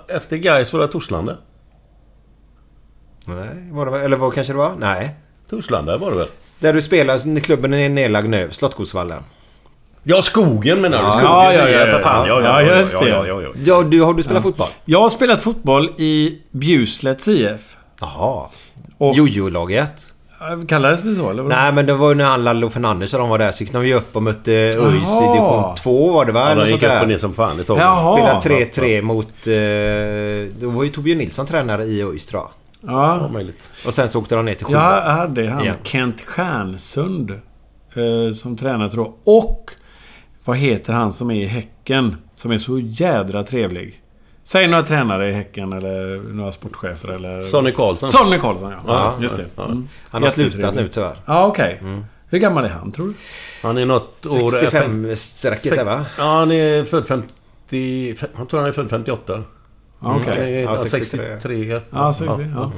[0.08, 1.36] Efter Gais var det Torslanda.
[3.26, 4.72] Nej, var det, eller vad kanske det var?
[4.78, 5.14] Nej.
[5.50, 6.28] Torslanda var det väl?
[6.58, 8.48] Där du spelar, klubben är nedlagd nu.
[8.52, 9.22] Slottsskogsvallen.
[10.02, 11.04] Ja, skogen menar du?
[11.04, 12.28] Ja, Skogen ja, ja, ja, för fan.
[12.28, 12.40] ja.
[12.40, 13.08] Ja, ja, Ja, just ja, det.
[13.08, 13.48] ja, ja, ja.
[13.64, 14.68] Ja, du, har du spelat fotboll?
[14.84, 17.76] Jag har spelat fotboll i Bjurslets IF.
[18.00, 18.46] Jaha.
[18.98, 20.06] Och- Jojo-laget?
[20.68, 21.42] Kallades det så eller?
[21.42, 23.50] Nej, men det var ju när han Lallo Fernandes och de var där.
[23.50, 24.74] Så gick de ju upp och mötte ÖIS
[25.22, 26.48] i division 2 var det va?
[26.48, 27.76] Ja, de gick upp och ner som fan ett tag.
[27.76, 29.26] Spelade 3-3 mot...
[29.26, 32.50] Eh, då var ju Torbjörn Nilsson tränare i ÖIS tror jag.
[32.86, 33.28] Ja, Ja.
[33.28, 33.68] möjligt.
[33.86, 35.14] Och sen så åkte de ner till Jag sjuan.
[35.16, 35.74] hade han Ja.
[35.82, 37.30] Kent Stjärnsund
[37.94, 39.14] eh, som tränare tror jag.
[39.36, 39.70] Och
[40.44, 42.16] vad heter han som är i Häcken?
[42.34, 44.00] Som är så jädra trevlig.
[44.44, 47.46] Säg några tränare i Häcken eller några sportchefer eller...
[47.46, 48.08] Sonny Karlsson.
[48.08, 48.78] Sonny Karlsson ja.
[48.86, 49.44] Ja, just det.
[49.56, 49.64] ja.
[49.64, 49.88] Mm.
[50.10, 51.16] Han har slutat nu tyvärr.
[51.26, 51.80] Ja, okej.
[52.28, 53.14] Hur gammal är han tror du?
[53.62, 54.50] Han är något år...
[54.50, 56.04] 65-strecket där va?
[56.18, 57.28] Ja, han är född 50...
[58.38, 59.42] Jag tror han är född 58.
[60.00, 60.38] Okej.
[60.52, 61.20] Mm, Ja, ja, 63.
[61.40, 61.80] 63.
[61.90, 62.38] Ja, så, ja.
[62.54, 62.72] Ja.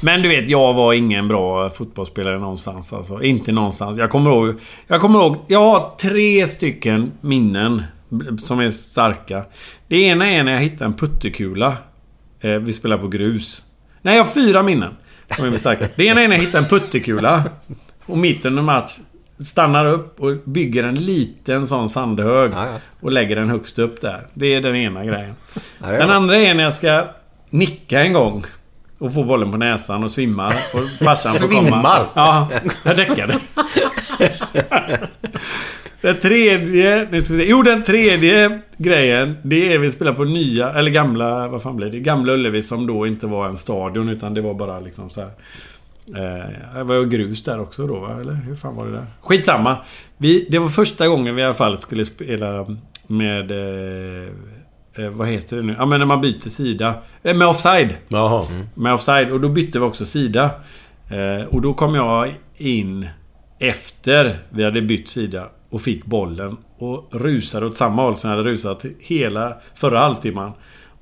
[0.00, 2.92] Men du vet, jag var ingen bra fotbollsspelare någonstans.
[2.92, 3.22] Alltså.
[3.22, 3.98] Inte någonstans.
[3.98, 4.54] Jag kommer ihåg...
[4.86, 5.36] Jag kommer ihåg...
[5.46, 7.82] Jag har tre stycken minnen
[8.42, 9.44] som är starka.
[9.88, 11.76] Det ena är när jag hittade en puttekula.
[12.40, 13.62] Eh, vi spelar på grus.
[14.02, 14.94] Nej, jag har fyra minnen.
[15.36, 15.88] Som är starka.
[15.96, 17.44] Det ena är när jag hittade en puttekula.
[18.06, 18.98] Och mitt under match
[19.44, 22.52] stannar upp och bygger en liten sån sandhög.
[22.52, 22.78] Ja, ja.
[23.00, 24.26] Och lägger den högst upp där.
[24.34, 25.34] Det är den ena grejen.
[25.82, 27.08] Ja, Den andra är när jag ska
[27.50, 28.44] nicka en gång.
[28.98, 30.54] Och få bollen på näsan och svimmar.
[30.74, 31.70] Och farsan får komma.
[31.70, 32.06] Svimmar?
[32.14, 32.48] Ja,
[32.84, 33.38] jag däckade.
[36.00, 37.08] Den tredje...
[37.10, 37.50] Nu ska vi se.
[37.50, 39.36] Jo, den tredje grejen.
[39.42, 41.48] Det är vi spelar på nya, eller gamla...
[41.48, 41.98] Vad fan blir det?
[42.00, 45.30] Gamla Ullevi som då inte var en stadion utan det var bara liksom så här.
[46.14, 48.20] Eh, det var ju grus där också då va?
[48.20, 49.06] Eller hur fan var det där?
[49.20, 49.76] Skitsamma.
[50.16, 52.66] Vi, det var första gången vi i alla fall skulle spela
[53.06, 53.50] med...
[53.50, 54.28] Eh,
[54.94, 55.74] eh, vad heter det nu?
[55.78, 56.94] Ja men när man byter sida.
[57.22, 57.94] Eh, med offside.
[58.08, 58.44] Jaha.
[58.74, 59.32] Med offside.
[59.32, 60.50] Och då bytte vi också sida.
[61.08, 63.08] Eh, och då kom jag in
[63.58, 66.56] efter vi hade bytt sida och fick bollen.
[66.78, 70.52] Och rusade åt samma håll som jag hade rusat hela förra halvtimman.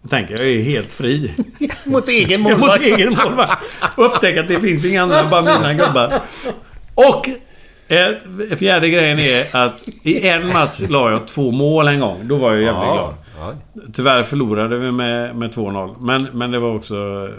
[0.05, 1.33] Och tänker jag är helt fri.
[1.85, 2.83] Mot egen Mot målvakt.
[2.83, 3.63] egen målvakt.
[3.97, 6.13] Och upptäcker att det finns inga andra, bara mina gubbar.
[6.95, 7.29] Och
[7.89, 12.19] eh, fjärde grejen är att i en match la jag två mål en gång.
[12.23, 13.15] Då var jag jävligt glad.
[13.39, 13.53] Ja.
[13.93, 15.95] Tyvärr förlorade vi med, med 2-0.
[16.01, 16.95] Men, men det var också...
[16.95, 17.35] eh,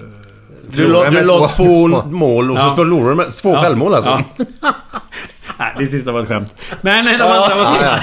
[0.75, 2.51] Du la, du la två mål.
[2.51, 2.69] och Ja.
[2.69, 3.61] så förlorade med två Ja.
[3.61, 4.23] självmål alltså.
[4.61, 4.73] Ja.
[5.59, 6.55] Nej, det sista var ett skämt.
[6.81, 7.97] Men nej, de andra var snygga.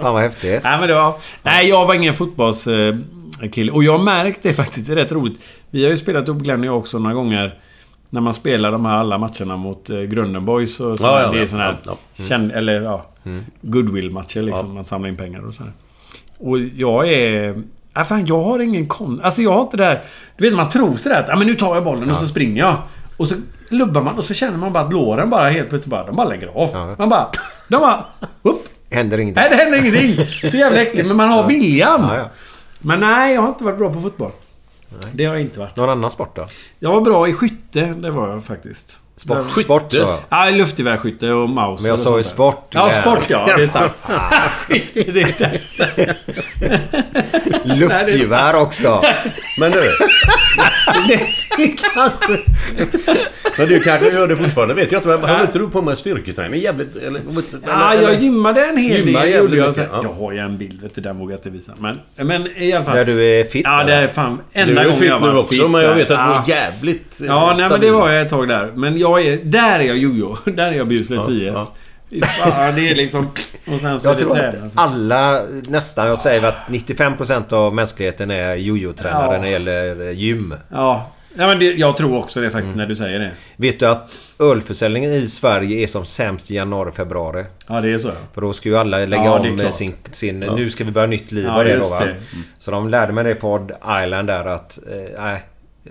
[0.00, 0.60] Fan vad häftigt.
[0.64, 1.14] Nej, men det var...
[1.42, 3.72] Nej, jag var ingen fotbollskille.
[3.72, 4.86] Och jag har märkt det faktiskt.
[4.86, 5.44] Det är rätt roligt.
[5.70, 7.54] Vi har ju spelat upp Glenn och jag också några gånger.
[8.10, 11.04] När man spelar de här alla matcherna mot eh, Grunden Boys och så.
[11.04, 11.76] Ja, ja, det är såna här...
[11.84, 12.24] Ja, ja.
[12.24, 13.06] Känd, eller ja...
[13.60, 14.74] Goodwill-matcher liksom.
[14.74, 15.72] Man samlar in pengar och så här.
[16.38, 17.62] Och jag är...
[17.94, 19.20] Ja, fan, jag har ingen kon...
[19.22, 20.02] Alltså jag har inte det där...
[20.36, 22.62] Du vet, man tror sådär att ja, men nu tar jag bollen och så springer
[22.62, 22.76] jag.
[23.16, 23.34] Och så
[23.70, 26.06] lubbar man och så känner man bara att låren bara helt plötsligt bara...
[26.06, 26.70] De bara lägger av.
[26.72, 26.94] Ja.
[26.98, 27.26] Man bara...
[27.68, 28.04] De bara...
[28.42, 28.64] Upp!
[28.90, 29.42] Händer ingenting.
[29.42, 30.26] Nej, det händer ingenting.
[30.50, 31.08] Så jävla äckligt.
[31.08, 32.00] Men man har viljan.
[32.08, 32.30] Ja, ja.
[32.80, 34.30] Men nej, jag har inte varit bra på fotboll.
[35.12, 35.76] Det har jag inte varit.
[35.76, 36.46] Någon annan sport då?
[36.78, 37.80] Jag var bra i skytte.
[37.80, 39.00] Det var jag faktiskt.
[39.16, 40.14] Sport, Det- sport så.
[40.28, 41.82] Ja, luftgevärsskytte och mouse.
[41.82, 42.66] Men jag sa ju sport.
[42.70, 43.46] Ja, sport ja.
[43.56, 43.92] Det är sant.
[44.68, 45.60] Skytte, det är sant.
[47.64, 49.02] Luftgevär också.
[49.60, 49.82] Men du.
[53.58, 55.18] Men du kanske gör det fortfarande, vet jag inte.
[55.26, 56.96] Men inte du på med styrketräning jävligt?
[56.96, 57.20] Eller,
[57.66, 59.30] Ja, jag gymmade en hel Gymmar del.
[59.30, 59.68] jävligt gjorde jag.
[59.68, 60.00] mycket, ja.
[60.02, 61.72] jag har ju en bild, vet du, den vågar jag inte visa.
[61.78, 62.96] Men, men i alla fall.
[62.96, 64.02] Där du är fit Ja, det eller?
[64.02, 65.94] är fan Du enda är ju gången fit jag nu var också, fit, men jag
[65.94, 66.44] vet att du Ja.
[66.46, 67.80] är jävligt eh, Ja, nej men stabil.
[67.80, 68.72] det var jag ett tag där.
[68.74, 69.36] Men jag är...
[69.42, 70.36] Där är jag jojo.
[70.44, 71.34] Där är jag Bjurslets Ja,
[72.10, 72.24] IF.
[72.44, 72.72] ja.
[72.76, 73.26] Det är liksom...
[73.66, 74.78] Och sen så är Jag tror att Alltså.
[74.80, 79.32] alla, nästan, jag säger att 95% av mänskligheten är jojo-tränare Ja.
[79.32, 80.54] när det gäller gym.
[80.70, 81.10] Ja.
[81.34, 83.30] Ja men det, jag tror också det faktiskt när du säger det.
[83.56, 87.44] Vet du att ölförsäljningen i Sverige är som sämst i januari, februari?
[87.66, 88.10] Ja, det är så.
[88.34, 89.94] För då ska ju alla lägga Ja, om sin...
[90.10, 92.04] sin Nu ska vi börja nytt liv Ja, det då va?
[92.04, 92.16] det.
[92.58, 93.72] Så de lärde mig det på Odd
[94.04, 94.78] Island där att...
[94.90, 95.38] Eh,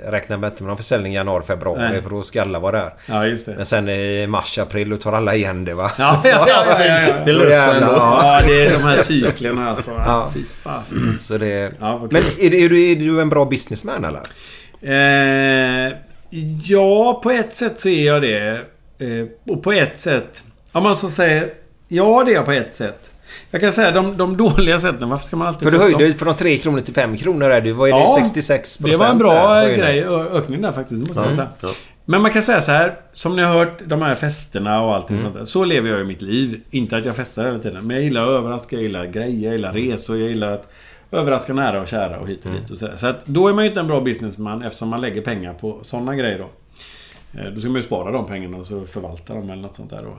[0.04, 2.02] med inte med någon försäljning i januari, februari Nej.
[2.02, 2.94] för då ska alla vara där.
[3.06, 3.56] Ja, just det.
[3.56, 5.92] Men sen i mars, april då tar alla igen det va?
[5.98, 7.14] Ja, ja, ja, ja, ja, ja.
[7.26, 7.94] Det löser ändå.
[7.96, 9.92] Ja, det är de här cyklerna alltså.
[9.92, 10.04] Ja.
[10.06, 10.32] Ja.
[10.34, 11.18] Fy fasen.
[11.20, 11.72] Så det...
[11.80, 14.22] Ja, Men är, är, du, är du en bra businessman eller?
[14.88, 15.94] Eh,
[16.64, 18.62] ja, på ett sätt så är jag det.
[19.00, 20.44] Eh, och på ett sätt...
[20.72, 21.50] Om man så säger...
[21.88, 23.12] Ja, det är jag på ett sätt.
[23.52, 25.10] Jag kan säga de, de dåliga sätten.
[25.10, 26.00] Varför ska man alltid För du dem?
[26.00, 27.72] höjde från 3 kronor till 5 kronor är du.
[27.72, 28.00] Vad är det?
[28.00, 30.04] Ja, 66 Det var en bra där, grej.
[30.08, 31.36] Ökning där faktiskt, måste jag Mm.
[31.36, 31.48] säga.
[31.62, 31.68] Ja.
[32.06, 32.96] Men man kan säga så här.
[33.14, 35.24] Som ni har hört, de här festerna och allting Mm.
[35.26, 35.46] sånt där.
[35.46, 36.62] Så lever jag i mitt liv.
[36.72, 37.88] Inte att jag festar hela tiden.
[37.88, 40.72] Men jag gillar att överraska, jag gillar grejer, jag gillar resor, jag gillar att
[41.12, 42.62] överraska nära och kära och hit och Mm.
[42.62, 42.72] dit.
[42.72, 45.22] Och så, så att då är man ju inte en bra businessman eftersom man lägger
[45.22, 46.50] pengar på sådana grejer då.
[47.40, 49.90] Eh, Då ska man ju spara de pengarna och så förvalta dem eller något sånt
[49.90, 50.12] där då.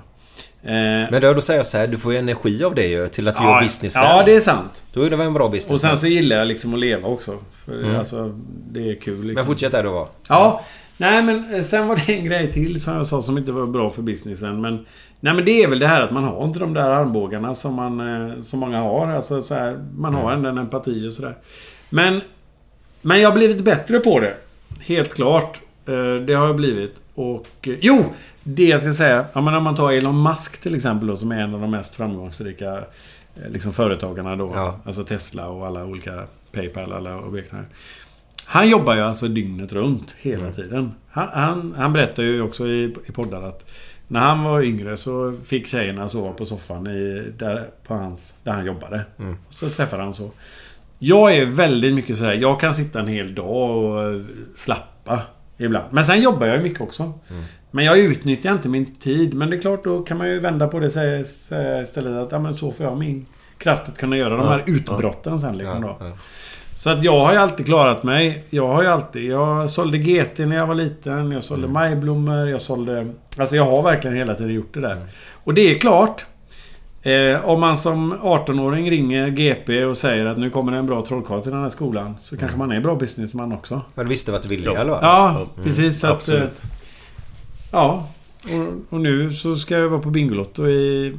[0.63, 3.09] Eh, Men då, då säger jag så här, du får ju energi av det ju
[3.09, 4.03] till att göra business där.
[4.03, 4.85] Ja, det är sant.
[4.93, 5.71] Då är det väl en bra business.
[5.71, 7.39] Och sen så gillar jag liksom att leva också.
[7.65, 7.97] För Mm.
[7.99, 8.35] alltså,
[8.73, 9.35] det är kul liksom.
[9.35, 10.09] Men fortsätt där då va?
[10.29, 10.61] Ja.
[10.97, 13.67] Nej men eh, sen var det en grej till som jag sa som inte var
[13.67, 14.61] bra för businessen.
[14.61, 14.87] Men,
[15.21, 17.75] nej men det är väl det här att man har inte de där armbågarna som,
[17.75, 18.01] man,
[18.31, 19.07] eh, som många har.
[19.07, 21.35] Alltså så här, man har ändå en empati och sådär.
[21.91, 22.21] Men,
[23.03, 24.37] men jag har blivit bättre på det.
[24.81, 25.61] Helt klart.
[25.87, 27.01] Eh, Det har jag blivit.
[27.15, 27.47] Och...
[27.63, 28.05] eh, Jo!
[28.43, 29.25] Det jag ska säga.
[29.33, 31.71] Ja, men om man tar Elon Musk till exempel då, som är en av de
[31.71, 32.85] mest framgångsrika
[33.51, 34.53] liksom företagarna då.
[34.55, 34.79] Ja.
[34.85, 36.23] Alltså Tesla och alla olika
[36.53, 37.65] Paypal, alla objekt här.
[38.45, 40.53] Han jobbar ju alltså dygnet runt hela Mm.
[40.53, 40.93] tiden.
[41.11, 43.71] Han, han, han berättar ju också i, i poddar att
[44.09, 48.53] när han var yngre så fick tjejerna sova på soffan i, där, på hans, där
[48.53, 49.05] han jobbade.
[49.19, 49.37] Mm.
[49.49, 50.31] Så träffade han så.
[50.99, 52.35] Jag är väldigt mycket så här.
[52.35, 54.21] Jag kan sitta en hel dag och
[54.57, 55.23] slappa
[55.57, 55.87] ibland.
[55.91, 57.03] Men sen jobbar jag ju mycket också.
[57.03, 57.43] Mm.
[57.71, 59.35] Men jag utnyttjar inte min tid.
[59.35, 62.33] Men det är klart, då kan man ju vända på det säga säga istället att
[62.33, 63.27] ja, men så får jag min
[63.59, 66.07] kraft att kunna göra de Ja, här utbrotten sen liksom Ja, då.
[66.79, 66.83] Ja.
[66.83, 68.45] Så att jag har ju alltid klarat mig.
[68.51, 69.25] Jag har ju alltid...
[69.25, 71.33] Jag sålde GT när jag var liten.
[71.33, 72.49] Jag sålde majblommor.
[72.49, 73.13] Jag sålde...
[73.37, 74.97] Alltså jag har verkligen hela tiden gjort det där.
[75.45, 76.27] Och det är klart.
[77.03, 81.03] Eh, om man som 18-åring ringer GP och säger att nu kommer det en bra
[81.03, 82.15] trollkarl till den här skolan.
[82.19, 83.81] Så kanske man är bra businessman också.
[83.95, 84.99] Men du visste vad du ville i alla fall?
[85.03, 85.49] Ja, Mm.
[85.65, 86.01] precis.
[86.01, 86.63] Så att, eh, absolut.
[87.73, 88.07] ja.
[88.45, 91.17] Och, och nu så ska jag vara på Bingolotto i...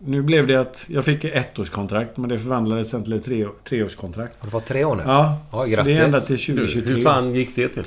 [0.00, 3.46] Nu blev det att jag fick ett årskontrakt men det förvandlades sen till ett tre,
[3.68, 4.34] treårskontrakt.
[4.38, 5.02] Har du fått tre år nu?
[5.06, 5.84] Ja, Ja, så grattis.
[5.84, 6.94] det är ända till Du, 2023.
[6.94, 7.84] hur fan gick det till?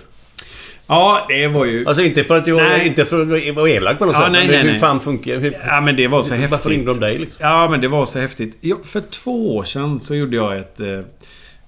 [0.87, 1.85] Ja, det var ju...
[1.87, 2.57] Alltså inte för att jag...
[2.57, 2.87] Nej.
[2.87, 4.31] Inte för att vara elak på något Ja, sätt.
[4.31, 4.79] nej, men nej, hur nej.
[4.79, 6.51] fan funkar hur, Ja, men det var så häftigt.
[6.51, 7.37] Varför ringde de dig liksom?
[7.47, 8.57] Ja, men det var så häftigt.
[8.61, 10.79] Ja, för två år sedan så gjorde jag ett...
[10.79, 10.99] Eh,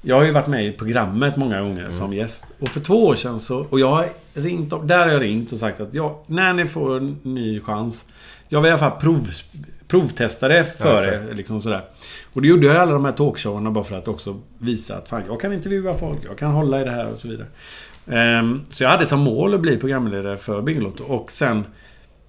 [0.02, 2.45] jag har ju varit med i programmet många gånger som gäst.
[2.60, 3.65] Och för två år sedan så...
[3.70, 4.74] Och jag har ringt...
[4.84, 8.06] Där har jag ringt och sagt att ja, när ni får en ny chans.
[8.49, 9.28] Jag vill i alla fall prov,
[9.99, 11.34] provtesta det för Ja, er.
[11.34, 11.82] Liksom sådär.
[12.34, 15.24] Och då gjorde jag alla de här talkshowerna bara för att också visa att fan,
[15.28, 16.20] jag kan intervjua folk.
[16.30, 17.48] Jag kan hålla i det här och så vidare.
[18.07, 21.03] Ehm, så jag hade som mål att bli programledare för Bingolotto.
[21.03, 21.65] Och sen...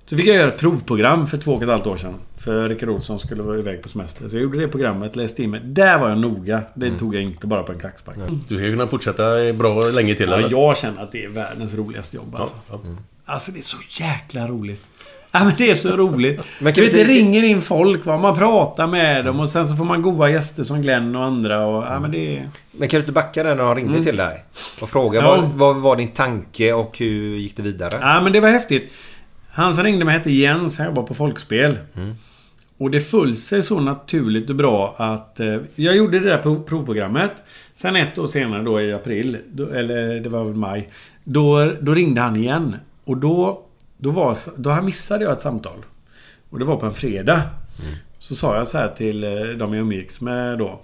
[0.06, 2.14] Så fick jag göra ett provprogram för två och ett halvt år sedan.
[2.36, 4.28] För Rickard Olsson skulle vara iväg på semester.
[4.28, 5.60] Så jag gjorde det programmet, läste in mig.
[5.64, 6.62] Där var jag noga.
[6.74, 6.98] Det Mm.
[6.98, 8.16] tog jag inte bara på en klackspark.
[8.48, 10.50] Du ska kunna fortsätta bra länge till Ja, eller?
[10.50, 12.54] jag känner att det är världens roligaste jobb alltså.
[12.70, 12.90] Ja, ja.
[13.26, 14.84] Alltså det är så jäkla roligt.
[15.36, 16.42] Ja men det är så roligt.
[16.58, 18.18] Men du vet, det ringer in folk va.
[18.18, 21.66] Man pratar med dem och sen så får man goa gäster som Glenn och andra
[21.66, 21.84] och...
[21.84, 22.42] Ja men det.
[22.72, 24.04] Men kan du inte backa den när de ringde Mm.
[24.04, 24.44] till dig?
[24.82, 25.26] Och fråga Ja.
[25.36, 27.90] vad, vad var din tanke och hur gick det vidare?
[28.00, 28.92] Ja men det var häftigt.
[29.50, 30.78] Han som ringde mig hette Jens.
[30.78, 31.78] Han jobbar på Folkspel.
[32.78, 35.40] Och det föll sig så naturligt och bra att...
[35.40, 37.32] Eh, jag gjorde det där prov, provprogrammet.
[37.74, 40.88] Sen ett år senare då i april, då, eller det var väl maj.
[41.24, 42.76] Då, då ringde han igen.
[43.04, 43.60] Och då...
[44.04, 45.84] Då, var, då missade jag ett samtal.
[46.50, 47.42] Och det var på en fredag.
[48.18, 50.80] Så sa jag så här till eh, de jag umgicks med då.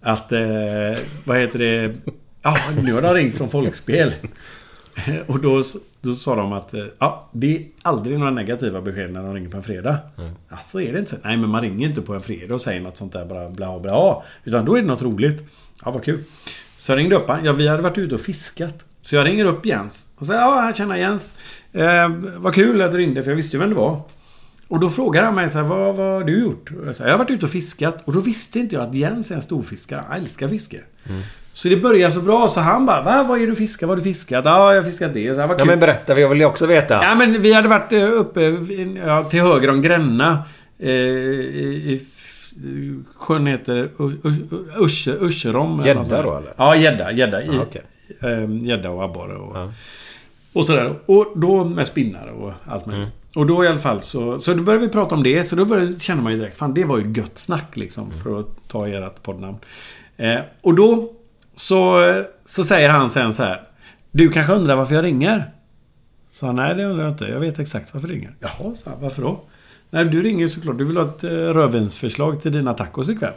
[0.00, 0.32] Att...
[0.32, 1.94] Eh, vad heter det?
[2.42, 4.14] Ja, nu har de ringt från Folkspel.
[5.26, 5.62] Och då,
[6.00, 9.48] då sa de att eh, ja, det är aldrig några negativa besked när de ringer
[9.48, 9.98] på en fredag.
[10.48, 11.16] Alltså är det inte så?
[11.24, 13.80] Nej, men man ringer inte på en fredag och säger något sånt där bara bla
[13.80, 14.22] bla.
[14.44, 15.42] Utan då är det något roligt.
[15.84, 16.24] Ja, vad kul.
[16.76, 17.44] Så jag ringde upp han.
[17.44, 18.84] Ja, vi hade varit ute och fiskat.
[19.02, 20.06] Så jag ringer upp Jens.
[20.16, 21.34] Och säger ja, känner Jens.
[21.72, 24.00] Eh, vad kul att du ringde, för jag visste ju vem det var.
[24.68, 26.70] Och då frågar han mig så här, vad, vad har du gjort?
[26.80, 28.02] Och jag, säger, jag har varit ute och fiskat.
[28.04, 30.04] Och då visste inte jag att Jens är en storfiskare.
[30.08, 30.80] Han älskar fiske.
[31.52, 33.86] Så det börjar så bra, så han bara, Va, vad är du fiskar?
[33.86, 34.44] Vad har du fiskat?
[34.44, 35.34] Ja, jag har fiskat det.
[35.34, 35.66] Så här, vad Ja kul.
[35.66, 36.94] men berätta, jag vill ju också veta.
[37.02, 38.40] Ja, men vi hade varit eh, uppe
[39.06, 40.42] ja, till höger om Gränna.
[40.78, 42.06] Eh, i,
[43.16, 45.82] sjön heter U- U- Usche, Urserom.
[45.84, 46.52] Gädda då, eller?
[46.56, 47.12] Ja, gädda.
[47.12, 47.42] Gädda.
[47.42, 47.82] i- Ja, okej.
[48.32, 49.56] ehm, Gädda och abborre och,
[50.52, 50.94] och sådär.
[51.06, 53.08] Och då med spinnar och allt möjligt.
[53.34, 54.38] Och då i alla fall så...
[54.38, 55.44] Så då började vi prata om det.
[55.44, 58.10] Så då började, känner man ju direkt, fan det var ju gött snack liksom.
[58.10, 59.56] För att ta ert poddnamn.
[60.16, 61.12] Eh, och då
[61.54, 62.02] så,
[62.46, 63.62] så säger han sen så här.
[64.10, 65.50] Du kanske undrar varför jag ringer?
[66.32, 67.24] Så han, nej det undrar jag inte.
[67.24, 68.34] Jag vet exakt varför jag ringer.
[68.40, 69.40] Jaha, så han, varför då?
[69.90, 70.78] Nej, du ringer såklart.
[70.78, 73.32] Du vill ha ett eh, rödvinsförslag till dina tacos ikväll.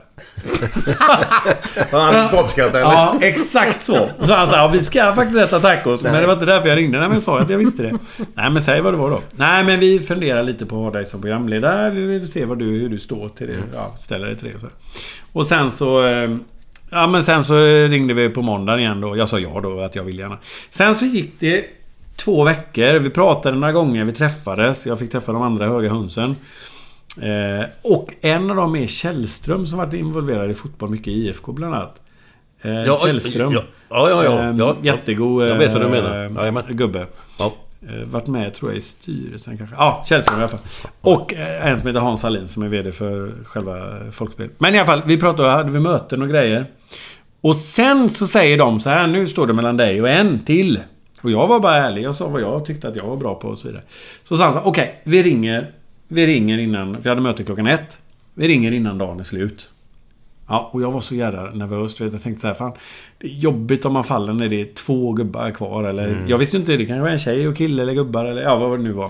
[1.92, 2.92] Han gapskrattade eller?
[2.92, 4.10] Ja, exakt så.
[4.20, 6.02] Och så han sa, ja, vi ska faktiskt äta tacos.
[6.04, 7.00] Men det var inte därför jag ringde.
[7.00, 7.94] Nej, men jag sa att jag visste det.
[8.34, 9.20] Nej, men säg vad det var då.
[9.36, 11.90] Nej, men vi funderar lite på att ha dig som programledare.
[11.90, 13.58] Vi vill se vad du, hur du står till det.
[13.76, 14.68] Ja, ställer dig till det och så.
[15.34, 16.06] Och sen så...
[16.06, 16.30] eh,
[16.94, 19.18] Ja, men sen så ringde vi på måndagen igen då.
[19.18, 20.38] Jag sa ja då, att jag vill gärna.
[20.70, 21.66] Sen så gick det
[22.26, 23.00] två veckor.
[23.00, 24.86] Vi pratade några gånger, vi träffades.
[24.86, 26.36] Jag fick träffa de andra höga hönsen.
[27.22, 31.52] Eh, och en av dem är Källström som varit involverad i fotboll mycket i IFK
[31.52, 32.02] bland annat.
[32.62, 33.54] Eh, Ja, Källström.
[33.54, 34.40] ja, ja, ja, ja.
[34.50, 36.42] Eh, Ja, jättegod jag vet vad du eh, menar.
[36.42, 36.64] Jajamän.
[36.70, 37.06] gubbe.
[37.40, 37.54] Ja.
[37.90, 39.76] Eh, varit med, tror jag, i styrelsen kanske.
[39.80, 40.60] Ja, Källström i alla fall.
[41.02, 43.76] Och eh, en som heter Hans Hallin som är VD för själva
[44.12, 44.50] Folkspel.
[44.58, 46.66] Men i alla fall, vi pratade, hade vi möten och grejer.
[47.42, 50.80] Och sen så säger de så här, nu står det mellan dig och en till.
[51.22, 52.04] Och jag var bara ärlig.
[52.04, 53.84] Jag sa vad jag tyckte att jag var bra på och så vidare.
[54.24, 55.72] Så sa han så okej, vi ringer.
[56.08, 57.98] Vi ringer innan, för jag hade möte klockan ett.
[58.34, 59.70] Vi ringer innan dagen är slut.
[60.48, 62.02] Ja, och jag var så jävla nervös.
[62.02, 62.14] vet.
[62.14, 62.72] Jag tänkte så här, fan.
[63.18, 65.84] Det är jobbigt om man faller när det är två gubbar kvar.
[65.84, 66.28] Eller, Mm.
[66.30, 68.56] Jag visste ju inte, det kanske var en tjej och kille eller gubbar eller ja,
[68.56, 69.10] vad det nu var.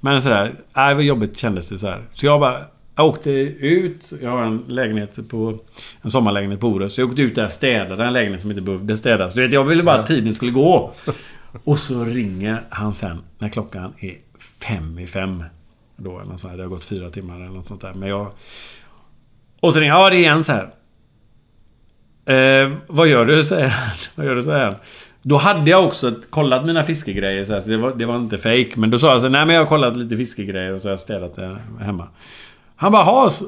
[0.00, 2.02] Men sådär, nej, vad jobbigt kändes det så här.
[2.14, 2.58] Så jag bara...
[2.96, 4.12] Jag åkte ut.
[4.22, 5.58] Jag har en lägenhet på...
[6.02, 6.94] En sommarlägenhet på Orust.
[6.94, 9.34] Så jag åkte ut där städade en lägenhet som inte behövde städas.
[9.34, 10.92] Du vet, jag ville bara att tiden skulle gå.
[11.64, 14.16] Och så ringer han sen när klockan är
[14.62, 15.44] fem i fem.
[15.96, 16.56] Då eller något sånt här.
[16.58, 17.94] Det har gått fyra timmar eller något sånt där.
[17.94, 18.30] Men jag...
[19.60, 20.70] Och så ringer ja det är Jens här.
[22.26, 23.44] Eh, vad gör du?
[23.44, 23.96] säger han.
[24.14, 24.42] Vad gör du?
[24.42, 24.74] säger han.
[25.22, 28.38] Då hade jag också kollat mina fiskegrejer så, här, så det, var, det var inte
[28.38, 30.82] fake Men då sa jag så här, nej men jag har kollat lite fiskegrejer och
[30.82, 32.08] så har jag städat det hemma.
[32.76, 33.44] Han bara, ha så...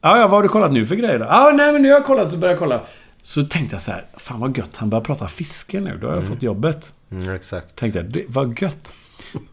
[0.00, 1.24] Ja, ja, vad har du kollat nu för grejer då?
[1.24, 2.80] Ja, nej men nu har jag kollat så började jag kolla.
[3.26, 5.98] Så tänkte jag så här, fan vad gött, han börjar prata fiske nu.
[6.00, 6.34] Då har jag Mm.
[6.34, 6.92] fått jobbet.
[7.10, 7.76] Mm, exakt.
[7.76, 8.92] Tänkte jag, det var gött.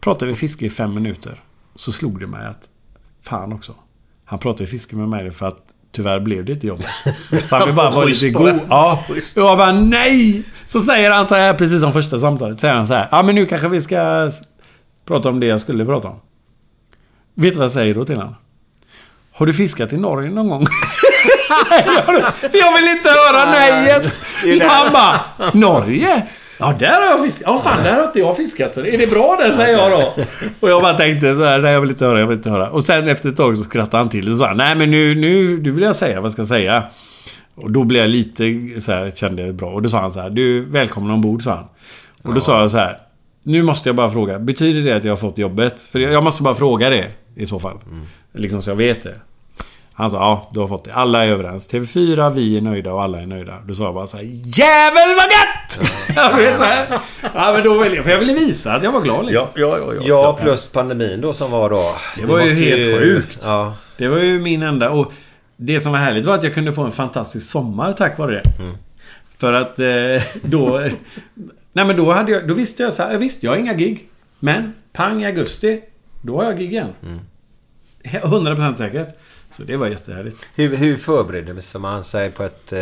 [0.00, 1.42] Pratade vi fiske i fem minuter.
[1.74, 2.68] Så slog det mig att,
[3.22, 3.74] fan också.
[4.24, 5.58] Han pratade fiske med mig för att
[5.92, 6.86] tyvärr blev det inte jobbet.
[7.44, 8.46] Så han vill bara vara lite god.
[8.46, 8.60] det.
[8.68, 9.04] Ja.
[9.36, 10.42] Jag bara, nej!
[10.66, 12.60] Så säger han så här, precis som första samtalet.
[12.60, 14.30] Säger han så här, ja men nu kanske vi ska
[15.04, 16.20] prata om det jag skulle prata om.
[17.34, 18.34] Vet du vad jag säger då till honom?
[19.32, 20.66] Har du fiskat i Norge någon gång?
[22.40, 24.12] För jag vill inte höra nejet!
[24.62, 26.26] Han bara, Norge?
[26.58, 27.42] Ja, där har jag fiskat.
[27.46, 28.74] Ja, fan, där har inte jag fiskat.
[28.74, 30.12] Så Är det bra det, säger jag då.
[30.60, 32.70] Och jag bara tänkte så här, nej jag vill inte höra, jag vill inte höra.
[32.70, 35.58] Och sen efter ett tag så skrattade han till och sa, nej men nu, nu,
[35.62, 36.82] nu vill jag säga vad jag ska säga.
[37.54, 38.44] Och då blev jag lite
[38.80, 39.70] så här, kände jag bra.
[39.70, 41.64] Och då sa han så här, du, välkommen ombord, sa han.
[42.22, 42.98] Och då sa jag så här,
[43.42, 45.80] nu måste jag bara fråga, betyder det att jag har fått jobbet?
[45.82, 47.78] För jag jag måste bara fråga det i så fall.
[48.34, 49.14] Liksom så jag vet det.
[49.96, 50.94] Han sa ja, du har fått det.
[50.94, 51.72] Alla är överens.
[51.72, 53.58] TV4, vi är nöjda och alla är nöjda.
[53.66, 55.90] Då sa jag bara så här, Jävel vad gött!
[56.16, 56.98] jag vet, så här.
[57.34, 59.48] Ja men då ville jag, för jag ville visa att jag var glad liksom.
[59.54, 60.02] Ja, ja, ja.
[60.04, 61.96] Ja, plus pandemin då som var då.
[62.16, 63.38] Det var ju helt sjukt.
[63.42, 63.74] Ja.
[63.98, 64.90] Det var ju min enda...
[64.90, 65.12] Och
[65.56, 68.42] det som var härligt var att jag kunde få en fantastisk sommar tack vare det.
[69.38, 70.88] För att eh, då...
[71.72, 72.48] Nej men då hade jag...
[72.48, 74.08] Då visste jag så här, ja, visst jag har inga gig.
[74.38, 75.80] Men pang i augusti,
[76.22, 76.88] då har jag gig igen.
[78.04, 79.18] 100% säkert.
[79.56, 80.36] Så det var jättehärligt.
[80.54, 82.80] Hur, hur förbereder man sig på ett eh,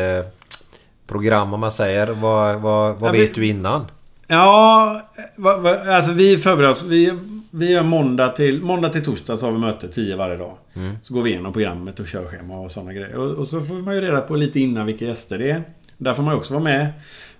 [1.06, 2.06] program om man säger?
[2.06, 3.84] Vad, vad, vad Ja, vet vi- du innan?
[4.26, 5.02] Ja,
[5.36, 6.82] va, va, alltså vi förbereder oss.
[6.82, 7.12] Vi,
[7.50, 10.56] vi gör måndag till, måndag till torsdag så har vi möte 10 varje dag.
[10.76, 10.92] Mm.
[11.02, 13.16] Så går vi igenom programmet och körschema och sådana grejer.
[13.16, 15.62] Och, och så får man ju reda på lite innan vilka gäster det är.
[15.98, 16.86] Där får man ju också vara med.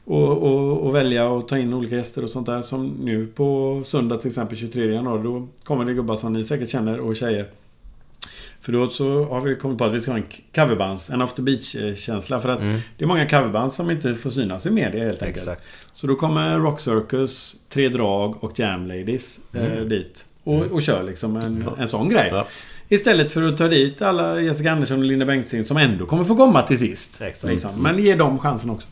[0.04, 2.62] Och, och, och välja och ta in olika gäster och sånt där.
[2.62, 5.22] Som nu på söndag till exempel 23 januari.
[5.22, 7.46] Då kommer det gubbar som ni säkert känner och tjejer.
[8.62, 10.24] För då så har vi kommit på att vi ska ha en
[10.54, 12.38] coverbands, en after beach-känsla.
[12.40, 12.78] För att Mm.
[12.98, 15.36] det är många coverbands som inte får synas i media helt enkelt.
[15.38, 15.62] Exakt.
[15.92, 19.88] Så då kommer Rock Circus, Tre Drag och Jam Ladies eh, Mm.
[19.88, 20.24] dit.
[20.44, 22.28] Och, och kör liksom en, en sån grej.
[22.32, 22.46] Ja.
[22.88, 26.36] Istället för att ta dit alla Jessica Andersson och Linda Bengtzing som ändå kommer få
[26.36, 27.20] komma till sist.
[27.20, 27.70] Liksom.
[27.82, 28.88] Men ge dem chansen också.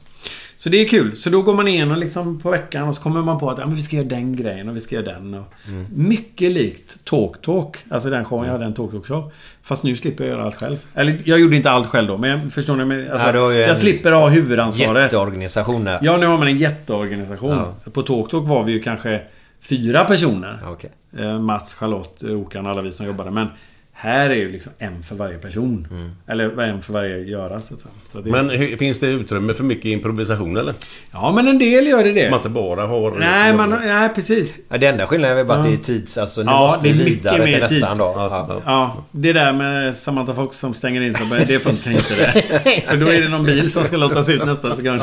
[0.61, 1.17] Så det är kul.
[1.17, 3.67] Så då går man igenom liksom på veckan och så kommer man på att ja,
[3.67, 5.35] men vi ska göra den grejen och vi ska göra den.
[5.35, 5.87] Och Mm.
[5.95, 7.77] Mycket likt Talk Talk.
[7.91, 9.33] Alltså den showen jag hade, en Talk Talk show.
[9.63, 10.77] Fast nu slipper jag göra allt själv.
[10.95, 12.85] Eller jag gjorde inte allt själv då, men förstår ni?
[12.85, 15.03] Men, alltså, Ja, jag slipper ha huvudansvaret.
[15.03, 15.99] Jätteorganisation där.
[16.03, 17.65] Ja, nu har man en jätteorganisation.
[17.93, 19.23] På Talk Talk var vi ju kanske
[19.61, 20.59] fyra personer.
[20.69, 20.91] Okej.
[21.19, 23.31] Eh, Mats, Charlotte, Okan, alla vi som jobbade.
[23.31, 23.49] Men
[24.03, 25.87] Här är ju liksom en för varje person.
[26.27, 27.93] Eller en för varje göra så att säga.
[28.13, 30.75] Så att det- Men hur, finns det utrymme för mycket improvisation eller?
[31.13, 32.21] Ja, men en del gör det det.
[32.23, 33.11] Som man inte bara har...
[33.19, 34.59] Nej, man, nej precis.
[34.69, 36.19] Ja, det enda skillnaden är väl bara att det är tids...
[36.19, 38.15] Alltså nu Ja, måste det är vi vidare mer till nästa tids- dag.
[38.17, 38.61] Ja.
[38.65, 41.45] Ja, det där med Samantha Fox som stänger in sig.
[41.49, 42.81] Det funkar inte det.
[42.87, 45.03] För då är det någon bil som ska låtas ut nästa sekund.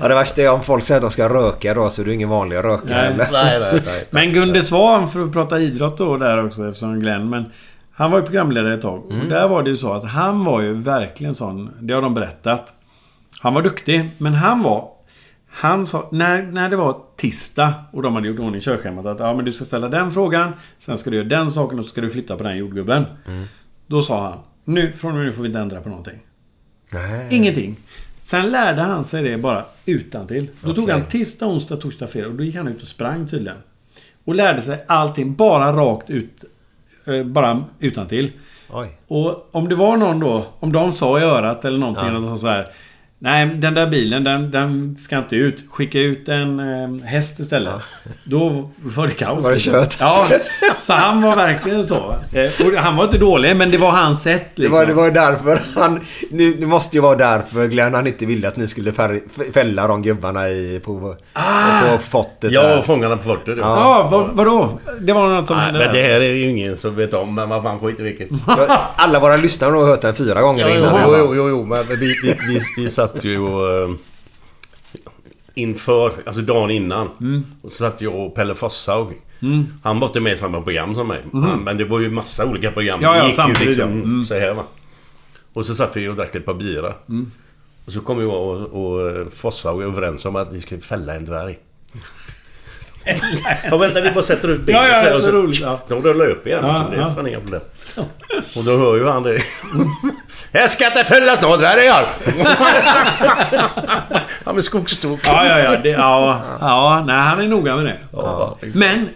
[0.00, 2.14] Ja, det värsta är om folk säger att de ska röka då så är du
[2.14, 3.26] ingen vanlig rökare Nej.
[3.44, 3.80] heller.
[4.10, 7.30] Men Gunde Svan, för att prata idrott då där också eftersom Glenn.
[7.30, 7.44] Men
[8.00, 9.04] han var ju programledare ett tag.
[9.10, 9.20] Mm.
[9.20, 11.70] Och där var det ju så att han var ju verkligen sån.
[11.80, 12.72] Det har de berättat.
[13.40, 14.88] Han var duktig, men han var...
[15.48, 19.34] Han sa, när, när det var tisdag och de hade gjort ordning körschemat att ja,
[19.34, 20.52] men du ska ställa den frågan.
[20.78, 23.04] Sen ska du göra den saken och så ska du flytta på den jordgubben.
[23.26, 23.44] Mm.
[23.86, 26.18] Då sa han, nu, från och med nu får vi inte ändra på någonting.
[26.92, 27.26] Nej.
[27.30, 27.76] Ingenting.
[28.20, 30.48] Sen lärde han sig det bara utan till.
[30.60, 30.94] Då tog Okej.
[30.94, 33.58] han tisdag, onsdag, torsdag, fredag och då gick han ut och sprang tydligen.
[34.24, 36.44] Och lärde sig allting bara rakt ut.
[37.06, 38.32] Eh, Bara utan till.
[38.72, 38.98] Oj.
[39.08, 42.16] Och om det var någon då, om de sa i örat eller någonting Ja.
[42.16, 42.66] och de sa så här.
[43.22, 45.64] Nej, den där bilen den, den ska inte ut.
[45.70, 47.72] Skicka ut en eh, häst istället.
[48.24, 49.44] Då var det kaos.
[49.44, 49.96] Var det kört?
[50.00, 50.26] Ja.
[50.82, 52.14] Så han var verkligen så.
[52.32, 54.46] Eh, Och han var inte dålig, men det var hans sätt.
[54.54, 54.78] Det Liksom.
[54.78, 56.00] var, det var ju därför han...
[56.30, 59.20] Nu, det måste ju vara därför Glenn han inte ville att ni skulle fär,
[59.52, 62.78] fälla de gubbarna i, på, på fortet Ja, där.
[62.78, 63.58] och Fångarna på fortet.
[63.58, 64.78] Ja, ah, vad, vadå?
[65.00, 66.02] Det var något som Nej, hände men där.
[66.02, 68.28] det här är ju ingen som vet om, men vad fan skit i vilket.
[68.96, 71.00] Alla våra lyssnare har nog hört den fyra gånger Jo, innan.
[71.06, 73.70] jo, jo, jo, jo, men vi, vi, vi, vi satt ju och...
[73.82, 73.90] eh,
[75.54, 77.08] Inför, alltså dagen innan.
[77.20, 77.44] Mm.
[77.62, 79.08] Och så satt jag och Pelle Fosshaug.
[79.42, 79.66] Mm.
[79.82, 81.22] Han var inte med i samma program som mig.
[81.32, 81.42] Mhm.
[81.42, 82.98] Han, men det var ju massa olika program.
[83.02, 83.92] Ja, ja, gick ju samtidigt, liksom.
[83.92, 84.24] Mm.
[84.24, 84.62] så här va.
[85.52, 86.94] Och så satt vi och drack ett par bira.
[87.08, 87.30] Mm.
[87.84, 91.58] Och så kom jag och, och Fosshaug överens om att vi skulle fälla en dvärg.
[93.70, 94.84] Ja, vänta, vi bara sätter ut bilden.
[94.84, 95.80] Ja, ja, så här, roligt, ja.
[95.88, 96.60] De rullar upp igen.
[96.62, 97.14] Ja, så det är ja.
[97.14, 97.60] fan inga problem.
[98.56, 99.42] Och då hör ju han det.
[100.52, 102.06] Jag ska inte fällas dvärgar!
[104.44, 105.20] Han med skogstok.
[105.24, 105.76] Ja, ja, ja.
[105.82, 107.04] Det, ja, ja.
[107.06, 107.98] Nej, han är noga med det.
[108.12, 108.56] Ja.
[108.74, 109.08] Men...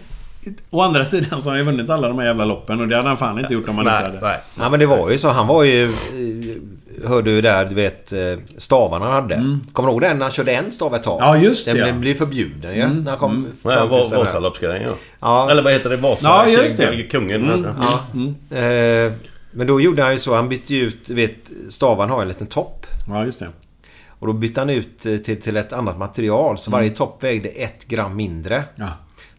[0.69, 2.95] Å andra sidan så har han ju vunnit alla de här jävla loppen och det
[2.95, 4.39] hade han fan inte gjort om han inte hade.
[4.55, 4.69] nej.
[4.69, 5.29] Men det var ju så.
[5.29, 5.93] Han var ju...
[7.05, 8.19] Hörde du där, du vet eh,
[8.57, 9.59] stavarna hade.
[9.73, 11.21] Kommer du ihåg den när han körde en stav ett tag?
[11.21, 11.27] Mm.
[11.27, 11.93] Ja, just det, Den ja.
[11.93, 12.81] blev- förbjuden ju.
[12.81, 13.31] Mm, När han kom
[13.63, 13.89] mm.
[13.89, 14.95] Vasaloppsgrejen ja.
[15.19, 15.51] Ja.
[15.51, 15.97] Eller vad heter det?
[15.97, 16.27] Vasa?
[16.27, 17.03] Ja, just det.
[17.11, 17.49] Kungen.
[17.51, 17.67] Mm.
[18.51, 18.57] Ja.
[18.57, 19.11] Eh,
[19.51, 20.35] men då gjorde han ju så.
[20.35, 21.05] Han bytte ut...
[21.07, 22.85] du Vet, stavarna har en liten topp.
[23.07, 23.47] Ja, just det.
[24.19, 26.57] Och då bytte han ut eh, till, till ett annat material.
[26.57, 28.63] Så varje topp vägde ett gram mindre.
[28.75, 28.87] Ja.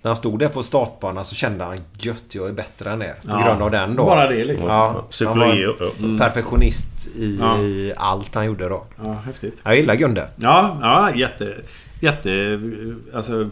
[0.07, 3.15] När han stod där på startbanan så kände han gött, jag är bättre än er.
[3.23, 3.45] På Ja.
[3.47, 4.05] grund av den då.
[4.05, 4.69] Bara det, liksom.
[4.69, 5.07] Ja.
[5.11, 6.05] Psykologi, var ja, ja.
[6.07, 7.59] en perfektionist i, Ja.
[7.59, 8.85] i allt han gjorde då.
[9.05, 9.61] Ja, häftigt.
[9.65, 10.29] Jag gillar Gunde.
[10.37, 11.55] Ja, ja, jätte...
[12.01, 12.61] Jätte...
[13.15, 13.51] Alltså...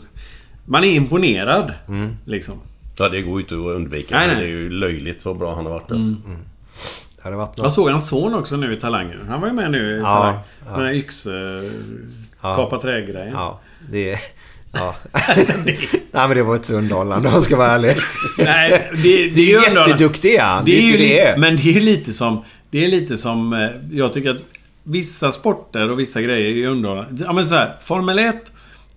[0.65, 1.73] Man är imponerad.
[1.89, 2.17] Mm.
[2.25, 2.61] Liksom.
[2.99, 4.19] Ja, det går ju inte att undvika.
[4.19, 4.37] Nej, nej.
[4.37, 5.97] Det är ju löjligt vad bra han har varit där.
[5.97, 6.17] Mm.
[7.17, 9.27] Det hade varit Jag såg hans son också nu i Talangen.
[9.29, 10.35] Han var ju med nu i Ja, Talang.
[10.67, 10.71] ja.
[10.71, 11.27] Med den här yx...
[12.43, 12.57] Ja.
[12.57, 13.33] Kapa trägrejen.
[13.33, 13.61] Ja,
[13.91, 14.19] det...
[14.75, 14.95] Ja.
[16.13, 17.97] Nej men det var inte så underhållande om jag ska vara ärlig.
[18.39, 19.91] Nej, det, det, Det är ju underhållande.
[19.91, 20.65] jätteduktig är han.
[20.65, 21.37] Det är ju det är.
[21.37, 22.45] Men det är lite som...
[22.71, 23.53] Det är lite som...
[23.53, 23.69] eh,
[23.99, 24.43] Jag tycker att
[24.83, 27.25] vissa sporter och vissa grejer är underhållande.
[27.25, 28.37] Ja men så här, Formel 1,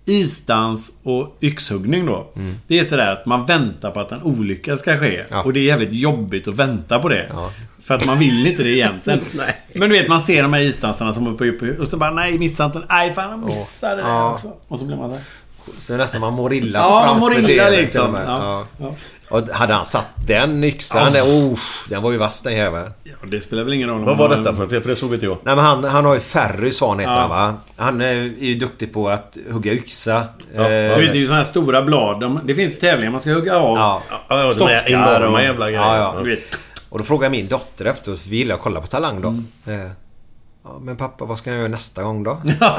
[0.04, 2.30] isdans och yxhuggning då.
[2.36, 2.54] Mm.
[2.66, 5.24] Det är sådär att man väntar på att en olycka ska ske.
[5.30, 5.42] Ja.
[5.42, 7.26] Och det är jävligt jobbigt att vänta på det.
[7.30, 7.50] Ja.
[7.82, 9.20] För att man vill inte det egentligen.
[9.74, 12.10] Men du vet, man ser de här isdansarna som är uppe upp och så bara
[12.10, 12.82] nej, missa inte.
[12.88, 14.32] Nej, fan jag missade det Ja.
[14.32, 14.52] också.
[14.68, 15.20] Och så blir man där.
[15.78, 18.06] Så nästan man mår illa Ja, framför mår illa liksom.
[18.06, 18.24] och med.
[18.26, 18.64] Ja.
[18.80, 18.94] Ja.
[19.30, 21.22] Och hade han satt den yxan, Ja.
[21.22, 21.58] oh,
[21.88, 22.90] den var ju vass den jäveln.
[23.04, 24.70] ja, det spelar väl ingen roll Vad man var detta för något?
[24.70, 25.36] För det såg inte jag.
[25.44, 27.18] Nej men han, han har ju Ferry Svan heter Ja.
[27.20, 27.54] han va?
[27.76, 30.22] Han är ju duktig på att hugga yxa.
[30.54, 32.20] Ja, Eh, det är ju sådana här stora blad.
[32.20, 33.76] De, det finns tävlingar man ska hugga av.
[33.78, 34.02] ja.
[34.28, 35.82] Ja, de enorma och- jävla grejer.
[35.96, 36.36] Ja, ja.
[36.88, 39.28] Och då frågade min dotter efter, för vi gillar att kolla på Talang då.
[39.28, 39.46] Mm.
[39.66, 39.90] Eh, ja,
[40.80, 42.42] men pappa, vad ska jag göra nästa gång då?
[42.60, 42.78] Ja,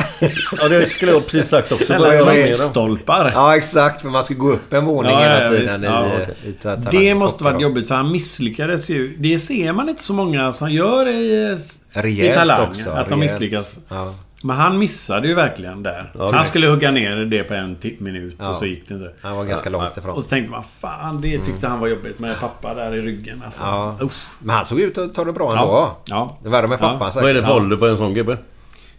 [0.70, 1.94] det skulle jag precis sagt också.
[1.94, 2.64] Eller Vad gör man med mer då?
[2.70, 3.32] stolpar.
[3.36, 4.02] ja, exakt.
[4.02, 5.84] För man ska gå upp en våning Ja, hela ja, tiden.
[5.84, 6.36] Ja, i, okej.
[6.46, 6.86] i Talang.
[6.92, 7.62] Det måste varit då.
[7.62, 9.16] jobbigt för han misslyckades ju.
[9.18, 11.58] Det ser man inte så många som gör i, i
[11.92, 12.70] Rejält Talang.
[12.70, 12.90] också.
[12.90, 13.32] att de rejält.
[13.40, 13.78] misslyckas.
[13.90, 14.14] Ja.
[14.44, 16.12] Men han missade ju verkligen där.
[16.18, 18.50] Ja, han skulle hugga ner det på en ti- minut Ja.
[18.50, 19.12] och så gick det inte.
[19.22, 20.16] Han var ganska långt ifrån.
[20.16, 23.42] Och så tänkte man fan det tyckte han var jobbigt med pappa där i ryggen
[23.46, 23.62] alltså.
[23.62, 23.98] Ja.
[24.40, 25.64] Men han såg ut att ta det bra ändå.
[25.64, 25.98] Ja.
[26.06, 26.38] Ja.
[26.44, 26.88] Det var det med Ja.
[26.90, 27.24] pappan säkert.
[27.24, 28.38] Vad är det för ålder på en sån gubbe?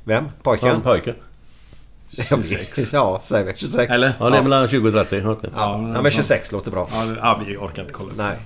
[0.04, 0.24] Vem?
[0.24, 0.68] Ja, Pojken?
[0.68, 1.14] en pojke.
[2.28, 2.92] 26.
[2.92, 3.92] ja, säg väl 26.
[3.92, 4.12] Eller?
[4.20, 5.22] Ja, det är mellan 20 och 30.
[5.26, 5.50] Okej.
[5.56, 6.88] Ja, ja, men 26 låter bra.
[7.20, 8.10] Ja, vi orkar inte kolla.
[8.16, 8.36] Nej.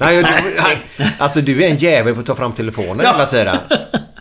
[0.00, 0.22] Nej,
[0.96, 3.12] du, alltså du är en jävel på att ta fram telefonen Ja.
[3.12, 3.56] hela tiden.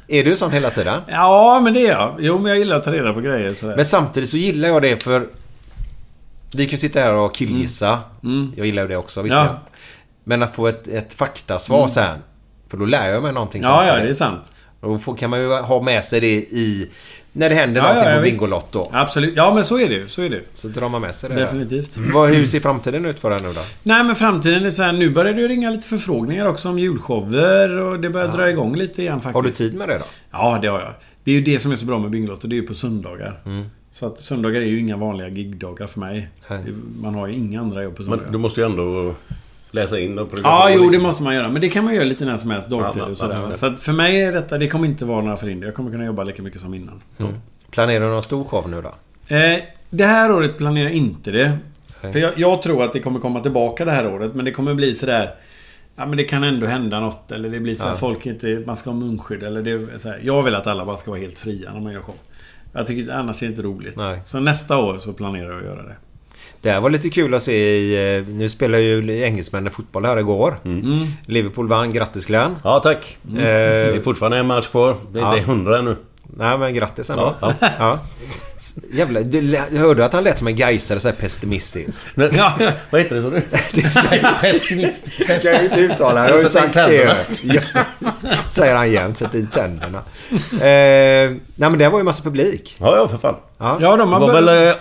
[0.08, 1.02] Är du sån hela tiden?
[1.08, 2.16] Ja, men det är jag.
[2.20, 3.76] Jo, men jag gillar att ta reda på grejer sådär.
[3.76, 5.28] Men samtidigt så gillar jag det för...
[6.56, 8.00] Vi kan sitta här och killgissa.
[8.24, 8.52] Mm.
[8.56, 9.46] Jag gillar ju det också, visst Ja.
[9.46, 9.60] ja.
[10.24, 11.90] Men att få ett, ett faktasvar Mm.
[11.90, 12.18] sen.
[12.70, 14.20] För då lär jag mig någonting Ja, ja, samtidigt.
[14.20, 14.44] det är sant.
[14.80, 16.90] Och då kan man ju ha med sig det i...
[17.38, 18.24] När det händer Ja, någonting ja, på.
[18.24, 18.90] Bingolotto.
[18.92, 19.34] Absolut.
[19.36, 20.08] Ja, men så är det ju.
[20.08, 20.44] Så är det ju.
[20.54, 21.36] Så drar man med sig det.
[21.36, 21.98] Definitivt.
[22.14, 23.62] Vad, hur ser framtiden ut för dig nu då?
[23.84, 26.80] Nej men framtiden är så här, nu börjar det ju ringa lite förfrågningar också om
[26.80, 29.34] julshower och det börjar dra igång lite igen faktiskt.
[29.36, 30.06] Har du tid med det då?
[30.32, 30.94] Ja, det har jag.
[31.24, 33.40] Det är ju det som är så bra med Bingolotto, det är ju på söndagar.
[33.46, 33.66] Mm.
[33.92, 36.30] Så att söndagar är ju inga vanliga gigdagar för mig.
[36.48, 36.58] Det-
[37.02, 38.24] Man har ju inga andra jobb på söndagar.
[38.24, 39.16] Men du måste ju ändå
[39.76, 41.04] läsa in och Ja, jo det liksom.
[41.04, 41.50] måste man göra.
[41.50, 43.52] Men det kan man göra lite när som helst, dagtid och sådär.
[43.54, 45.68] Så att för mig är detta, det kommer inte vara några förhinder.
[45.68, 47.02] Jag kommer kunna jobba lika mycket som innan.
[47.18, 47.34] Mm.
[47.72, 48.94] Planerar du någon stor show nu då?
[49.36, 51.58] Eh, det här året planerar jag inte det.
[52.04, 52.12] Nej.
[52.14, 54.36] För jag, jag tror att det kommer komma tillbaka det här året.
[54.36, 55.36] Men det kommer bli sådär...
[55.96, 57.32] Ja men det kan ändå hända något.
[57.32, 57.96] Eller det blir så Ja.
[57.96, 58.64] folk inte...
[58.66, 61.12] Man ska ha munskydd eller det är så här, Jag vill att alla bara ska
[61.12, 62.16] vara helt fria när man gör show.
[62.74, 63.98] Jag tycker annars är det inte roligt.
[63.98, 64.20] Nej.
[64.26, 65.96] Så nästa år så planerar jag att göra det.
[66.66, 68.18] Det här var lite kul att se i...
[68.18, 70.60] eh, Nu spelar ju engelsmännen fotboll här igår.
[70.66, 71.06] Mm.
[71.26, 71.94] Liverpool vann.
[71.94, 72.56] Grattis Glenn.
[72.64, 73.18] Ja, tack.
[73.30, 74.96] Eh, Det är fortfarande en match kvar.
[75.12, 75.38] Det är Ja.
[75.38, 75.96] inte hundra ännu.
[76.38, 77.36] Nej men grattis ändå.
[77.42, 78.00] Ja, Ja.
[78.58, 82.02] S- Jävlar, du lä- hörde du att han lät som en gaisare så här pessimistisk?
[82.16, 82.32] Men,
[82.90, 83.42] Vad heter det så du?
[84.42, 85.06] Pessimist.
[85.28, 86.28] Jag kan ju inte uttala det.
[86.28, 87.18] Jag har ju sagt det.
[87.42, 87.62] Ja.
[88.50, 89.18] Säger han jämt.
[89.18, 89.98] Sätter i tänderna.
[90.52, 92.76] Eh, nej men det var ju massa publik.
[92.80, 93.36] Ja, ja för fan.
[93.58, 93.78] Ja.
[93.82, 94.76] Ja, de Det har var börjat- väl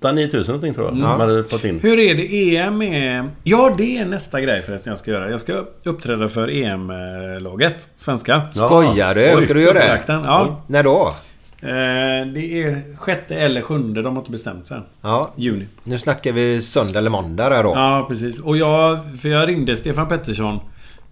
[0.00, 0.94] 8-9 tusen någonting tror jag.
[0.96, 1.80] De hade fått in.
[1.80, 2.56] Hur är det?
[2.56, 3.30] EM är...
[3.42, 5.30] Ja, det är nästa grej förresten jag ska göra.
[5.30, 7.88] Jag ska uppträda för EM-laget.
[7.96, 8.42] Svenska.
[8.50, 9.34] Skojar du?
[9.36, 10.02] Oj, Ska du göra det?
[10.06, 10.62] Ja.
[10.66, 11.12] När då?
[11.60, 14.02] Eh, det är sjätte eller sjunde.
[14.02, 14.80] De har inte bestämt sig.
[15.02, 15.32] Ja.
[15.36, 15.66] Juni.
[15.84, 17.72] Nu snackar vi söndag eller måndag där då.
[17.74, 18.40] Ja, precis.
[18.40, 18.98] Och jag...
[19.22, 20.60] För jag ringde Stefan Pettersson.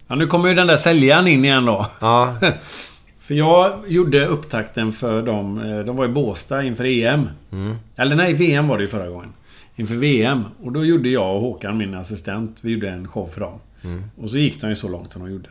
[0.07, 1.85] Ja, nu kommer ju den där säljaren in igen då.
[1.99, 2.35] Ja.
[3.27, 5.59] För jag gjorde upptakten för dem.
[5.59, 7.29] eh, De var i Båstad inför EM.
[7.51, 7.75] Mm.
[7.95, 9.29] Eller nej, VM var det ju förra gången.
[9.75, 10.43] Inför VM.
[10.63, 13.59] Och då gjorde jag och Håkan, min assistent, vi gjorde en show för dem.
[13.83, 14.03] Mm.
[14.21, 15.49] Och så gick de ju så långt som de gjorde.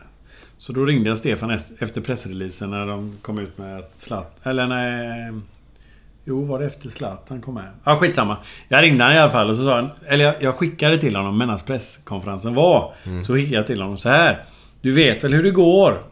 [0.58, 4.50] Så då ringde jag Stefan efter pressreleasen när de kom ut med att Zlatan...
[4.50, 5.32] Eller nej...
[6.24, 7.68] Jo, var det efter Zlatan kom med?
[7.84, 8.36] Ja, skitsamma.
[8.68, 9.90] Jag ringde han i alla fall och så sa han...
[10.06, 12.92] Eller jag, jag skickade till honom medan presskonferensen var.
[13.06, 13.24] Mm.
[13.24, 14.42] Så skickade jag till honom så här.
[14.80, 16.02] Du vet väl hur det går?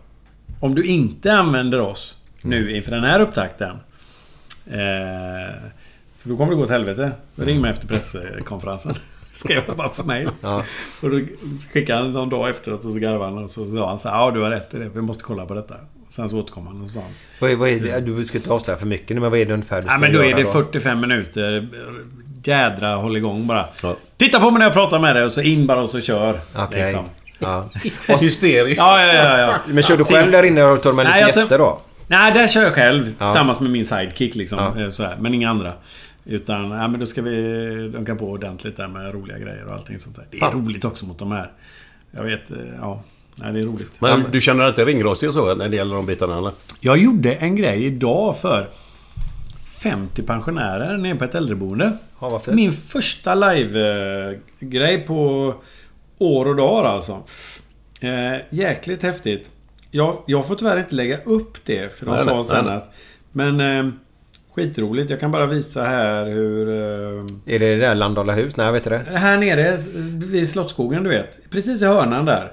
[0.63, 3.71] Om du inte använder oss nu inför den här upptakten.
[4.67, 5.55] Eh,
[6.19, 7.13] för då kommer det gå åt helvete.
[7.37, 8.95] Ring mig efter presskonferensen.
[9.33, 10.29] Skrev jag bara på mail.
[10.41, 10.65] Ja.
[11.01, 11.21] Och då
[11.73, 14.31] skickade han någon dag efteråt och så garvade han och så sa han så Ja,
[14.31, 14.89] du har rätt i det.
[14.95, 15.75] Vi måste kolla på detta.
[16.11, 17.11] Sen så återkom han och sa han.
[17.41, 18.01] Vad är, vad är det?
[18.01, 19.99] Du ska inte avslöja för mycket nu men vad är det ungefär du ska Ja,
[19.99, 21.69] men då är det 45 minuter.
[22.45, 23.67] Jädra håll igång bara.
[23.83, 23.97] Ja.
[24.17, 26.41] Titta på mig när jag pratar med dig och så in bara och så kör.
[26.55, 26.83] Okej.
[26.83, 27.05] Liksom.
[27.43, 27.69] Ja.
[28.21, 28.79] Hysteriskt.
[28.85, 29.55] Ja, ja, ja, ja.
[29.67, 31.81] Men kör du själv där inne och tar med Nej, lite gäster då?
[32.07, 33.15] Nej, där kör jag själv.
[33.19, 33.27] Ja.
[33.33, 34.59] Tillsammans med min sidekick liksom.
[34.77, 34.83] Ja.
[34.83, 35.17] eh, Sådär.
[35.21, 35.73] Men inga andra.
[36.25, 37.31] Utan, ja, men då ska vi
[37.93, 40.25] dunka på ordentligt där med roliga grejer och allting sånt där.
[40.31, 40.51] Det är Ja.
[40.55, 41.51] roligt också mot de här.
[42.11, 43.03] Jag vet, eh, ja.
[43.35, 43.91] Nej, det är roligt.
[43.99, 46.53] Men du känner att det är ringrostig och så när det gäller de bitarna eller?
[46.81, 48.69] Jag gjorde en grej idag för
[49.83, 51.93] 50 pensionärer nere på ett äldreboende.
[52.21, 52.41] Ja.
[52.47, 55.55] Min första live-grej på
[56.23, 57.23] år och dagar alltså.
[58.01, 59.51] Eh, jäkligt häftigt.
[59.91, 62.75] Jag, jag får tyvärr inte lägga upp det för de Nej, sa nej, sen nej.
[62.77, 62.95] att...
[63.33, 63.61] Men...
[63.61, 63.93] Eh,
[64.55, 65.11] skitroligt.
[65.11, 66.69] Jag kan bara visa här hur...
[66.69, 68.57] Eh, Är det det där Landala hus?
[68.57, 69.19] Nej, jag vet inte det.
[69.19, 69.77] här nere
[70.27, 71.51] vid Slottsskogen, du vet.
[71.51, 72.53] Precis i hörnan där.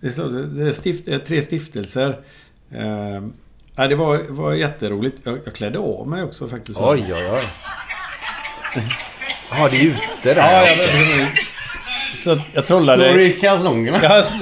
[0.00, 2.18] Det är stift, eh, tre stiftelser.
[2.72, 3.22] Eh,
[3.76, 5.18] ja, det var, var jätteroligt.
[5.24, 6.78] Jag, jag klädde av mig också faktiskt.
[6.80, 7.44] Oj, oj, oj.
[9.50, 10.36] Ja, det är ute där.
[10.36, 10.96] Ja, jag, alltså.
[12.14, 13.04] Så jag trollade...
[13.04, 13.98] Står du i kalsongerna?
[14.02, 14.34] Ja, så-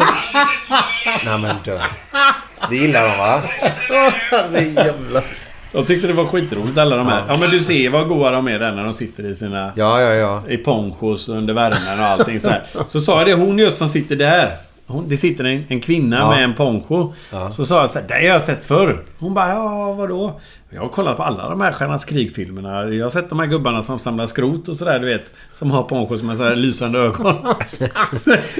[1.25, 1.79] Nej men dö.
[2.71, 3.43] Det gillar de va?
[5.73, 7.23] Jag tyckte det var skitroligt alla de här.
[7.29, 9.73] Ja men du ser vad goa de är där när de sitter i sina...
[9.77, 10.43] Ja, ja, ja.
[10.49, 12.63] I ponchos under värmen och allting så här.
[12.87, 14.49] Så sa jag det, hon just som sitter där.
[14.87, 16.31] Hon, det sitter en, en kvinna Ja.
[16.31, 17.13] med en poncho.
[17.33, 17.51] Ja.
[17.51, 19.05] Så sa jag så här, det har jag sett förr.
[19.19, 20.41] Hon bara, ja vadå?
[20.71, 22.89] Jag har kollat på alla de här Stjärnans krig-filmerna.
[22.89, 25.33] Jag har sett de här gubbarna som samlar skrot och sådär, du vet.
[25.55, 27.35] Som har ponchos med så här lysande ögon.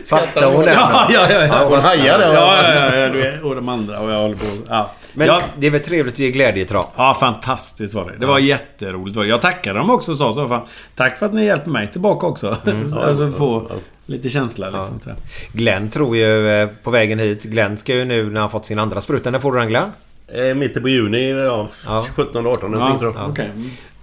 [0.07, 0.73] Fattar hon det?
[0.73, 1.47] Ja, ja, ja.
[1.47, 1.69] ja.
[1.69, 2.35] hon hajar Ja, det.
[2.35, 3.43] ja, ja, ja, du vet.
[3.43, 4.01] Och de andra.
[4.01, 4.45] Och jag håller på.
[4.69, 4.91] Ja.
[5.13, 5.43] Men ja.
[5.59, 6.85] det är väl trevligt att ge glädjetrav?
[6.97, 8.17] Ja, fantastiskt var det.
[8.19, 9.17] Det var jätteroligt.
[9.17, 9.31] var det.
[9.31, 10.49] Jag tackade dem också och sa så.
[10.49, 12.57] Fan, tack för att ni hjälper mig tillbaka också.
[12.97, 13.71] alltså få
[14.07, 15.01] lite känsla liksom.
[15.01, 15.17] sådär.
[15.53, 17.43] Glenn tror ju eh, på vägen hit.
[17.43, 19.31] Glenn ska ju nu när han fått sin andra spruta.
[19.31, 19.91] När får du den Glenn?
[20.33, 21.69] Eh, mitten på juni, ja.
[21.87, 22.07] Ja.
[22.17, 23.31] 17 18 Ja, tror jag.
[23.31, 23.51] okej.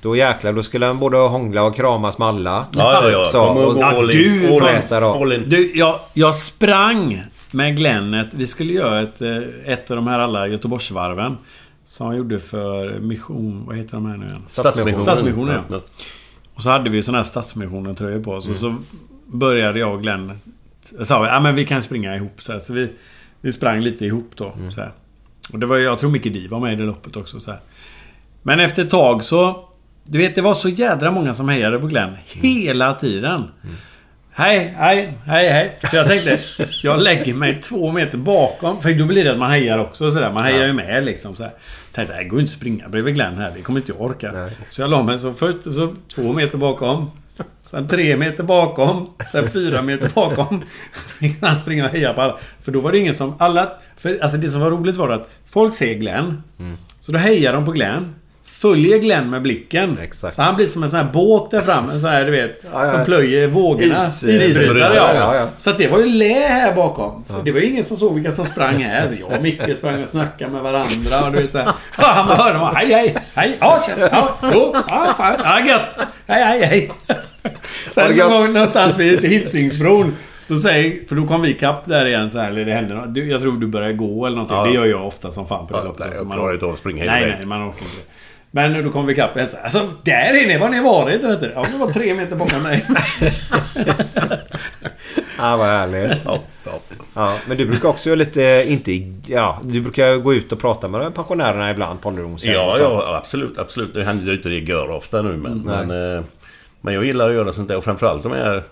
[0.02, 2.65] Då jäklar, då skulle han både hångla och kramas med alla.
[2.76, 3.26] Ja, ja, ja.
[3.26, 4.45] Så, och, gå Ja, all in.
[4.45, 4.64] All in.
[4.64, 5.26] Läsa då.
[5.26, 8.27] Du, jag, jag sprang med Glennet.
[8.31, 11.38] Vi skulle göra ett, eh, ett av de här alla Göteborgsvarven.
[11.85, 13.64] Som han gjorde för mission...
[13.68, 14.43] Vad heter de här nu igen?
[14.47, 14.99] Stadsmissionen.
[14.99, 15.76] Stadsmissionen, ja.
[15.76, 15.81] ja.
[16.53, 18.49] Och så hade vi såna här Stadsmissionen-tröjor på oss.
[18.49, 18.76] Och så
[19.26, 20.31] började jag och Glenn
[21.03, 22.60] sa vi, ja men vi kan springa ihop så här.
[22.60, 22.89] Så vi,
[23.41, 24.53] vi sprang lite ihop då.
[24.69, 24.91] Så här.
[25.54, 27.60] Och det var jag tror Micke Di var med i det loppet också så här.
[28.44, 29.70] Men efter ett tag så...
[30.04, 32.18] Du vet, det var så jädra många som hejade på Glenn.
[32.26, 33.44] Hela tiden.
[34.32, 35.78] Hej, hej, hej, hej.
[35.90, 36.40] Så jag tänkte,
[36.84, 38.82] jag lägger mig två meter bakom.
[38.82, 40.32] För då blir det att man hejar också sådär.
[40.32, 41.52] Man hejar ju med liksom så här.
[41.92, 43.52] Tänkte, det går inte att springa bredvid Glenn här.
[43.56, 44.50] Det kommer inte jag orka.
[44.70, 47.12] Så jag la mig så först så två meter bakom.
[47.62, 49.10] Sen tre meter bakom.
[49.32, 50.64] Sen fyra meter bakom.
[50.94, 52.38] Så fick han springa och heja på alla.
[52.64, 53.36] För då var det ingen som...
[53.40, 53.72] Alla...
[53.98, 56.44] För alltså det som var roligt var att folk ser Glenn.
[57.00, 58.16] Så då hejar de på Glenn.
[58.48, 59.98] Följer Glenn med blicken.
[60.36, 61.94] Så han blir som en sån här båt där framme.
[61.94, 62.62] En sån här, du vet.
[62.74, 62.92] Ja, ja.
[62.94, 63.96] Som plöjer vågorna.
[63.98, 65.14] Is- Isbrytare, ja.
[65.16, 65.48] ja, ja.
[65.58, 67.24] Så att det var ju lä här bakom.
[67.46, 69.08] Det var ju ingen som såg vilka som sprang här.
[69.08, 71.26] Så jag och Micke sprang och snackade med varandra.
[71.26, 71.66] Och du vet, så här.
[71.98, 73.58] Ja, han bara hörde hej, hej, hej.
[73.60, 74.10] Ja, tjena.
[74.12, 74.76] Ja, jo.
[74.90, 75.36] Ja, fan.
[75.44, 76.08] Ja, gött.
[76.28, 76.92] Hej, hej, hej.
[77.90, 80.16] Sen så någonstans vid Hisingsbron.
[80.48, 83.14] Då säger, för då kom vi ikapp där igen så här, eller det hände något.
[83.16, 84.58] Du, Jag tror du började gå eller någonting.
[84.58, 84.64] Ja.
[84.64, 86.06] Det gör jag ofta som fan på det Ja, loppet.
[86.08, 87.98] nej, jag klarar inte av att springa hela Nej, nej, man orkar inte.
[88.52, 89.32] Men då kom vi ikapp.
[89.36, 91.52] Jag sa, Alltså, där inne var ni varit, vet du.
[91.56, 92.86] Ja, det var tre meter bakom mig.
[95.38, 96.18] Ja, vad härligt.
[96.26, 96.72] Ja, ja.
[97.14, 98.92] Ja, men du brukar också göra lite, inte,
[99.34, 103.58] ja, du brukar gå ut och prata med pensionärerna ibland på ålderdomshem Ja, ja, absolut,
[103.58, 103.94] absolut.
[103.94, 105.62] Det händer ju inte det gör ofta nu men...
[105.62, 106.24] Men, eh,
[106.82, 108.64] men jag gillar att göra sånt där och framförallt de här...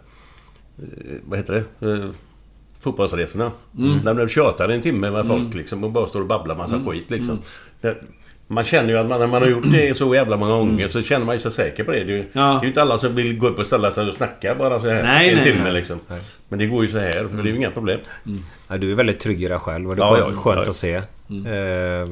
[0.78, 0.86] eh,
[1.26, 1.92] Vad heter det?
[1.92, 2.10] Eh,
[2.80, 3.52] Fotbollsresorna.
[3.78, 3.98] Mm.
[4.04, 5.58] När man tjatar en timme med folk Mm.
[5.58, 6.88] liksom och bara står och babblar massa Mm.
[6.88, 7.30] skit liksom.
[7.30, 7.42] Mm.
[7.82, 7.96] Det,
[8.48, 11.02] man känner ju att man, när man har gjort det så jävla många gånger så
[11.02, 12.04] känner man ju sig säker på det.
[12.04, 14.10] Det är ju, det är ju inte alla som vill gå upp och ställa sig
[14.10, 15.74] och snacka bara så här Nej, en nej, timme nej.
[15.74, 16.00] liksom.
[16.50, 18.00] Men det går ju så här, för det är ju inga problem.
[18.68, 20.62] Ja, du är väldigt trygg i dig själv och det är Ja, skönt, ja, skönt
[20.66, 20.70] ja.
[20.70, 20.94] att se.
[20.96, 22.10] Eh,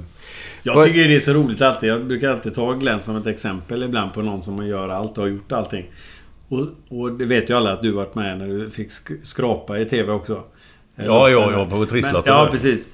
[0.64, 1.90] Jag tycker ju det är så roligt alltid.
[1.90, 5.24] Jag brukar alltid ta Glenn som ett exempel ibland på någon som gör allt och
[5.24, 5.86] har gjort allting.
[6.52, 6.68] Och,
[7.00, 9.86] och det vet ju alla att du varit med när du fick sk- skrapa i
[9.86, 10.44] TV också.
[10.96, 12.88] Ja, ja, ja, på trisslotten Ja, precis.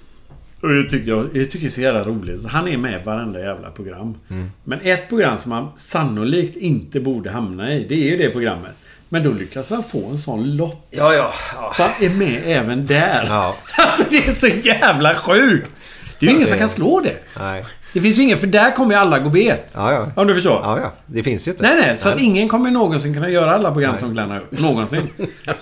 [0.62, 2.46] Och det tyckte jag, jag tycker det är så jävla roligt.
[2.46, 4.16] Han är med i varenda jävla program.
[4.30, 4.52] Mm.
[4.64, 8.72] Men ett program som han sannolikt inte borde hamna i, det är ju det programmet.
[9.10, 10.88] Men då lyckas han få en sån lott.
[10.92, 11.34] Ja, ja.
[11.78, 13.26] Så han är med även där.
[13.28, 13.56] Ja.
[13.78, 15.72] Alltså det är så jävla sjukt!
[16.20, 17.16] Det är ju ingen som kan slå det.
[17.40, 17.66] Nej.
[17.98, 19.70] Det finns ju ingen, för där kommer ju alla gå bet.
[19.74, 20.08] Ja, ja.
[20.16, 20.60] Om du förstår?
[20.64, 20.92] Ja, ja.
[21.06, 21.64] Det finns ju inte.
[21.64, 21.98] Nej, nej.
[21.98, 24.00] Så att ingen kommer någonsin kunna göra alla program Nej.
[24.02, 24.60] som Glenn har gjort.
[24.60, 25.08] Någonsin.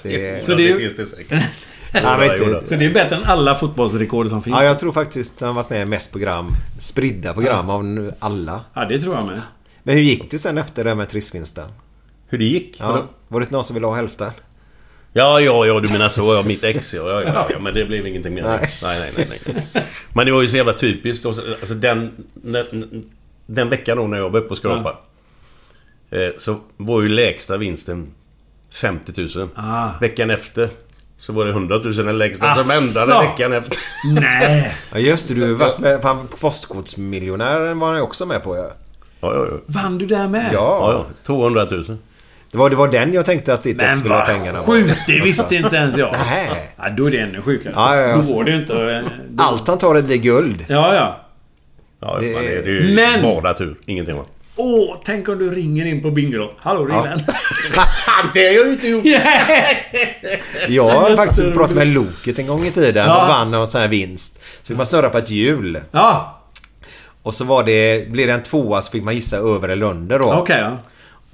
[0.03, 1.43] Det- så Ja, det, är det finns det säkert.
[1.93, 4.57] Ja, men inte- Så det är bättre än alla fotbollsrekord som finns.
[4.57, 6.47] Ja, jag tror faktiskt han har varit med i mest program.
[6.79, 8.61] Spridda program av nu alla.
[8.73, 9.41] Ja, det tror jag med.
[9.83, 11.65] Men hur gick det sen efter det här med trissvinsten?
[12.27, 12.77] Hur det gick?
[12.79, 13.03] Ja.
[13.27, 14.31] Var det någon som ville ha hälften?
[15.17, 16.33] Ja, ja, ja, du menar så.
[16.33, 17.09] Ja, mitt ex ja.
[17.09, 18.43] Ja, ja, ja men det blev ingenting mer.
[18.43, 18.73] Nej.
[18.81, 19.39] Nej, nej, nej.
[19.73, 19.85] nej.
[20.13, 21.25] Men det var ju så jävla typiskt.
[21.25, 22.11] Alltså den...
[22.33, 23.05] Den,
[23.45, 24.95] den veckan då när jag var uppe och skrapade.
[26.11, 28.13] Eh, så var ju lägsta vinsten
[28.73, 29.49] 50 000.
[29.55, 29.89] Ah.
[30.01, 30.69] Veckan efter
[31.17, 33.01] så var det 100 000 den lägsta som Asså!
[33.01, 33.77] ändrade veckan efter.
[34.05, 34.75] Nej!
[34.91, 38.55] Ja just det, du har varit med på Postkodmiljonären var han ju också med på
[38.55, 38.71] ja.
[39.21, 39.57] Ja, ja, ja.
[39.65, 40.49] Vann du där med?
[40.53, 40.91] Ja.
[40.91, 41.05] ja, ja.
[41.25, 41.97] 200 000.
[42.56, 44.65] Det var, det var den jag tänkte att ditt ex Men skulle ha pengarna på.
[44.65, 44.98] sjukt!
[45.07, 46.15] Det visste inte ens jag.
[46.30, 46.72] Nej.
[46.77, 47.73] Ja, då är det ännu sjukare.
[47.76, 48.15] Ja, ja, ja.
[48.27, 50.65] Då går det ju inte då- Allt han tar är det guld.
[50.68, 51.22] Ja, ja.
[52.02, 53.76] Ja, Det- det, men det, är ju Men- bara tur.
[53.86, 54.32] Ingenting annat.
[54.56, 56.56] Åh, tänk om du ringer in på Bingolott.
[56.60, 57.03] Hallå, det är Ja.
[57.03, 57.19] Glenn.
[58.34, 59.06] det har jag ju inte gjort.
[60.68, 63.22] Jag har faktiskt pratat med Loket en gång i tiden Ja.
[63.22, 64.40] och vann någon sån här vinst.
[64.61, 65.80] Så fick man snurra på ett hjul.
[65.91, 66.41] Ja,
[67.23, 68.10] Och så var det...
[68.11, 70.34] Blev det en tvåa så fick man gissa över eller under då.
[70.34, 70.77] okej ja.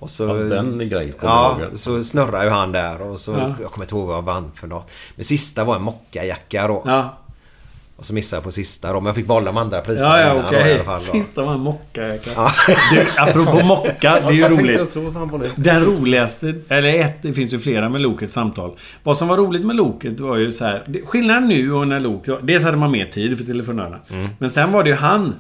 [0.02, 0.24] Och så...
[0.28, 3.32] Ja, den grejen kommer Ja, jag så snurrade ju han där och så...
[3.32, 3.56] Ja.
[3.62, 4.92] Jag kommer inte ihåg vad han vann för något.
[5.16, 6.84] Men sista var en mockajacka då.
[6.86, 7.18] Ja,
[7.96, 9.00] Och så missade jag på sista då.
[9.00, 10.72] Men jag fick behålla de andra priserna ja, ja då, okej.
[10.72, 11.00] i alla fall.
[11.06, 11.12] Då.
[11.12, 12.08] Sista var en mocka.
[12.08, 12.52] jag kan- Ja.
[12.92, 15.56] Du, apropå mocka, det är ju Jag roligt.
[15.56, 18.72] Den roligaste, eller ett, det finns ju flera med Lokets samtal.
[19.04, 20.84] Vad som var roligt med Loket var ju så här.
[21.06, 22.26] Skillnaden nu och när Lok...
[22.42, 24.00] Dels hade man mer tid för telefonörerna.
[24.12, 24.30] Mm.
[24.40, 25.36] Men sen var det ju han.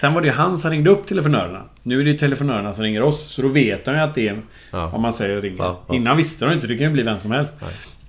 [0.00, 1.62] Sen var det han som ringde upp telefonörerna.
[1.82, 3.32] Nu är det ju telefonörerna som ringer oss.
[3.34, 4.42] Så då vet de ju att det är...
[4.70, 4.90] Ja.
[4.94, 5.58] Om man säger ringer.
[5.58, 5.94] Ja, ja.
[5.94, 6.66] Innan visste de inte.
[6.66, 7.54] Det kan ju bli vem som helst.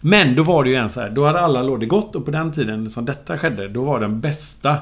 [0.02, 1.10] Men då var det ju en så här.
[1.10, 3.68] Då hade alla lådor gått och på den tiden som detta skedde.
[3.68, 4.78] Då var den bästa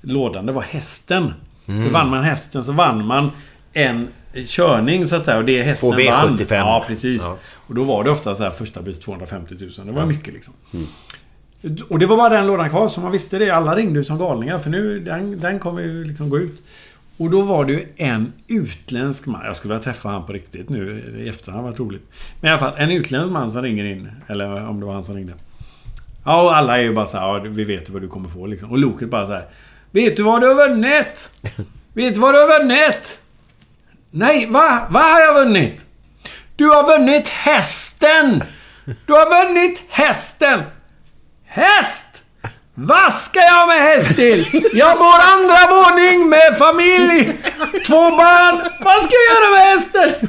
[0.00, 1.34] lådan, det var hästen.
[1.66, 1.84] Mm.
[1.84, 3.30] För vann man hästen så vann man
[3.72, 4.08] en
[4.46, 5.38] körning så att säga.
[5.38, 6.10] Och det hästen På V75.
[6.10, 6.36] vann.
[6.48, 7.26] Ja, precis.
[7.54, 9.86] Och då var det ofta så här första pris 250 000.
[9.86, 10.54] Det var mycket liksom.
[11.88, 13.50] Och det var bara den lådan kvar, så man visste det.
[13.50, 16.62] Alla ringde ju som galningar, för nu, den, den kommer ju liksom gå ut.
[17.16, 19.44] Och då var det ju en utländsk man.
[19.44, 21.64] Jag skulle vilja träffa han på riktigt nu i efterhand.
[21.64, 22.02] Det varit roligt.
[22.40, 24.10] Men i alla fall, en utländsk man som ringer in.
[24.26, 25.32] Eller om det var han som ringde.
[26.24, 28.28] Ja, och alla är ju bara så här, ja, vi vet ju vad du kommer
[28.28, 28.70] få liksom.
[28.70, 29.44] Och Loket bara så här.
[29.90, 31.30] Vet du vad du har vunnit?
[31.94, 33.18] Vet du vad du har vunnit?
[34.10, 34.86] Nej, va?
[34.90, 35.84] Vad har jag vunnit?
[36.56, 38.42] Du har vunnit hästen!
[38.84, 40.62] Du har vunnit hästen!
[41.54, 42.06] Häst!
[42.74, 44.46] Vad ska jag med häst till?
[44.72, 47.38] Jag bor andra våning med familj,
[47.86, 48.60] två barn.
[48.80, 50.28] Vad ska jag göra med hästen?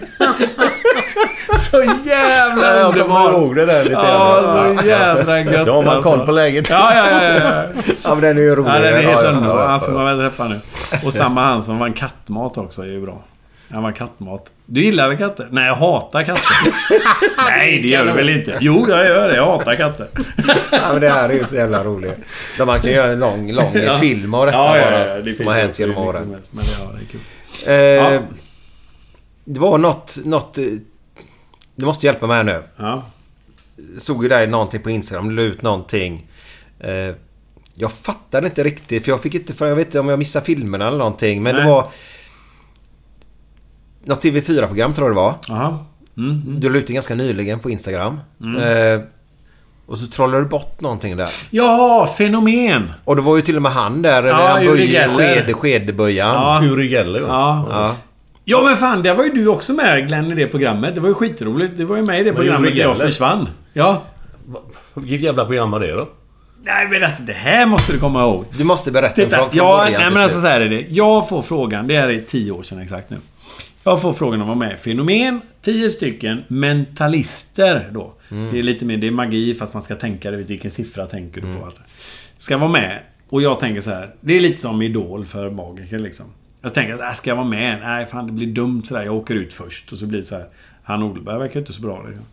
[1.72, 3.08] Så jävla Ja, jag underbart.
[3.08, 6.70] kommer ihåg det där lite Ja, så jävla gött Då har man koll på läget.
[6.70, 7.34] Ja, ja, ja.
[7.34, 7.64] ja.
[8.04, 8.72] Ja, men den är ju rolig.
[8.72, 9.68] Ja, den är helt underbar.
[9.68, 10.00] Han som ja.
[10.10, 10.60] jag väl träffar nu.
[11.06, 13.22] Och samma han som vann kattmat också är ju bra.
[13.70, 14.50] Han vann kattmat.
[14.66, 15.48] Du gillar väl katter?
[15.52, 16.56] Nej, jag hatar katter.
[17.38, 18.58] Nej, det gör du väl inte?
[18.62, 19.36] Jo, jag gör det.
[19.36, 20.08] Jag hatar katter.
[20.72, 22.18] Ja, men det här är ju så jävla roligt.
[22.58, 23.98] Där man kan göra en lång, lång Ja.
[24.00, 26.24] film av detta Ja, ja, bara, ja, det som har hänt genom åren.
[26.24, 28.16] som helst, Men ja, det är kul.
[28.16, 28.22] Eh,
[29.46, 30.58] Det var något, något...
[30.58, 30.64] eh,
[31.76, 32.64] Du måste hjälpa mig här nu.
[32.78, 33.06] Ja.
[33.98, 36.28] Såg ju dig någonting på Instagram, du la ut någonting.
[36.80, 37.16] Eh,
[37.76, 39.54] Jag fattade inte riktigt för jag fick inte...
[39.54, 41.44] För jag vet inte om jag missade filmerna eller någonting.
[41.44, 41.64] Men Nej.
[41.64, 41.88] det var...
[44.04, 45.34] Något TV4-program tror jag det var.
[45.58, 45.86] Aha.
[46.18, 46.42] Mm.
[46.46, 48.20] Du la ut det ganska nyligen på Instagram.
[48.42, 48.62] Mm.
[48.96, 49.02] Eh,
[49.86, 51.30] och så trollade du bort någonting där.
[51.50, 52.92] Ja, fenomen!
[53.06, 54.24] Och det var ju till och med han där.
[54.24, 55.44] Ja, han böjer Geller.
[55.44, 56.34] sked, skedböjan.
[56.36, 56.62] Ja.
[56.64, 57.68] Uri Geller, ja.
[57.70, 57.96] Ja.
[58.46, 58.64] Ja.
[58.64, 60.96] Men fan, där var ju du också med Glenn i det programmet.
[60.96, 61.78] Det var ju skitroligt.
[61.78, 63.50] Du var ju med i det Men programmet där jag försvann.
[63.74, 64.04] Ja.
[64.94, 66.10] Vilket jävla program var det då?
[66.66, 68.46] Nej men alltså det här måste du komma ihåg.
[68.58, 70.86] Du måste berätta Titta, från, från ja, början nej men alltså så här är det.
[70.90, 73.18] Jag får frågan, det här är tio år sedan exakt nu.
[73.86, 75.42] Jag får frågan om att vara med Fenomen.
[75.62, 78.14] Tio stycken mentalister då.
[78.32, 78.54] Mm.
[78.54, 81.06] Det är lite mer, det är magi fast man ska tänka, du vet vilken siffra
[81.06, 81.84] tänker du på allt det.
[82.38, 83.00] Ska vara med.
[83.30, 84.10] Och jag tänker så här.
[84.22, 86.26] Det är lite som Idol för magiker liksom.
[86.62, 87.80] Jag tänker att äh, ska jag vara med?
[87.80, 89.04] Nej fan det blir dumt sådär.
[89.04, 89.92] Jag åker ut först.
[89.92, 90.48] Och så blir det så här.
[90.84, 92.26] Han Olberg verkar inte så bra liksom.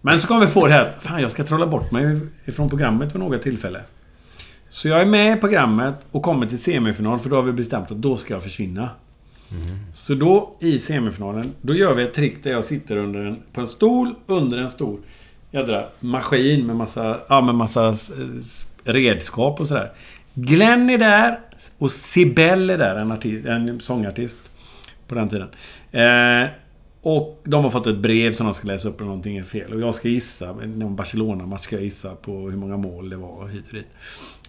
[0.00, 2.68] Men så kom vi på det här att fan jag ska trolla bort mig ifrån
[2.68, 3.80] programmet vid något tillfälle.
[4.68, 7.90] Så jag är med i programmet och kommer till semifinal för då har vi bestämt
[7.90, 8.88] att då ska jag försvinna.
[9.92, 13.60] Så då i semifinalen, då gör vi ett trick där jag sitter under en, på
[13.60, 15.00] en stol under en stor
[15.50, 17.94] jädra maskin med massa, ja, med massa
[18.84, 19.92] redskap och sådär.
[20.34, 21.40] Glenn är där
[21.78, 24.36] och Sibel är där, en, artist, en sångartist
[25.08, 25.48] på den tiden.
[25.92, 26.50] Eh,
[27.02, 29.72] och de har fått ett brev som de ska läsa upp och någonting är fel.
[29.72, 33.28] Och jag ska gissa, någon Barcelona-match ska jag gissa på hur många mål det var
[33.28, 33.88] och hit och dit.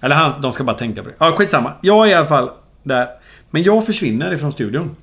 [0.02, 1.15] Eller han, de ska bara tänka på det.
[1.19, 1.73] Ja, skitsamma.
[1.82, 2.49] Jag är i alla fall
[2.84, 3.07] där.
[3.52, 4.95] Men jag försvinner ifrån studion.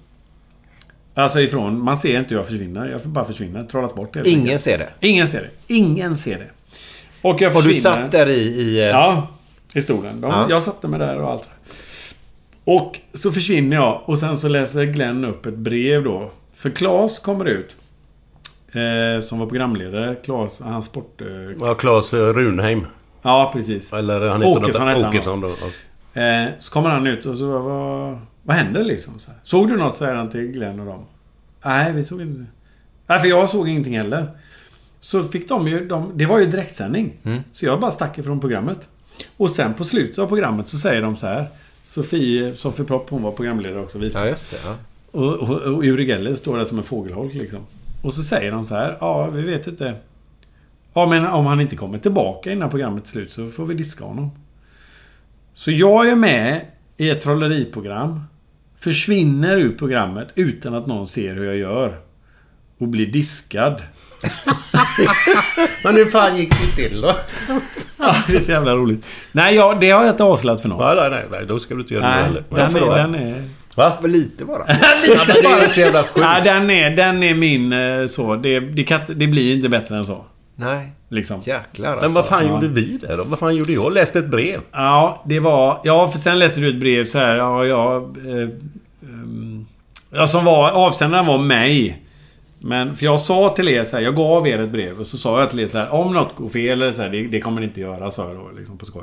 [1.14, 1.80] Alltså ifrån...
[1.80, 2.86] Man ser inte hur jag försvinner.
[2.88, 3.62] Jag får bara försvinna.
[3.64, 4.60] Trollas bort helt Ingen enkelt.
[4.60, 4.88] ser det.
[5.00, 5.74] Ingen ser det.
[5.74, 6.46] Ingen ser det.
[7.22, 8.02] Och jag Och du försvinner.
[8.02, 8.32] satt där i...
[8.40, 9.28] i eh, Ja,
[9.74, 10.20] i stolen.
[10.20, 10.46] De, Ja.
[10.50, 11.44] Jag satte mig där och allt.
[12.64, 16.30] Och så försvinner jag och sen så läser Glenn upp ett brev då.
[16.56, 17.76] För Claes kommer ut.
[18.72, 20.14] Eh, som var programledare.
[20.14, 21.20] Claes, han sport...
[21.20, 21.26] Eh,
[21.60, 22.86] Ja, Claes eh, Runheim.
[23.22, 23.92] ja, precis.
[23.92, 25.08] Eller han heter Åkesson något-.
[25.08, 25.48] Åkesson då.
[26.20, 29.18] Eh, så kommer han ut och så bara, vad, hände liksom?
[29.18, 29.40] Så här.
[29.42, 29.96] Såg du något?
[29.96, 31.04] Säger han till Glenn och dem.
[31.64, 32.44] Nej, vi såg inte.
[33.06, 34.30] Nej, för jag såg ingenting heller.
[35.00, 35.88] Så fick de ju...
[35.88, 37.12] De, det var ju direktsändning.
[37.22, 37.42] Mm.
[37.52, 38.88] Så jag bara stack ifrån programmet.
[39.36, 41.46] Och sen på slutet av programmet så säger de så här.
[41.82, 43.98] Sofie, Sofie Propp, hon var programledare också.
[43.98, 44.24] Visade.
[44.24, 44.56] Ja, just det.
[44.64, 44.76] Ja.
[45.10, 47.60] Och, och, och Uri Geller står där som en fågelholk liksom.
[48.02, 48.96] Och så säger de så här.
[49.00, 49.94] Ja, vi vet inte.
[50.94, 54.04] Ja, men om han inte kommer tillbaka innan programmet är slut så får vi diska
[54.04, 54.30] honom.
[55.54, 56.60] Så jag är med
[56.96, 58.20] i ett trolleriprogram.
[58.80, 61.98] Försvinner ur programmet utan att någon ser hur jag gör.
[62.78, 63.82] Och blir diskad.
[65.84, 67.14] Men hur fan gick det till då?
[68.00, 69.06] Ja, det är så jävla roligt.
[69.32, 70.96] Nej, ja, det har jag inte avslöjat för någon.
[70.96, 71.46] Nej, nej, nej, nej.
[71.46, 72.44] Då ska du inte göra det Nej, heller.
[72.50, 72.92] den Varför då?
[72.92, 73.44] är, den är...
[73.74, 73.98] Va?
[74.04, 74.62] Lite bara.
[74.68, 76.18] Ja, men det är så jävla sjukt.
[76.20, 78.36] Ja, den är, den är min eh, så.
[78.36, 80.24] Det, det, kan, det blir inte bättre än så.
[80.56, 80.92] Nej.
[81.08, 81.40] Liksom.
[81.44, 82.06] Jäklar alltså.
[82.06, 82.50] Men vad fan Ja.
[82.50, 83.24] gjorde vi där då?
[83.24, 83.92] Vad fan gjorde jag?
[83.92, 84.60] Läste ett brev.
[84.72, 85.80] Ja, det var...
[85.84, 87.34] Ja, för sen läste du ett brev så här.
[87.34, 87.96] Ja, ja...
[87.96, 88.48] Eh,
[89.02, 89.66] ehm,
[90.10, 90.70] ja, som var...
[90.70, 92.02] Avsändaren var mig.
[92.60, 95.16] Men för jag sa till er så här, jag gav er ett brev och så
[95.16, 97.40] sa jag till er så här, om något går fel eller så här, det, det
[97.40, 99.02] kommer det inte göra, sa jag då liksom på skoj.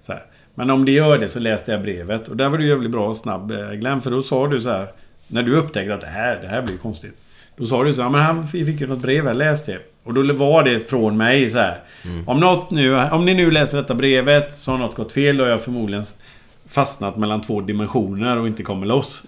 [0.00, 0.22] Så här.
[0.54, 3.08] Men om det gör det så läste jag brevet och där var du jävligt bra
[3.08, 4.86] och snabb eh, Glenn, för då sa du så här,
[5.28, 7.16] när du upptäckte att det här, det här blir konstigt.
[7.56, 9.78] Då sa du så här, men han vi fick ju något brev här, läs det.
[10.04, 11.80] Och då var det från mig så här.
[12.26, 15.46] Om något nu, om ni nu läser detta brevet så har något gått fel, har
[15.46, 16.04] jag förmodligen
[16.68, 19.22] fastnat mellan två dimensioner och inte kommer loss.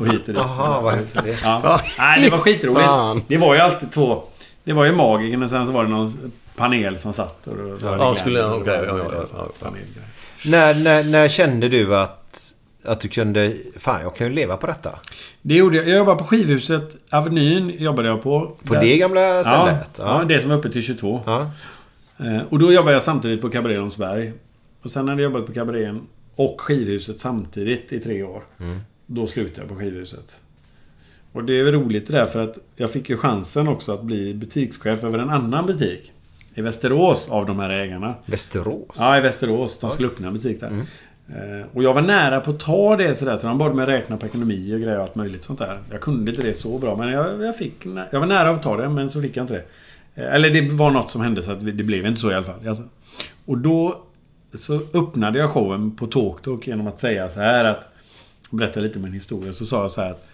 [0.00, 0.36] Och hit och dit.
[0.36, 1.40] Jaha, vad häftigt.
[1.44, 1.80] Ja.
[1.98, 2.86] Nej, det var skitroligt.
[2.86, 3.22] Fan.
[3.28, 4.22] Det var ju alltid två...
[4.64, 7.62] Det var ju magiken och sen så var det någon panel som satt och då
[7.62, 9.24] var det Ja, skulle jag- och okej, det ja, ja,
[9.62, 9.70] ja.
[10.44, 12.21] När, när, när kände du att,
[12.84, 13.54] att du kunde...
[13.76, 14.98] Fan, jag kan ju leva på detta.
[15.42, 15.88] Det gjorde jag.
[15.88, 17.70] Jag jobbade på skivhuset Avenyn.
[17.70, 18.56] Jobbade jag på.
[18.64, 19.90] På Där- det gamla stället?
[19.98, 21.20] Ja, ja, det som är uppe till 22.
[21.26, 21.50] Ja.
[22.18, 24.32] Eh, Och då jobbade jag samtidigt på Cabaret Lundsberg.
[24.82, 26.00] Och sen hade jag jobbat på Cabareten
[26.36, 28.42] och skivhuset samtidigt i tre år.
[28.60, 28.80] Mm.
[29.06, 30.40] Då slutade jag på skivhuset.
[31.32, 34.02] Och det är väl roligt det där för att jag fick ju chansen också att
[34.02, 36.12] bli butikschef över en annan butik.
[36.54, 38.14] i Västerås av de här ägarna.
[38.26, 38.96] Västerås?
[38.98, 39.78] Ja, i Västerås.
[39.78, 40.66] De skulle öppna en butik där.
[40.70, 40.78] Eh,
[41.28, 43.36] Eh, och jag var nära på att ta det sådär.
[43.36, 45.78] Så de bad mig räkna på ekonomi och grejer och allt möjligt sånt där.
[45.90, 46.96] Jag kunde inte det så bra.
[46.96, 47.86] Men jag, jag fick...
[48.10, 49.64] Jag var nära att ta det, men så fick jag inte det.
[50.22, 52.46] Eh, eller det var något som hände så att det blev inte så i alla
[52.46, 52.76] fall.
[53.44, 54.02] Och då
[54.54, 57.88] så öppnade jag showen på TalkTalk genom att säga så här att...
[58.50, 59.52] Berätta lite om min historia.
[59.52, 60.26] Så sa jag så här att...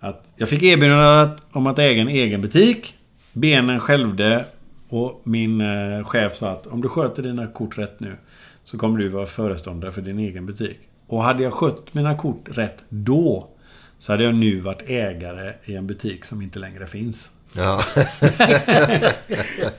[0.00, 2.94] Att jag fick erbjudande om att äga en egen butik.
[3.32, 4.44] Benen skälvde.
[4.88, 8.16] Och min eh, chef sa att om du sköter dina kort rätt nu
[8.70, 10.78] så kommer du vara föreståndare för din egen butik.
[11.06, 13.48] Och hade jag skött mina kort rätt då
[13.98, 17.30] så hade jag nu varit ägare i en butik som inte längre finns.
[17.56, 17.82] Ja.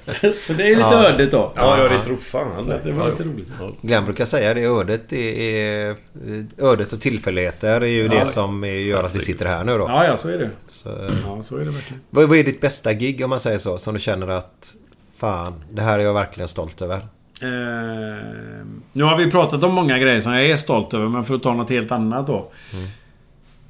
[0.03, 1.05] så, så det är lite Ja.
[1.07, 1.53] ödet då.
[1.55, 2.63] Ja, ja, det tror fan.
[2.65, 3.51] Så det var lite roligt.
[3.81, 5.95] Glenn brukar säga det, ödet det är...
[6.57, 8.19] Ödet och tillfälligheter är ju Ja.
[8.19, 9.85] det som gör att vi sitter här nu då.
[9.87, 10.49] Ja, ja, så är det.
[10.67, 12.01] Så, Ja, så är det verkligen.
[12.09, 13.77] vad, vad är ditt bästa gig om man säger så?
[13.77, 14.73] Som du känner att...
[15.17, 17.07] Fan, det här är jag verkligen stolt över.
[17.41, 17.47] Eh,
[18.93, 21.43] nu har vi pratat om många grejer som jag är stolt över, men för att
[21.43, 22.51] ta något helt annat då.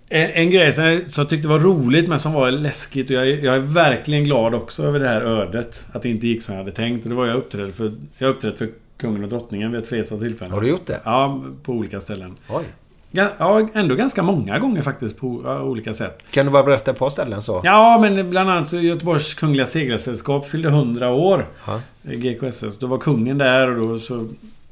[0.10, 3.16] En, en grej som jag, som jag tyckte var roligt men som var läskigt och
[3.16, 5.86] jag, är- jag är verkligen glad också över det här ödet.
[5.92, 7.04] Att det inte gick som jag hade tänkt.
[7.06, 7.92] Och det var jag uppträdde för...
[8.18, 10.54] Jag uppträdde för kungen och drottningen vid ett flertal tillfällen.
[10.54, 11.00] Har du gjort det?
[11.04, 12.36] Ja, på olika ställen.
[12.50, 12.64] Oj.
[13.12, 15.28] Ja, ändå ganska många gånger faktiskt på
[15.64, 16.26] olika sätt.
[16.32, 17.62] Kan du bara berätta ett par ställen så?
[17.64, 21.48] Ja, men bland annat så Göteborgs Kungliga Segelsällskap fyllde 100 år.
[21.68, 21.82] Ja.
[22.04, 22.78] Eh, GKSS.
[22.78, 24.20] Då var kungen där och då så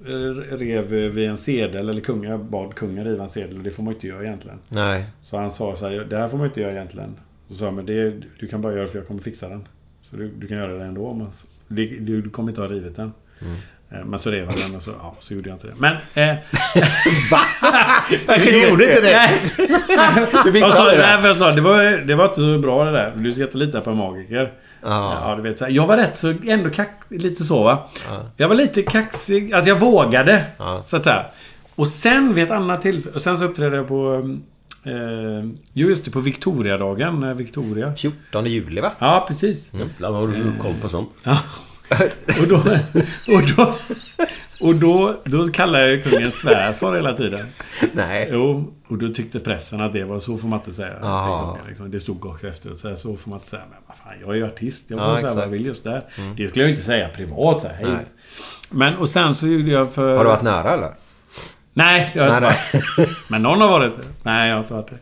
[0.06, 1.90] eh, rev vi en sedel.
[1.90, 4.58] Eller kungen, bad kungen riva en sedel och det får man inte göra egentligen.
[4.70, 5.06] Nej.
[5.22, 7.16] Så han sa så här, det här får man inte göra egentligen.
[7.50, 9.68] Så sa men det, du kan bara göra det för jag kommer fixa den.
[10.02, 11.14] Så du, du kan göra det ändå.
[11.14, 11.28] Men,
[11.68, 13.12] du, du kommer inte ha rivit den.
[13.42, 13.56] Mm.
[13.92, 15.74] Eh, Men så rev han den och så, ja, så gjorde jag inte det.
[15.78, 15.94] Men...
[16.14, 16.36] Eh,
[18.38, 19.22] Du gjorde inte det?
[20.46, 20.98] Du fixade Jag sa, det?
[20.98, 23.14] nej, jag sa, det, var, det var inte så bra det där.
[23.16, 24.52] Du ska inte lita på en magiker.
[24.82, 25.20] Ja.
[25.30, 25.72] Ja, du vet, så här.
[25.72, 27.88] Jag var rätt så ändå kack, lite så va.
[28.38, 29.54] Jag var lite kaxig.
[29.54, 30.44] Alltså jag vågade.
[30.58, 30.82] Ja.
[30.86, 31.26] Så att säga.
[31.76, 33.16] Och sen vid ett annat tillfälle.
[33.16, 34.30] Och sen så uppträdde jag på...
[34.86, 36.12] Eh, just det.
[36.12, 37.20] På Victoriadagen.
[37.20, 37.94] när Victoria.
[37.96, 38.92] 14 juli va?
[39.00, 39.70] Ja, precis.
[39.74, 41.10] Jävlar vad har du koll på sånt.
[42.42, 42.56] Och då...
[43.34, 43.76] Och då...
[44.62, 47.46] Och då, då kallade jag kungen svärfar hela tiden.
[47.94, 48.30] Nej.
[48.32, 51.56] Jo, och då tyckte pressen att det var så får man inte säga.
[51.68, 51.92] Liksom.
[51.92, 52.80] Det stod också efteråt.
[52.80, 53.62] Så, så får man inte säga.
[53.72, 54.86] Men vad fan, jag är ju artist.
[54.88, 56.04] Jag får Ja, säga vad jag vill just där.
[56.18, 56.36] Mm.
[56.36, 57.62] Det skulle jag ju inte säga privat.
[57.62, 57.78] Så här.
[57.82, 58.06] Nej.
[58.70, 60.18] Men och sen så gjorde jag för...
[60.18, 60.92] Har du varit nära eller?
[61.74, 63.30] Nej, jag har inte varit.
[63.30, 64.06] Men någon har varit det.
[64.24, 65.00] Nej, jag har inte varit det.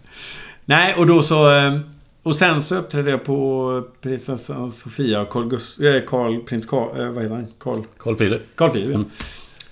[0.66, 1.50] Nej, och då så...
[2.28, 7.00] Och sen så uppträdde jag på prinsessan Sofia och Carl, Gus, eh, Carl prins Carl...
[7.00, 7.48] Eh, vad heter han?
[7.60, 7.84] Carl...
[7.98, 8.42] Carl Philip.
[8.56, 9.04] Carl Philip, ja.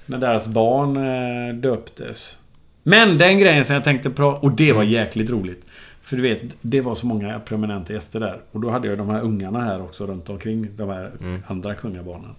[0.06, 2.38] När deras barn eh, döptes.
[2.84, 4.42] Men den grejen som jag tänkte prata...
[4.42, 5.66] Och det var jäkligt roligt.
[6.02, 8.42] För du vet, det var så många prominenta gäster där.
[8.52, 10.68] Och då hade jag de här ungarna här också runt omkring.
[10.76, 11.12] De här
[11.48, 12.36] andra kungabarnen.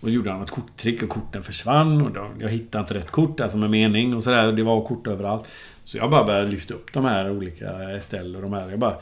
[0.00, 2.02] Och då gjorde han ett korttrick och korten försvann.
[2.02, 4.52] Och då, jag hittade inte rätt kort, alltså med mening och sådär.
[4.52, 5.44] Det var kort överallt.
[5.84, 8.70] Så jag bara började lyfta upp de här olika Estelle och de här.
[8.70, 8.94] Jag bara...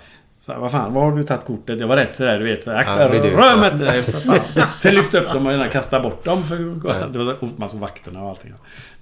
[0.49, 1.81] Så här, vad fan, var har du tagit kortet?
[1.81, 2.65] Jag var rätt sådär, du vet.
[2.65, 3.79] Så här, Ja, Akta römet!
[3.79, 4.39] där, för fan.
[4.79, 6.43] Sen lyfte upp dem och kastade bort dem.
[6.43, 6.57] För,
[7.12, 8.53] det var så- och man såg vakterna och allting.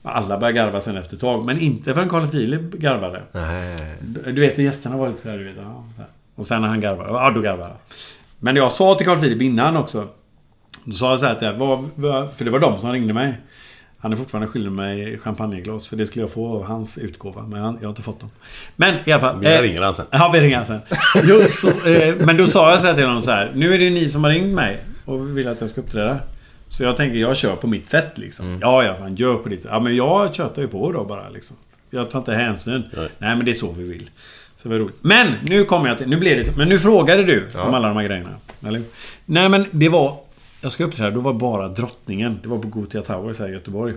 [0.02, 1.44] Alla började garva sen efter ett tag.
[1.44, 3.22] Men inte förrän Carl Philip garvade.
[3.32, 3.76] Nej.
[4.26, 5.56] Du vet, gästerna var lite såhär, du vet.
[5.56, 6.10] Ja, så här.
[6.34, 7.76] Och sen när han garvade, ja då garvade han.
[8.38, 10.08] Men jag sa till Carl Philip innan också.
[10.84, 13.40] Då sa jag så här till vad, vad, För det var de som ringde mig.
[14.06, 15.86] Han är fortfarande skyldig mig champagneglas.
[15.86, 17.42] För det skulle jag få av hans utgåva.
[17.42, 18.30] Men jag har inte fått dem.
[18.76, 19.40] Men i alla fall.
[19.40, 20.06] Vi eh, ringer han sen.
[20.10, 20.80] Ja, vi ringer han sen.
[21.24, 23.50] Jo, så, eh, men då sa jag så här till honom så här.
[23.54, 24.78] Nu är det ni som har ringt mig.
[25.04, 26.18] Och vill att jag ska uppträda.
[26.68, 28.58] Så jag tänker, jag kör på mitt sätt liksom.
[28.60, 29.70] Ja, ja, fan, gör på ditt sätt.
[29.74, 31.56] Ja, men jag tjötar ju på då bara liksom.
[31.90, 32.82] Jag tar inte hänsyn.
[33.18, 34.10] Nej, men det är så vi vill.
[34.56, 34.98] Så det var roligt.
[35.00, 36.08] Men nu kommer jag till...
[36.08, 36.56] Nu blev det.
[36.56, 38.30] Men nu frågade du om alla de här grejerna.
[38.66, 38.82] Eller?
[39.24, 40.25] Nej, men det var...
[40.60, 42.38] Jag ska uppträda, då var bara drottningen.
[42.42, 43.94] Det var på Gothia Towers här i Göteborg.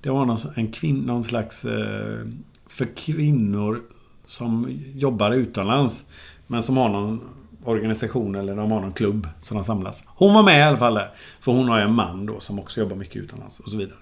[0.00, 1.64] Det var någon, en kvin, någon slags...
[1.64, 2.26] Eh,
[2.68, 3.80] för kvinnor
[4.24, 6.04] som jobbar utomlands.
[6.46, 7.20] Men som har någon
[7.64, 10.04] organisation eller de har någon klubb som de samlas.
[10.06, 11.10] Hon var med i alla fall där.
[11.40, 13.98] För hon har ju en man då som också jobbar mycket utomlands och så vidare.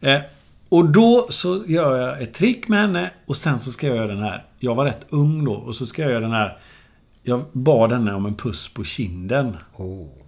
[0.00, 0.20] Eh,
[0.68, 4.06] och då så gör jag ett trick med henne och sen så ska jag göra
[4.06, 4.44] den här.
[4.58, 6.58] Jag var rätt ung då och så ska jag göra den här.
[7.22, 9.56] Jag bad henne om en puss på kinden.
[9.76, 10.19] Oh.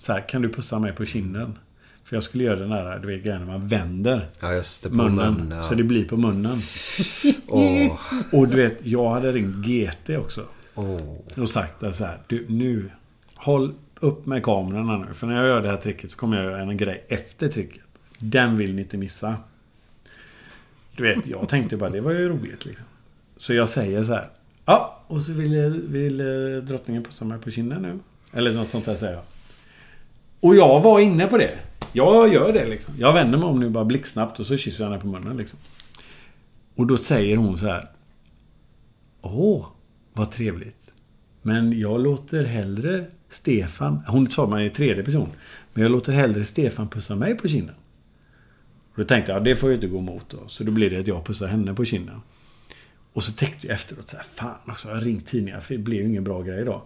[0.00, 1.58] Så här, kan du pussa mig på kinden?
[2.04, 4.90] För jag skulle göra den här, du vet grejen när man vänder Ja, just det.
[4.90, 5.34] Munnen.
[5.34, 5.62] munnen, ja.
[5.62, 6.58] Så det blir på munnen.
[7.48, 8.00] Åh.
[8.32, 10.44] Och du vet, jag hade ringt GT också.
[10.74, 11.16] Åh.
[11.36, 12.90] Och sagt att så här, du nu
[13.34, 15.14] Håll upp med kamerorna nu.
[15.14, 17.82] För när jag gör det här tricket så kommer jag göra en grej efter tricket.
[18.18, 19.36] Den vill ni inte missa.
[20.96, 22.86] Du vet, jag tänkte bara det var ju roligt liksom.
[23.36, 24.28] Så jag säger så här.
[24.64, 27.98] Ja, och så vill, vill eh, drottningen pussa mig på kinden nu.
[28.32, 29.22] Eller något sånt där säger jag.
[30.40, 31.58] Och jag var inne på det.
[31.92, 32.94] Jag gör det liksom.
[32.98, 35.58] Jag vänder mig om nu bara blixtsnabbt och så kysser jag henne på munnen liksom.
[36.74, 37.90] Och då säger hon så här.
[39.20, 39.66] Åh,
[40.12, 40.92] vad trevligt.
[41.42, 44.00] Men jag låter hellre Stefan...
[44.06, 45.28] Hon sa man i tredje person.
[45.72, 47.74] Men jag låter hellre Stefan pussa mig på kinden.
[48.92, 50.48] Och då tänkte jag, det får jag inte gå emot då.
[50.48, 52.20] Så då blir det att jag pussar henne på kinden.
[53.12, 55.80] Och så tänkte jag efteråt så här, fan också, jag har ringt tidningar för det
[55.80, 56.82] blev ju ingen bra grej idag.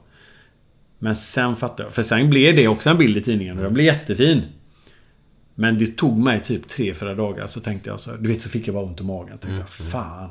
[1.05, 3.75] Men sen fattade jag, för sen blev det också en bild i tidningen och den
[3.75, 4.43] blev jättefin.
[5.55, 8.49] Men det tog mig typ tre, fyra dagar så tänkte jag så Du vet så
[8.49, 9.39] fick jag bara ont i magen.
[9.39, 10.31] Tänkte jag, fan.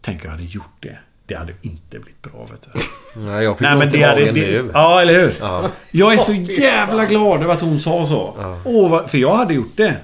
[0.00, 0.98] Tänk jag hade gjort det.
[1.26, 2.80] Det hade inte blivit bra vet du.
[3.20, 4.70] Nej, jag fick Nej, men ont i det hade, magen det, nu.
[4.74, 5.32] Ja, eller hur?
[5.40, 5.70] Ja.
[5.90, 8.34] Jag är så jävla glad över att hon sa så.
[8.64, 9.96] Åh, vad, för jag hade gjort det.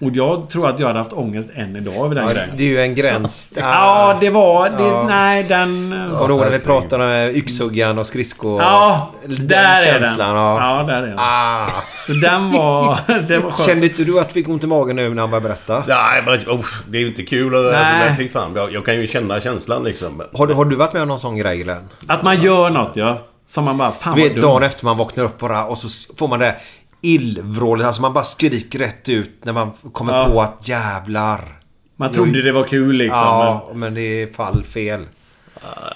[0.00, 2.48] Och jag tror att jag hade haft ångest än idag över den Ja, grejen.
[2.56, 3.52] det är ju en gräns.
[3.56, 4.70] Ja, det var...
[4.70, 5.04] Det, Ja.
[5.08, 5.90] Nej, den...
[6.10, 8.58] Kommer du ihåg när vi pratade om yxhuggan och skridsko?
[8.58, 10.14] Ja, den där är den.
[10.18, 10.78] Ja.
[10.78, 11.18] Ja, där är den.
[11.18, 11.66] Ah.
[12.06, 12.98] Så den var...
[13.28, 13.66] Det var skönt.
[13.68, 15.82] Kände inte du att du fick ont i magen nu när han började berätta?
[15.88, 17.54] Nej, men oh, det är ju inte kul.
[17.54, 18.06] Alltså, Nej.
[18.06, 20.22] men fy fan, jag, jag kan ju känna känslan liksom.
[20.34, 21.88] Har du, har du varit med om någon sån grej Glenn?
[22.06, 23.18] Att man gör något, ja.
[23.46, 23.90] Som man bara...
[23.92, 24.50] Fan Du vad vet dumt.
[24.50, 26.54] dagen efter man vaknar upp bara och så får man det
[27.00, 27.86] illvrålet.
[27.86, 30.28] Alltså man bara skriker rätt ut när man kommer Ja.
[30.30, 31.58] på att jävlar.
[31.96, 33.18] Man trodde det var kul liksom.
[33.18, 35.00] Ja, men det är fall fel.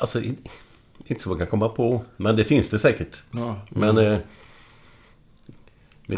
[0.01, 0.37] Alltså, in-
[1.07, 2.05] inte så man kan komma på.
[2.17, 3.23] Men det finns det säkert.
[3.31, 3.57] Ja.
[3.69, 3.99] Men...
[3.99, 4.19] Eh,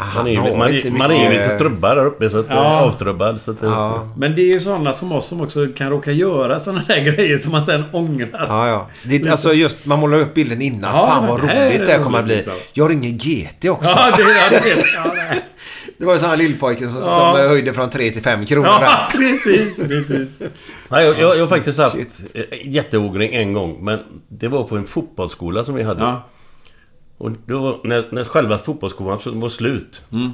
[0.01, 2.29] Ah, man är ju har man, inte är- man är ju lite trubbad där uppe.
[2.29, 2.55] Så att, Ja.
[2.55, 2.79] ja.
[2.81, 3.41] Avtrubbad.
[3.41, 4.09] Så att, eh, Ja.
[4.17, 7.37] Men det är ju sådana som oss som också kan råka göra sådana där grejer
[7.37, 8.45] som man sen ångrar.
[8.49, 8.89] Ja, ja.
[9.03, 10.95] Det, alltså just, man målar upp bilden innan.
[10.95, 12.35] Ja, Fan vad det roligt det här kommer att bli.
[12.35, 12.53] liksom.
[12.73, 13.91] Jag ringer GT också.
[13.95, 14.69] Ja, det, ja, det.
[14.95, 15.41] Ja, nej.
[15.97, 17.33] Det var ju sån här lillpojke som, Ja.
[17.37, 18.67] som höjde från 3 till 5 kronor.
[18.67, 20.29] Ja, precis, precis.
[20.89, 21.95] Nej, jag, jag, jag har faktiskt haft
[22.33, 23.77] eh, jätteogring en gång.
[23.81, 23.99] Men
[24.29, 26.01] det var på en fotbollsskola som vi hade.
[26.01, 26.23] Ja.
[27.17, 30.01] Och då, när, när själva fotbollsskolan var slut.
[30.11, 30.31] Mm.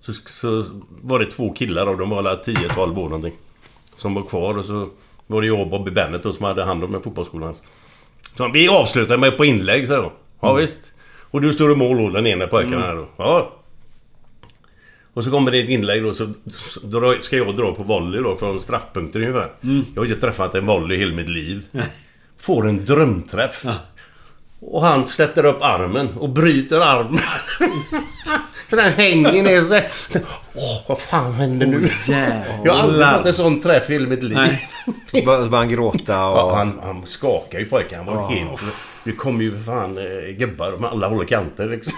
[0.00, 0.64] Så, så
[1.02, 3.34] var det två killar och de var alla 10-12 år någonting.
[3.96, 4.88] Som var kvar och så
[5.26, 7.54] var det jag och Bobby Bennett då, som hade hand om fotbollsskolan.
[8.36, 10.12] Så vi avslutar med på inlägg så då.
[10.40, 10.60] Ja Mm.
[10.60, 10.92] visst.
[11.30, 13.08] Och du står i mål då, den ena pojken här då.
[13.16, 13.52] Ja.
[15.14, 18.22] Och så kommer det ett inlägg då så, så dra- ska jag dra på volley
[18.22, 19.52] då från straffpunkter ungefär.
[19.62, 19.84] Mm.
[19.94, 21.64] Jag har inte träffat en volley i hela mitt liv.
[22.36, 23.64] Får en drömträff.
[24.60, 27.20] Och han sätter upp armen och bryter armen.
[28.68, 29.90] För den hänger ner sig.
[30.54, 31.88] Åh, vad fan händer nu?
[32.64, 34.38] Jag har aldrig fått en sån träff i hela mitt liv.
[35.14, 36.38] Så började så han gråta och...
[36.38, 37.98] Ja, han, han skakar ju pojken.
[37.98, 38.28] Han var Ja.
[38.28, 38.62] helt...
[39.04, 41.92] Det kom ju för fan eh, gubbar med alla håll och kanter liksom.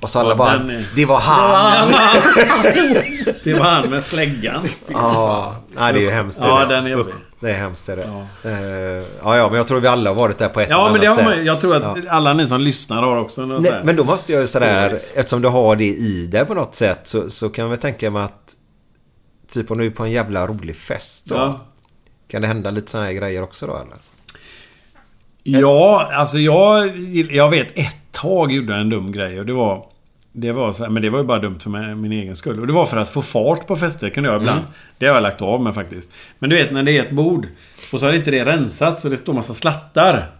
[0.00, 0.52] Och så alla Ja, bara...
[0.52, 1.88] är- Det var han!
[3.44, 4.68] Det var han med släggan.
[4.88, 6.40] Ja, nej det är ju hemskt.
[6.40, 7.14] det Ja, den är jobbig.
[7.40, 7.92] Det är hemskt det.
[7.92, 8.02] är det.
[8.98, 10.98] Eh, Ja, ja, men jag tror vi alla har varit där på ett Ja, eller
[10.98, 11.46] men annat har man, sätt.
[11.46, 12.10] jag tror att Ja.
[12.10, 15.42] alla ni som lyssnar har också något Nej, men då måste jag ju sådär, eftersom
[15.42, 18.22] du har det i dig på något sätt så, så kan jag väl tänka mig
[18.22, 18.54] att
[19.52, 21.34] Typ om du är på en jävla rolig fest då.
[21.34, 21.60] Ja.
[22.28, 23.96] Kan det hända lite sådana här grejer också då eller?
[25.42, 26.96] Ja, alltså jag...
[27.30, 29.86] Jag vet ett tag gjorde jag en dum grej och det var...
[30.36, 32.60] Det var så här, men det var ju bara dumt för mig, min egen skull.
[32.60, 34.58] Och det var för att få fart på fester kunde jag ibland.
[34.58, 34.70] Mm.
[34.98, 36.10] Det har jag lagt av med faktiskt.
[36.38, 37.46] Men du vet när det är ett bord
[37.92, 40.30] och så har inte det rensats och det står massa slattar.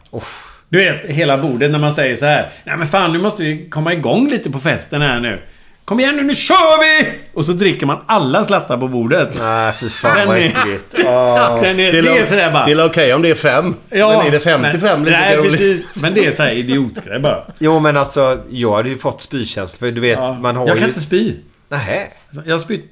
[0.69, 2.51] Du vet hela bordet när man säger så här.
[2.65, 5.41] Nej men fan nu måste vi komma igång lite på festen här nu.
[5.85, 7.19] Kom igen nu, nu kör vi!
[7.33, 9.29] Och så dricker man alla slattar på bordet.
[9.39, 10.91] Nej, fy fan Den vad är- äckligt.
[10.97, 12.67] Den är, det är sådär bara...
[12.67, 13.75] Det är okej om det är fem.
[13.91, 16.03] men är det 55 men, lite Nej, precis.
[16.03, 17.45] Men det är såhär idiotgrej bara.
[17.59, 20.81] Jo men alltså, jag hade ju fått spykänsla för du vet, man har jag ju...
[20.81, 21.35] kan inte spy.
[21.69, 22.09] Nähä?
[22.45, 22.85] Jag har spytt...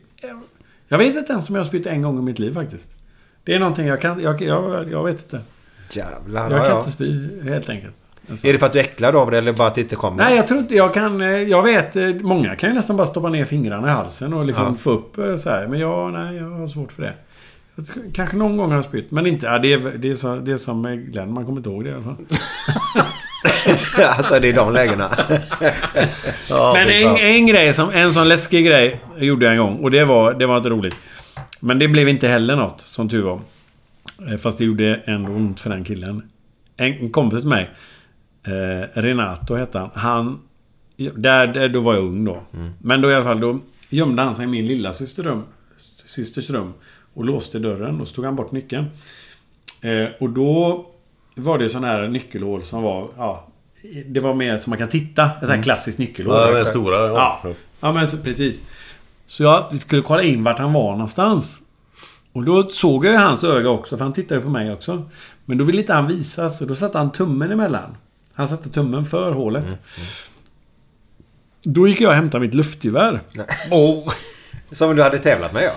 [0.88, 2.90] Jag vet inte ens om jag har spytt en gång i mitt liv faktiskt.
[3.44, 4.22] Det är någonting jag kan...
[4.22, 5.40] Jag, jag, jag vet inte.
[5.90, 6.78] Jävlar, Jag ja, kan ja.
[6.78, 7.94] inte spy helt enkelt.
[8.30, 8.46] Alltså.
[8.46, 10.24] Är det för att du är äcklad av det eller bara att det inte kommer?
[10.24, 11.20] Nej, jag tror inte jag kan...
[11.20, 14.44] eh, Jag vet, eh, många kan ju nästan bara stoppa ner fingrarna i halsen och
[14.44, 14.74] liksom Ja.
[14.74, 15.66] få upp eh, så här.
[15.66, 17.12] Men jag, nej, jag har svårt för det.
[18.14, 19.46] Kanske någon gång har jag spytt, men inte...
[19.46, 21.84] Ja, det, är, det, är så, det är som med Glenn, man kommer inte ihåg
[21.84, 22.16] det i alla fall.
[24.16, 25.10] alltså det är de lägena.
[26.50, 29.90] Ja, men en, en grej, som, en sån läskig grej gjorde jag en gång och
[29.90, 30.96] det var, det var inte roligt.
[31.60, 33.40] Men det blev inte heller något, som tur var.
[34.38, 36.22] Fast det gjorde ändå ont för den killen.
[36.76, 37.70] En, en kompis till mig,
[38.46, 39.90] eh, Renato hette han.
[39.94, 40.40] Han...
[40.96, 42.42] Där, där, då var jag ung då.
[42.78, 43.58] Men då i alla fall, då
[43.88, 45.42] gömde han sig i min lilla systers rum,
[46.04, 46.72] systers rum.
[47.14, 48.84] Och låste dörren och så tog han bort nyckeln.
[49.82, 50.86] Eh, och då
[51.34, 53.08] var det sån här nyckelhål som var...
[53.16, 53.46] Ja,
[54.06, 55.24] det var mer som man kan titta.
[55.24, 55.62] Ett sånt här Mm.
[55.62, 56.34] klassiskt nyckelhål.
[56.34, 57.40] Ja, det stora, ja.
[57.44, 57.50] Ja.
[57.80, 58.62] ja, men så, precis.
[59.26, 61.60] Så jag skulle kolla in vart han var någonstans.
[62.32, 65.02] Och då såg jag hans öga också, för han tittade ju på mig också.
[65.44, 67.96] Men då ville inte han visa, så då satte han tummen emellan.
[68.34, 69.64] Han satte tummen för hålet.
[71.62, 73.20] Då gick jag och hämtade mitt luftgevär.
[73.70, 74.12] Oh.
[74.70, 75.72] Som du hade tävlat med ja.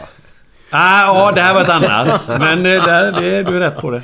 [0.69, 2.21] Ah, ja, det här var ett annat.
[2.27, 4.03] Men det, där, det, du är rätt på det.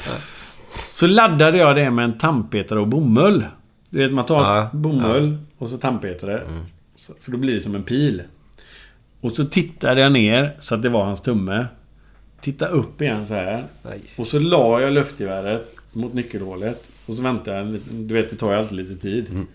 [0.90, 3.46] Så laddade jag det med en tandpetare och bomull.
[3.90, 6.44] Du vet, man tar Ja, bomull och så tandpetare.
[6.96, 8.24] Så- För då blir det som en pil.
[9.22, 11.66] Och så tittade jag ner så att det var hans tumme.
[12.42, 13.64] Titta upp igen så här.
[14.18, 16.84] Och så la jag luftgeväret mot nyckelhålet.
[17.06, 17.80] Och så väntade jag.
[17.92, 19.46] Du vet, det tar ju alltid lite tid.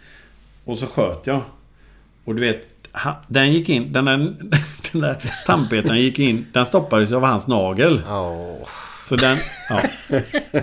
[0.65, 1.41] Och så sköt jag.
[2.25, 3.93] Och du vet, ha- den gick in.
[3.93, 4.17] Den där,
[4.93, 5.17] den där
[5.47, 6.47] tandpetaren gick in.
[6.53, 8.03] Den stoppades av hans nagel.
[9.05, 9.37] Så den...
[9.69, 9.81] Ja.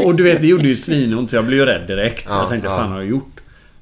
[0.06, 2.26] Och du vet, det gjorde ju svinont så jag blev ju rädd direkt.
[2.30, 2.78] Ja, jag tänkte, ja.
[2.78, 3.40] fan har jag gjort?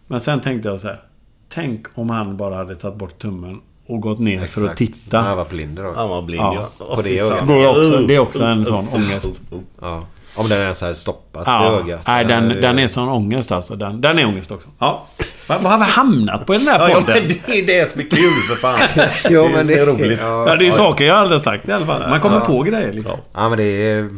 [0.07, 1.01] Men sen tänkte jag så här.
[1.49, 4.77] Tänk om han bara hade tagit bort tummen och gått ner för att Exakt.
[4.77, 5.21] titta.
[5.21, 5.93] Han var blind då.
[5.95, 6.69] Han var blind Ja.
[6.79, 6.95] ja.
[6.95, 7.09] På det.
[7.09, 9.41] Det är också, det är Oh, också en oh, sån oh, ångest.
[9.51, 9.63] oh, oh.
[9.81, 10.05] Ja.
[10.35, 12.01] Om den ens hade stoppat Ja, i ögat.
[12.07, 13.75] nej, den, den är sån ångest alltså.
[13.75, 14.67] Den, den är ångest också.
[14.79, 15.05] Ja.
[15.47, 17.23] Vad har vi hamnat på i den här Ja, ja, podden?
[17.23, 19.07] men det är det som är kul för fan.
[19.29, 20.19] Jo, är men det är roligt.
[20.21, 22.09] Ja, det är saker jag aldrig sagt i alla fall.
[22.09, 22.45] Man kommer Ja.
[22.45, 23.17] på grejer liksom.
[23.33, 24.09] Ja men det är...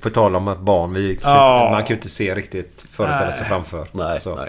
[0.00, 1.68] På tal om att barn, vi, Ja.
[1.72, 3.86] man kan ju inte se riktigt föreställa sig framför.
[3.92, 4.34] Nej, så.
[4.34, 4.48] nej.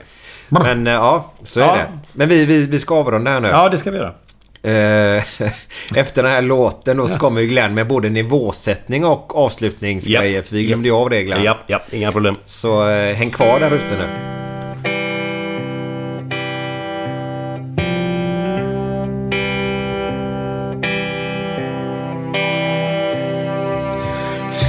[0.49, 1.73] Men eh, ja, så är Ja.
[1.73, 1.85] det.
[2.13, 3.47] Men vi, vi, vi ska avrunda här nu.
[3.47, 4.13] Ja, det ska vi göra.
[4.68, 5.23] Eh,
[5.95, 10.38] Efter den här låten då så kommer ju Glenn med både nivåsättning och avslutningsgrejer.
[10.38, 10.44] Ja.
[10.44, 11.44] För vi glömde ju av det Glenn.
[11.44, 12.35] Ja, ja, inga problem.
[12.45, 14.07] Så eh, häng kvar där ute nu.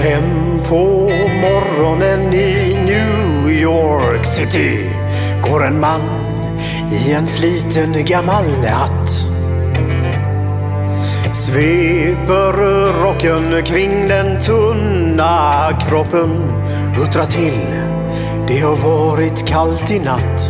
[0.03, 1.11] Fem på
[1.41, 4.91] morgonen i New York City
[5.43, 6.01] går en man
[6.93, 9.38] i en sliten gammal hatt.
[11.39, 12.53] Sveper
[13.03, 16.31] rocken kring den tunna kroppen,
[16.97, 17.61] huttrar till.
[18.49, 20.41] Det har varit kallt i natt.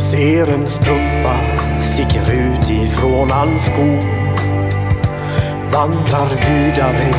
[0.00, 1.36] Ser en strumpa
[1.80, 3.98] sticker ut ifrån hans sko.
[5.72, 7.10] Vandrar vidare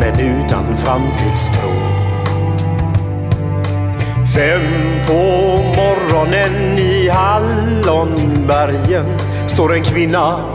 [0.00, 1.70] men utan framtidstro.
[4.34, 4.70] Fem
[5.06, 5.22] på
[5.76, 9.06] morgonen i Hallonbergen
[9.46, 10.54] står en kvinna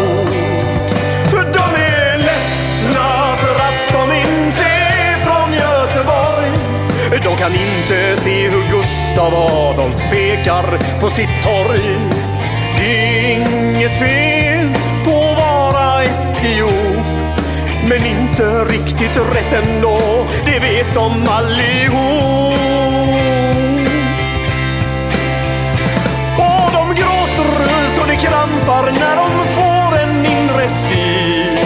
[7.11, 11.97] De kan inte se hur Gustav Adolf pekar på sitt torg.
[12.77, 14.73] Det är inget fel
[15.05, 17.07] på att vara etiop.
[17.89, 19.97] Men inte riktigt rätt ändå,
[20.45, 22.57] det vet de allihop.
[26.37, 31.60] Och de gråter så det krampar när de får en inre syn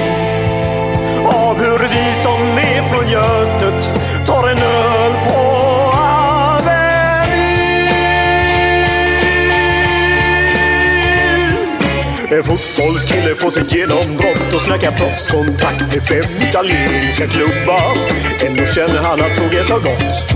[12.95, 17.97] fotbollskille får sitt genombrott och snackar proffskontakt med fem italienska klubbar.
[18.45, 20.35] Ändå känner han att tåget har gått.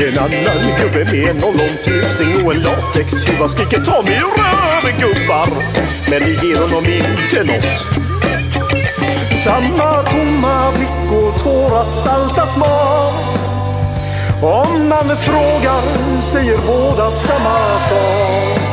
[0.00, 5.48] En annan gubbe med en ollontusing och en latextjuva skriker ta mig röven gubbar.
[6.10, 7.78] Men det ger honom inte nåt.
[9.44, 13.14] Samma tomma blick och tårar salta smak.
[14.42, 18.70] Om man frågar säger båda samma sak.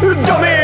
[0.00, 0.63] De är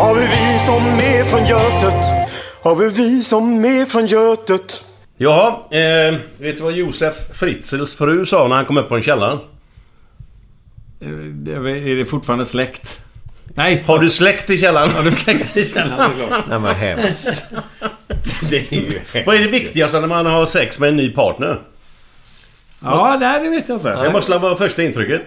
[0.00, 2.06] av hur vi som är från Götet,
[2.62, 4.84] av hur vi som är från Götet
[5.16, 9.02] Jaha, eh, vet du vad Josef Fritzels fru sa när han kom upp på en
[9.02, 9.38] källare?
[11.32, 13.00] Det är det fortfarande släkt?
[13.54, 13.84] Nej.
[13.86, 14.90] Har du släkt i källaren?
[14.90, 16.10] Har du släkt i källaren.
[16.48, 17.44] Nej men hemskt.
[18.50, 19.26] Det är ju hemskt.
[19.26, 21.60] Vad är det viktigaste när man har sex med en ny partner?
[22.82, 24.02] Ja, nej, det vet jag inte.
[24.02, 25.22] Det måste vara första intrycket.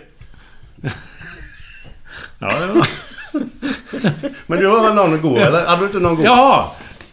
[2.40, 2.88] Ja, det var...
[4.48, 5.66] Men du har väl någon god eller?
[5.66, 6.26] Hade du inte någon god?
[6.26, 6.66] Jaha!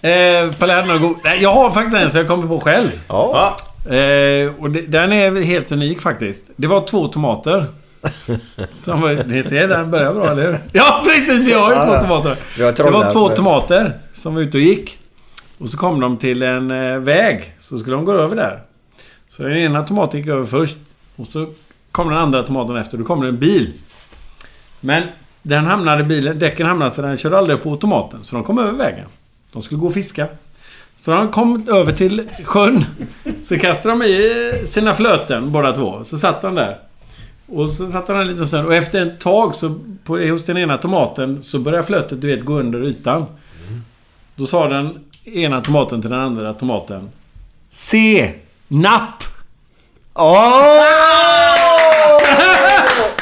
[0.03, 1.17] Eh, Palermo god.
[1.25, 2.89] Nej, Jag har faktiskt en som jag kommer på själv.
[3.09, 3.57] Ja.
[3.85, 6.45] Eh, och det, den är helt unik faktiskt.
[6.57, 7.67] Det var två tomater.
[8.79, 10.59] Som var, ni ser, den börjar bra, eller hur?
[10.73, 11.41] Ja, precis!
[11.41, 12.01] Vi har ju Ja, två ja.
[12.03, 12.37] tomater.
[12.65, 14.99] Har Det var två med- tomater som var ute och gick.
[15.59, 17.55] Och så kom de till en eh, väg.
[17.61, 18.63] Så skulle de gå över där.
[19.29, 20.77] Så den ena tomaten gick över först.
[21.17, 21.47] Och så
[21.93, 22.99] kom den andra tomaten efter.
[22.99, 23.73] Då kom det en bil.
[24.81, 25.03] Men
[25.43, 28.21] den hamnade bilen, däcken hamnade så den körde aldrig på tomaten.
[28.25, 29.07] Så de kom över vägen.
[29.53, 30.27] De skulle gå och fiska.
[30.97, 32.85] Så de kom över till sjön.
[33.43, 36.05] Så kastade de i sina flöten båda två.
[36.05, 36.79] Så satt de där.
[37.47, 40.59] Och så satt han en liten stund och efter ett tag så på, hos den
[40.59, 43.27] ena tomaten så började flötet du vet gå under ytan.
[44.37, 47.09] Då sa den ena tomaten till den andra tomaten.
[47.71, 48.35] Se!
[48.69, 49.23] Napp!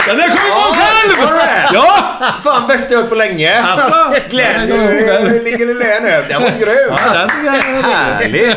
[0.09, 1.27] Den har jag kommit på själv!
[1.27, 1.71] Har du det?
[1.73, 2.15] Ja!
[2.45, 3.63] Fan bäst jag hört på länge.
[3.63, 5.29] Alltså, Glenn, den har jag kommit på själv.
[5.29, 6.25] hur ligger du lä nu?
[6.29, 6.91] Den var grym.
[6.91, 8.57] Ja, den tycker jag är Härligt.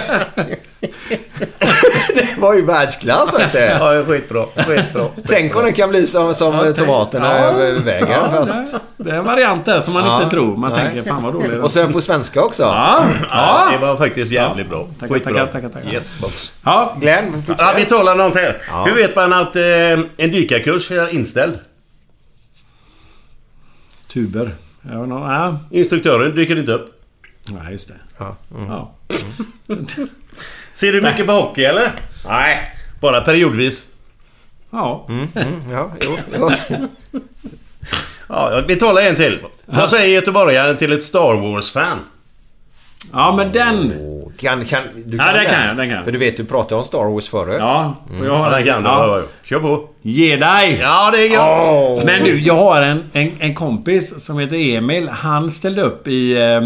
[2.35, 3.59] det var ju världsklass vet du.
[3.59, 4.45] Ja, skitbra.
[4.55, 5.05] Skitbra.
[5.27, 7.51] Tänk om det kan bli som, som Ja, tomaterna ja.
[7.83, 8.11] vägen.
[8.11, 8.75] Ja, fast...
[8.97, 10.57] det- är en variant där som man Ja, inte tror.
[10.57, 10.81] Man nej.
[10.85, 11.59] tänker fan vad roligt.
[11.59, 12.63] Och sen på svenska också.
[12.63, 13.69] Ja, Ja, ja.
[13.71, 14.87] det var faktiskt jävligt bra.
[14.99, 15.47] Tackar, Skitbra.
[15.47, 15.93] tackar, tackar.
[15.93, 16.53] Yes, box.
[16.65, 16.95] ja.
[17.01, 18.55] Glenn, Ja, vi talar om det.
[18.69, 18.83] Ja.
[18.85, 21.59] Hur vet man att eh, en dykarkurs är inställd?
[24.13, 24.55] Tuber.
[24.81, 25.57] Ja, no, ja.
[25.71, 27.01] Instruktören dyker inte upp.
[27.49, 27.93] Nej, just det.
[28.17, 28.35] Ja.
[28.57, 28.67] Mm.
[28.69, 28.91] Ja.
[30.81, 31.91] Ser du mycket på hockey eller?
[32.27, 32.57] Nej,
[33.01, 33.81] bara periodvis.
[34.71, 35.05] ja.
[35.09, 35.27] Mm,
[35.71, 36.51] ja, jo, jo.
[38.29, 39.39] Ja, ja, vi talar en till.
[39.65, 41.97] Vad säger göteborgaren till ett Star Wars-fan?
[43.13, 43.93] Ja, men den...
[44.39, 46.03] Kan, kan, du Ja, den kan jag, den kan jag.
[46.05, 47.55] För du vet, du pratade om Star Wars förut.
[47.59, 48.89] Ja, och jag Ja, har den kan du.
[48.89, 49.17] ja.
[49.19, 49.23] Ja.
[49.43, 49.89] Kör på.
[50.01, 50.77] Ge dig!
[50.81, 51.67] Ja, det är gött.
[51.69, 52.05] Åh.
[52.05, 55.09] Men du, jag har en, en, en kompis som heter Emil.
[55.09, 56.37] Han ställde upp i...
[56.41, 56.61] eh,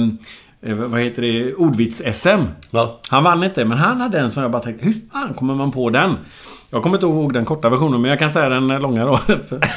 [0.73, 1.53] vad heter det?
[1.53, 2.43] Ordvits-SM.
[2.69, 2.99] Ja.
[3.09, 5.71] Han vann inte, men han hade en som jag bara tänkte, hur fan kommer man
[5.71, 6.17] på den?
[6.69, 9.19] Jag kommer inte ihåg den korta versionen, men jag kan säga den långa då.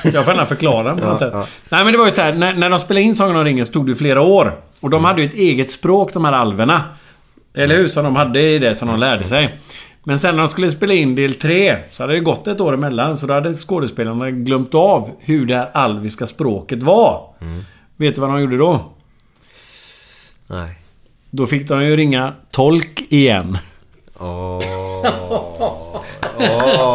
[0.05, 1.35] Jag får gärna förklara på något sätt.
[1.71, 3.67] Nej, men det var ju så här, när, när de spelade in Sagan om ringen
[3.67, 4.53] så tog det flera år.
[4.81, 6.83] Och de hade ju ett eget språk, de här alverna.
[7.55, 7.89] Eller hur?
[7.89, 9.59] Som de hade i det som de lärde sig.
[10.05, 12.75] Men sen när de skulle spela in del 3 så hade det gått ett år
[12.75, 13.17] emellan.
[13.17, 17.35] Så då hade skådespelarna glömt av hur det här alviska språket var.
[17.97, 18.81] Vet du vad de gjorde då?
[20.47, 20.78] Nej.
[21.31, 23.59] Då fick de ju ringa tolk igen.
[24.19, 24.61] Åh.
[26.39, 26.95] Åh.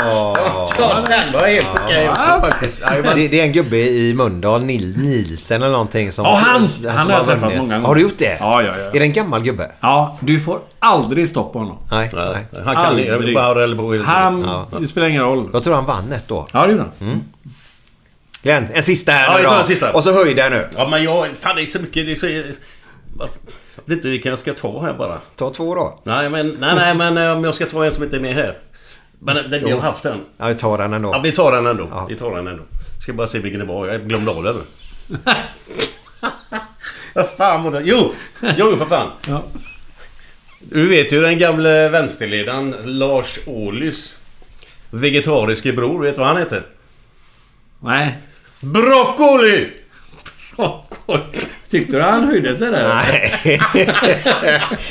[0.80, 2.82] Ja, den var helt okej också faktiskt.
[2.82, 6.26] Ja, men- Det, det är en gubbe i Mölndal, Nil, Nilsen eller någonting som...
[6.26, 6.68] Ja, han!
[6.68, 7.58] som Han har jag träffat vunnit.
[7.58, 7.88] många gånger.
[7.88, 8.38] Har du gjort det?
[8.40, 8.86] Ja, ja, ja.
[8.86, 9.72] Är det en gammal gubbe?
[9.80, 11.78] Ja, du får aldrig stoppa honom.
[11.92, 12.64] Nej, Ja, nej.
[12.66, 13.36] Han kan Aldrig.
[13.36, 14.42] bara på Han...
[14.42, 14.68] Ja.
[14.80, 15.50] Det spelar ingen roll.
[15.54, 16.50] Jag tror han vann ett år.
[16.54, 17.24] Ja, det gjorde han.
[18.44, 19.60] Glenn, en sista här Ja, nu vi tar då.
[19.62, 19.92] en sista.
[19.94, 20.68] Och så höj där nu.
[20.78, 21.28] Ja, men jag...
[21.38, 22.06] Fan, det är så mycket...
[22.06, 23.28] Det är så...
[23.76, 25.22] Jag vet inte vilken jag ska ta här bara.
[25.36, 26.00] Ta två då.
[26.04, 26.58] Nej, men...
[26.60, 28.58] Nej, nej, men eh, om jag ska ta en som inte är med här.
[29.20, 30.20] Men eh, den, vi har haft den.
[30.38, 31.10] Ja, vi tar den ändå.
[31.14, 31.88] Ja, vi tar den ändå.
[31.92, 32.06] Ja.
[32.10, 32.64] Vi tar den ändå.
[33.02, 33.88] Ska bara se vilken det var.
[33.88, 34.56] Jag glömde av den.
[37.14, 37.82] Vad fan var det?
[37.84, 38.14] Jo!
[38.58, 39.08] Jo, för fan.
[39.28, 39.44] Ja.
[40.60, 44.18] Du vet ju den gamle vänsterledaren Lars Ohlys
[44.90, 46.04] vegetariske bror.
[46.04, 46.64] Vet du vad han heter?
[47.80, 48.18] Nej.
[48.60, 49.72] Broccoli!
[51.74, 53.02] Tyckte du han höjde sig där?
[53.06, 53.62] Nej.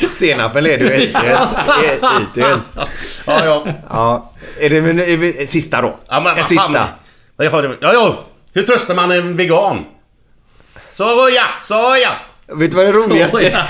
[0.12, 1.40] Senapen leder ju hittills.
[2.18, 2.76] hittills.
[3.26, 3.64] Ja, ja.
[3.90, 4.32] Ja.
[4.60, 5.96] Är det men, är vi, sista då?
[6.08, 6.62] ja men, en vad sista.
[6.62, 6.74] fan.
[7.36, 8.24] Ja, ja, ja, ja.
[8.54, 9.84] Hur tröstar man en vegan?
[10.94, 11.42] Soja!
[11.62, 12.10] Soja!
[12.46, 13.64] Vet du vad det roligaste är?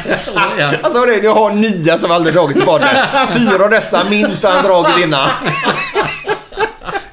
[0.83, 2.97] Alltså det är, jag har nya som aldrig dragit i podden.
[3.33, 5.29] Fyra av dessa minst har han dragit innan.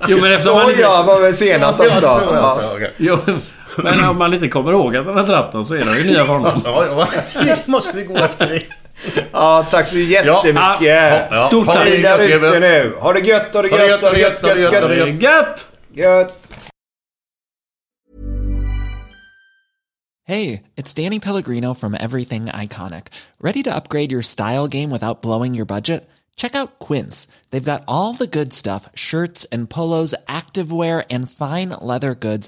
[0.08, 0.76] Jo, men eftersom man inte...
[0.76, 2.06] Soja var väl senast också.
[2.98, 3.20] Ja,
[3.78, 6.24] Men om man inte kommer ihåg att han har dratt så är de ju nya
[6.24, 6.62] honom.
[6.66, 7.08] Ja, ja.
[7.44, 8.64] Det måste vi gå efter det.
[9.32, 10.56] ja, tack så jättemycket.
[10.82, 11.48] Ja, ja.
[11.48, 11.86] Stort det tack.
[11.86, 12.96] Ni där ute nu.
[13.00, 14.88] Ha det gött, ha det det gött, ha det gött, ha det gött, gött, ha
[14.88, 15.68] det gött.
[15.94, 16.36] gött.
[20.26, 23.08] Hey, it's Danny Pellegrino from Everything Iconic.
[23.42, 26.08] Ready to upgrade your style game without blowing your budget?
[26.36, 27.28] Check out Quince.
[27.50, 32.48] They've got all the good stuff shirts and polos, activewear, and fine leather goods,